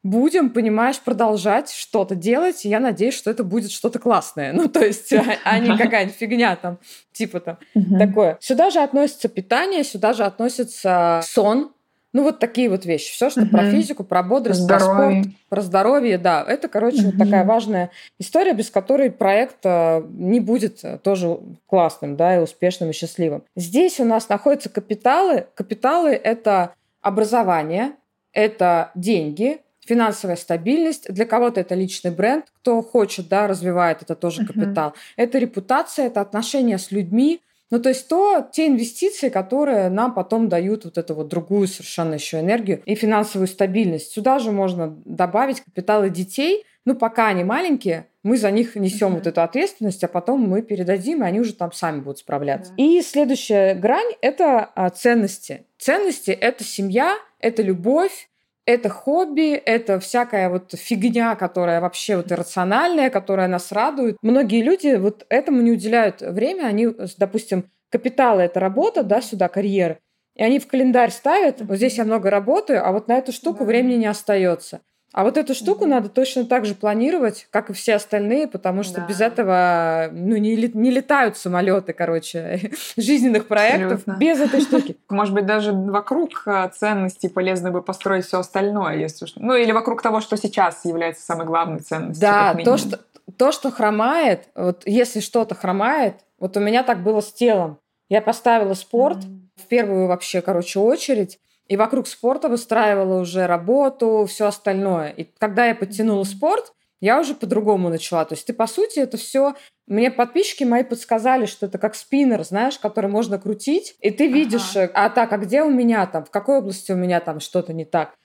будем, 0.02 0.52
понимаешь, 0.52 1.00
продолжать 1.00 1.72
что-то 1.72 2.14
делать, 2.14 2.64
и 2.64 2.70
я 2.70 2.80
надеюсь, 2.80 3.16
что 3.16 3.32
это 3.32 3.44
будет 3.44 3.72
что-то 3.72 4.00
классное. 4.00 4.54
Ну, 4.66 4.68
то 4.68 4.86
есть, 4.86 5.12
а, 5.14 5.24
а 5.44 5.60
не 5.60 5.78
какая-нибудь 5.78 6.16
фигня 6.16 6.56
там, 6.56 6.80
типа 7.12 7.40
там, 7.40 7.58
такое. 8.00 8.38
Сюда 8.40 8.70
же 8.70 8.80
относится 8.80 9.30
питание, 9.30 9.84
сюда 9.84 10.14
же 10.14 10.24
относится 10.24 11.22
сон, 11.24 11.75
ну, 12.16 12.24
вот 12.24 12.40
такие 12.40 12.70
вот 12.70 12.86
вещи. 12.86 13.12
Все, 13.12 13.30
что 13.30 13.42
угу. 13.42 13.50
про 13.50 13.70
физику, 13.70 14.06
про 14.06 14.24
бодрость, 14.24 14.62
здоровье. 14.62 14.96
про 14.96 15.24
спорт, 15.24 15.38
про 15.50 15.62
здоровье, 15.62 16.18
да. 16.18 16.46
Это, 16.48 16.70
короче, 16.70 17.00
угу. 17.00 17.06
вот 17.08 17.18
такая 17.18 17.44
важная 17.44 17.92
история, 18.20 18.54
без 18.54 18.70
которой 18.70 19.12
проект 19.12 19.58
э, 19.66 20.02
не 20.12 20.40
будет 20.40 20.80
э, 20.86 20.98
тоже 20.98 21.38
классным, 21.66 22.16
да, 22.16 22.38
и 22.38 22.40
успешным, 22.40 22.92
и 22.92 22.94
счастливым. 22.94 23.44
Здесь 23.58 24.00
у 24.00 24.06
нас 24.06 24.30
находятся 24.30 24.70
капиталы. 24.70 25.48
Капиталы– 25.56 26.12
это 26.24 26.74
образование, 27.02 27.92
это 28.32 28.92
деньги, 28.96 29.60
финансовая 29.86 30.38
стабильность. 30.38 31.14
Для 31.14 31.26
кого-то 31.26 31.60
это 31.60 31.76
личный 31.76 32.12
бренд, 32.12 32.46
кто 32.62 32.82
хочет, 32.82 33.28
да, 33.28 33.46
развивает, 33.46 34.04
это 34.04 34.16
тоже 34.16 34.46
капитал. 34.46 34.92
Uh-huh. 34.92 35.14
Это 35.18 35.38
репутация, 35.38 36.08
это 36.08 36.22
отношения 36.22 36.78
с 36.78 36.92
людьми, 36.92 37.42
ну, 37.72 37.80
то 37.80 37.90
есть 37.90 38.08
то, 38.08 38.48
те 38.52 38.68
инвестиции, 38.68 39.30
которые 39.30 39.90
нам 39.90 40.14
потом 40.14 40.50
дают 40.50 40.86
вот 40.86 40.98
эту 40.98 41.16
вот 41.16 41.28
другую 41.28 41.68
совершенно 41.68 42.14
еще 42.14 42.40
энергию 42.40 42.82
и 42.86 42.96
финансовую 42.96 43.48
стабильность. 43.48 44.12
Сюда 44.12 44.40
же 44.40 44.52
можно 44.52 44.96
добавить 45.06 45.62
капиталы 45.62 46.10
детей. 46.10 46.64
Ну, 46.86 46.94
пока 46.94 47.28
они 47.28 47.44
маленькие, 47.44 48.08
мы 48.22 48.38
за 48.38 48.52
них 48.52 48.76
несем 48.76 49.14
uh-huh. 49.14 49.16
вот 49.16 49.28
эту 49.28 49.42
ответственность, 49.42 50.04
а 50.04 50.08
потом 50.08 50.42
мы 50.42 50.62
передадим, 50.62 51.24
и 51.24 51.26
они 51.26 51.40
уже 51.40 51.54
там 51.54 51.72
сами 51.72 52.02
будут 52.02 52.20
справляться. 52.20 52.74
Uh-huh. 52.74 52.84
И 52.84 53.02
следующая 53.02 53.74
грань– 53.74 54.14
это 54.22 54.70
а, 54.76 54.92
ценности. 54.92 55.66
Ценности– 55.80 56.30
это 56.32 56.64
семья, 56.64 57.18
это 57.40 57.64
любовь, 57.64 58.30
это 58.66 58.90
хобби, 58.90 59.54
это 59.54 60.00
всякая 60.00 60.50
вот 60.50 60.74
фигня, 60.74 61.36
которая 61.36 61.82
вообще 61.82 62.18
вот 62.18 62.32
иррациональная, 62.32 63.10
которая 63.10 63.48
нас 63.48 63.72
радует. 63.72 64.18
Многие 64.22 64.64
люди 64.64 64.96
вот 64.96 65.26
этому 65.30 65.62
не 65.62 65.72
уделяют 65.72 66.22
время. 66.22 66.66
Они, 66.66 66.90
допустим, 67.18 67.70
капиталы– 67.90 68.42
это 68.44 68.60
работа, 68.60 69.04
да, 69.04 69.22
сюда 69.22 69.48
карьера. 69.50 70.00
И 70.36 70.44
они 70.44 70.60
в 70.60 70.68
календарь 70.68 71.12
ставят, 71.12 71.62
вот 71.62 71.78
здесь 71.78 71.98
я 71.98 72.04
много 72.04 72.30
работаю, 72.30 72.86
а 72.86 72.92
вот 72.92 73.08
на 73.08 73.18
эту 73.18 73.32
штуку 73.32 73.60
да. 73.60 73.66
времени 73.66 73.96
не 73.96 74.08
остается. 74.08 74.82
А 75.16 75.24
вот 75.24 75.38
эту 75.38 75.56
штуку 75.56 75.86
mm-hmm. 75.86 75.90
надо 75.90 76.10
точно 76.10 76.46
так 76.46 76.66
же 76.66 76.76
планировать, 76.76 77.48
как 77.50 77.70
и 77.70 77.74
все 77.74 77.96
остальные, 77.96 78.50
потому 78.50 78.84
что 78.84 79.00
да. 79.00 79.08
без 79.08 79.22
этого 79.22 80.10
ну, 80.12 80.36
не, 80.36 80.58
не 80.58 80.92
летают 80.92 81.38
самолеты, 81.38 81.94
короче, 81.94 82.72
жизненных 82.98 83.48
проектов 83.48 84.00
Абсолютно. 84.00 84.20
без 84.20 84.42
этой 84.42 84.60
штуки. 84.60 84.98
Может 85.10 85.34
быть, 85.34 85.46
даже 85.46 85.72
вокруг 85.72 86.44
а, 86.46 86.68
ценностей 86.68 87.30
полезно 87.30 87.72
бы 87.72 87.82
построить 87.82 88.26
все 88.26 88.40
остальное, 88.40 88.98
если 88.98 89.26
ну 89.38 89.56
или 89.56 89.72
вокруг 89.72 90.02
того, 90.02 90.20
что 90.20 90.36
сейчас 90.36 90.84
является 90.84 91.26
самой 91.26 91.46
главной 91.46 91.80
ценностью. 91.80 92.20
Да, 92.20 92.54
то 92.54 92.76
что 92.76 93.00
то, 93.38 93.54
что 93.54 93.72
хромает, 93.72 94.50
вот 94.54 94.84
если 94.86 95.22
что-то 95.22 95.56
хромает, 95.56 96.16
вот 96.40 96.58
у 96.58 96.60
меня 96.60 96.84
так 96.84 97.04
было 97.04 97.22
с 97.22 97.32
телом. 97.32 97.78
Я 98.10 98.22
поставила 98.22 98.74
спорт 98.74 99.20
mm-hmm. 99.20 99.64
в 99.64 99.68
первую 99.68 100.08
вообще, 100.08 100.42
короче, 100.42 100.80
очередь, 100.80 101.40
и 101.68 101.78
вокруг 101.78 102.08
спорта 102.08 102.48
выстраивала 102.50 103.20
уже 103.20 103.48
работу, 103.48 104.26
все 104.28 104.48
остальное. 104.48 105.10
И 105.10 105.24
когда 105.38 105.66
я 105.66 105.76
подтянула 105.76 106.24
спорт, 106.24 106.74
я 107.02 107.20
уже 107.20 107.36
по-другому 107.36 107.90
начала. 107.90 108.26
То 108.26 108.34
есть 108.34 108.48
ты, 108.48 108.54
по 108.54 108.68
сути, 108.68 109.00
это 109.00 109.18
все... 109.18 109.56
Мне 109.88 110.10
подписчики 110.10 110.64
мои 110.64 110.84
подсказали, 110.84 111.46
что 111.46 111.68
это 111.68 111.78
как 111.78 111.94
спиннер, 111.96 112.44
знаешь, 112.44 112.80
который 112.80 113.10
можно 113.10 113.38
крутить, 113.38 113.96
и 114.00 114.10
ты 114.10 114.28
видишь, 114.28 114.76
ага. 114.76 114.92
а 114.96 115.10
так, 115.10 115.32
а 115.32 115.38
где 115.38 115.62
у 115.62 115.70
меня 115.70 116.06
там, 116.08 116.26
в 116.26 116.32
какой 116.32 116.58
области 116.58 116.92
у 116.92 116.96
меня 116.96 117.20
там 117.20 117.40
что-то 117.40 117.74
не 117.74 117.86
так. 117.86 118.16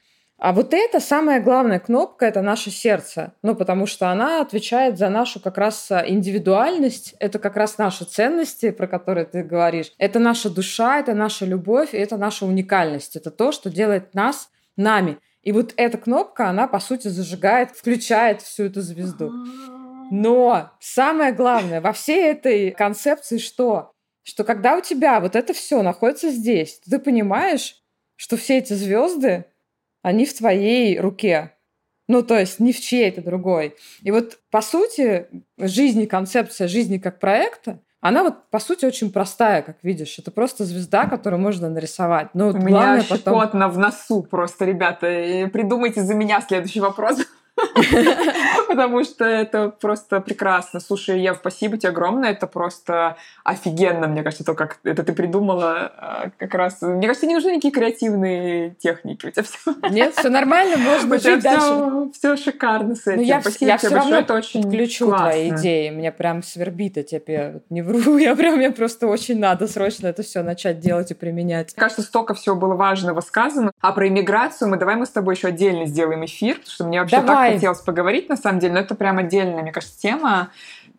А 0.40 0.54
вот 0.54 0.72
это 0.72 1.00
самая 1.00 1.42
главная 1.42 1.78
кнопка, 1.78 2.24
это 2.24 2.40
наше 2.40 2.70
сердце. 2.70 3.34
Ну, 3.42 3.54
потому 3.54 3.84
что 3.84 4.08
она 4.08 4.40
отвечает 4.40 4.96
за 4.96 5.10
нашу 5.10 5.38
как 5.38 5.58
раз 5.58 5.90
а, 5.90 6.02
индивидуальность, 6.08 7.14
это 7.20 7.38
как 7.38 7.56
раз 7.56 7.76
наши 7.76 8.06
ценности, 8.06 8.70
про 8.70 8.86
которые 8.86 9.26
ты 9.26 9.42
говоришь. 9.42 9.92
Это 9.98 10.18
наша 10.18 10.48
душа, 10.48 10.98
это 10.98 11.12
наша 11.12 11.44
любовь, 11.44 11.92
и 11.92 11.98
это 11.98 12.16
наша 12.16 12.46
уникальность. 12.46 13.16
Это 13.16 13.30
то, 13.30 13.52
что 13.52 13.68
делает 13.68 14.14
нас 14.14 14.48
нами. 14.78 15.18
И 15.42 15.52
вот 15.52 15.74
эта 15.76 15.98
кнопка, 15.98 16.48
она, 16.48 16.66
по 16.66 16.80
сути, 16.80 17.08
зажигает, 17.08 17.72
включает 17.72 18.40
всю 18.40 18.64
эту 18.64 18.80
звезду. 18.80 19.30
Но 20.10 20.70
самое 20.80 21.32
главное 21.32 21.82
во 21.82 21.92
всей 21.92 22.30
этой 22.30 22.70
концепции 22.70 23.36
что? 23.36 23.92
Что 24.22 24.44
когда 24.44 24.78
у 24.78 24.80
тебя 24.80 25.20
вот 25.20 25.36
это 25.36 25.52
все 25.52 25.82
находится 25.82 26.30
здесь, 26.30 26.80
ты 26.88 26.98
понимаешь, 26.98 27.76
что 28.16 28.38
все 28.38 28.56
эти 28.56 28.72
звезды 28.72 29.44
они 30.02 30.26
в 30.26 30.36
твоей 30.36 30.98
руке. 30.98 31.54
Ну, 32.08 32.22
то 32.22 32.38
есть 32.38 32.58
не 32.58 32.72
в 32.72 32.80
чьей-то 32.80 33.22
другой. 33.22 33.76
И 34.02 34.10
вот, 34.10 34.38
по 34.50 34.62
сути, 34.62 35.28
жизни, 35.58 36.06
концепция 36.06 36.66
жизни 36.66 36.98
как 36.98 37.20
проекта, 37.20 37.80
она 38.00 38.24
вот, 38.24 38.48
по 38.50 38.58
сути, 38.58 38.86
очень 38.86 39.12
простая, 39.12 39.62
как 39.62 39.76
видишь. 39.82 40.18
Это 40.18 40.30
просто 40.30 40.64
звезда, 40.64 41.06
которую 41.06 41.40
можно 41.40 41.68
нарисовать. 41.68 42.30
Но 42.34 42.48
У 42.48 42.56
меня 42.56 43.04
потом... 43.08 43.48
в 43.70 43.78
носу 43.78 44.22
просто, 44.22 44.64
ребята. 44.64 45.06
Придумайте 45.52 46.02
за 46.02 46.14
меня 46.14 46.40
следующий 46.40 46.80
вопрос. 46.80 47.18
Потому 48.70 49.04
что 49.04 49.24
это 49.24 49.68
просто 49.68 50.20
прекрасно. 50.20 50.80
Слушай, 50.80 51.20
Ев, 51.20 51.38
спасибо 51.40 51.76
тебе 51.76 51.90
огромное. 51.90 52.30
Это 52.30 52.46
просто 52.46 53.16
офигенно, 53.44 54.06
мне 54.06 54.22
кажется, 54.22 54.44
то, 54.44 54.54
как 54.54 54.78
это 54.84 55.02
ты 55.02 55.12
придумала. 55.12 55.92
А, 55.96 56.30
как 56.38 56.54
раз, 56.54 56.80
мне 56.82 57.06
кажется, 57.08 57.26
не 57.26 57.34
нужны 57.34 57.50
никакие 57.50 57.72
креативные 57.72 58.70
техники. 58.78 59.26
У 59.26 59.30
тебя 59.30 59.42
все... 59.42 59.74
Нет, 59.90 60.14
все 60.14 60.28
нормально, 60.28 60.76
можно 60.76 61.18
жить 61.20 61.42
дальше. 61.42 62.10
Все 62.12 62.36
шикарно 62.36 62.94
с 62.94 63.06
ну, 63.06 63.12
этим. 63.12 63.22
я, 63.22 63.40
спасибо 63.40 63.70
я 63.72 63.78
тебе 63.78 63.90
большое, 63.90 64.20
это 64.20 64.34
очень 64.34 64.62
включу 64.62 65.06
классно. 65.06 65.26
твои 65.26 65.50
идеи. 65.50 65.90
Мне 65.90 66.12
прям 66.12 66.42
свербит, 66.42 66.96
я 66.96 67.02
тебе 67.02 67.62
не 67.70 67.82
вру. 67.82 68.16
Я 68.18 68.36
прям, 68.36 68.56
мне 68.56 68.70
просто 68.70 69.06
очень 69.06 69.38
надо 69.38 69.66
срочно 69.66 70.06
это 70.06 70.22
все 70.22 70.42
начать 70.42 70.78
делать 70.78 71.10
и 71.10 71.14
применять. 71.14 71.72
Мне 71.76 71.80
кажется, 71.82 72.02
столько 72.02 72.34
всего 72.34 72.54
было 72.54 72.74
важного 72.74 73.20
сказано. 73.20 73.72
А 73.80 73.92
про 73.92 74.06
иммиграцию 74.08 74.68
мы 74.68 74.76
давай 74.76 74.96
мы 74.96 75.06
с 75.06 75.10
тобой 75.10 75.34
еще 75.34 75.48
отдельно 75.48 75.86
сделаем 75.86 76.24
эфир, 76.24 76.56
потому 76.56 76.72
что 76.72 76.84
мне 76.84 77.00
вообще 77.00 77.16
Давай. 77.20 77.50
так 77.50 77.54
хотелось 77.54 77.80
поговорить, 77.80 78.28
на 78.28 78.36
самом 78.36 78.59
деле, 78.60 78.74
но 78.74 78.80
это 78.80 78.94
прям 78.94 79.18
отдельная, 79.18 79.62
мне 79.62 79.72
кажется, 79.72 79.98
тема. 79.98 80.50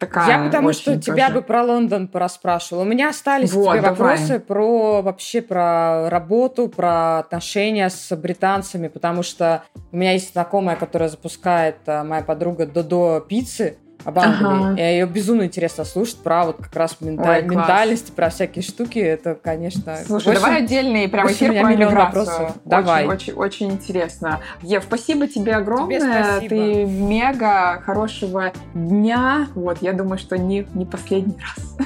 Такая 0.02 0.40
Я 0.40 0.46
потому 0.46 0.74
что 0.74 0.96
тоже. 0.96 1.00
тебя 1.00 1.30
бы 1.30 1.44
про 1.44 1.62
Лондон 1.62 2.08
пораспрашивала. 2.08 2.82
У 2.82 2.86
меня 2.86 3.10
остались 3.10 3.54
вот, 3.54 3.74
тебе 3.74 3.82
давай. 3.82 3.92
вопросы 3.92 4.40
про 4.40 5.04
вообще 5.04 5.44
про 5.44 6.10
работу, 6.10 6.70
про 6.70 7.20
отношения 7.20 7.88
с 7.88 8.16
британцами, 8.16 8.88
потому 8.88 9.22
что 9.22 9.64
у 9.92 9.98
меня 9.98 10.14
есть 10.14 10.34
знакомая, 10.34 10.76
которая 10.76 11.08
запускает 11.08 11.78
а, 11.86 12.04
моя 12.04 12.24
подруга 12.24 12.66
Додо 12.66 13.20
пиццы 13.20 13.78
об 14.04 14.20
Англии. 14.20 14.72
Ага. 14.72 14.82
И 14.82 14.82
ее 14.82 15.06
безумно 15.06 15.44
интересно 15.44 15.86
слушать 15.86 16.18
про 16.18 16.46
вот 16.46 16.58
как 16.58 16.76
раз 16.76 16.98
менталь... 17.00 17.44
Ой, 17.44 17.50
ментальность, 17.50 18.14
про 18.14 18.30
всякие 18.30 18.64
штуки. 18.64 19.00
Это, 19.00 19.36
конечно... 19.36 19.98
Слушай, 20.06 20.30
8... 20.30 20.42
давай 20.42 20.58
отдельный 20.64 21.08
прям 21.08 21.28
эфир 21.28 21.54
про 21.60 21.70
миллион 21.70 21.96
вопросов. 21.96 22.54
Давай. 22.66 23.08
Очень, 23.08 23.34
очень, 23.34 23.34
очень 23.34 23.72
интересно. 23.72 24.40
Ев, 24.62 24.84
спасибо 24.84 25.28
тебе 25.28 25.56
огромное. 25.56 26.00
Тебе 26.00 26.24
спасибо. 26.24 26.50
Ты 26.50 26.86
мега 26.86 27.82
хорошего 27.82 28.52
дня. 28.74 29.48
Вот, 29.56 29.82
я 29.82 29.94
думаю, 29.94 30.18
что 30.18 30.38
не, 30.38 30.68
не 30.74 30.86
последний 30.86 31.38
раз. 31.38 31.78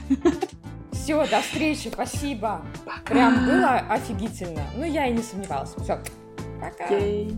Все, 0.91 1.25
до 1.27 1.41
встречи, 1.41 1.89
спасибо. 1.93 2.61
Пока. 2.85 3.13
Прям 3.13 3.45
было 3.45 3.75
офигительно. 3.89 4.61
Ну, 4.75 4.85
я 4.85 5.07
и 5.07 5.13
не 5.13 5.21
сомневалась. 5.21 5.69
Все, 5.83 5.99
пока. 6.59 6.91
Okay. 6.91 7.35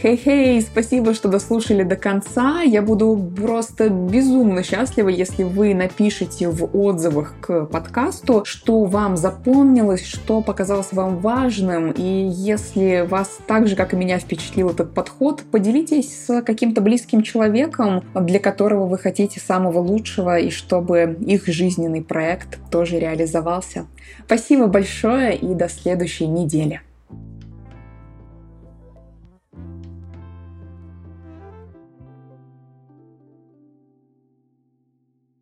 Хей-хей, 0.00 0.62
спасибо, 0.62 1.12
что 1.12 1.28
дослушали 1.28 1.82
до 1.82 1.96
конца. 1.96 2.62
Я 2.62 2.82
буду 2.82 3.18
просто 3.36 3.88
безумно 3.88 4.62
счастлива, 4.62 5.08
если 5.08 5.42
вы 5.42 5.74
напишите 5.74 6.48
в 6.48 6.70
отзывах 6.72 7.34
к 7.40 7.64
подкасту, 7.66 8.42
что 8.44 8.84
вам 8.84 9.16
запомнилось, 9.16 10.06
что 10.06 10.40
показалось 10.40 10.92
вам 10.92 11.18
важным. 11.18 11.90
И 11.90 12.28
если 12.32 13.04
вас 13.08 13.38
так 13.48 13.66
же, 13.66 13.74
как 13.74 13.92
и 13.92 13.96
меня, 13.96 14.20
впечатлил 14.20 14.70
этот 14.70 14.94
подход, 14.94 15.42
поделитесь 15.50 16.26
с 16.26 16.42
каким-то 16.42 16.80
близким 16.80 17.22
человеком, 17.22 18.04
для 18.14 18.38
которого 18.38 18.86
вы 18.86 18.98
хотите 18.98 19.40
самого 19.40 19.80
лучшего, 19.80 20.38
и 20.38 20.50
чтобы 20.50 21.18
их 21.26 21.48
жизненный 21.48 22.02
проект 22.02 22.60
тоже 22.70 23.00
реализовался. 23.00 23.86
Спасибо 24.26 24.68
большое 24.68 25.36
и 25.36 25.54
до 25.54 25.68
следующей 25.68 26.28
недели. 26.28 26.82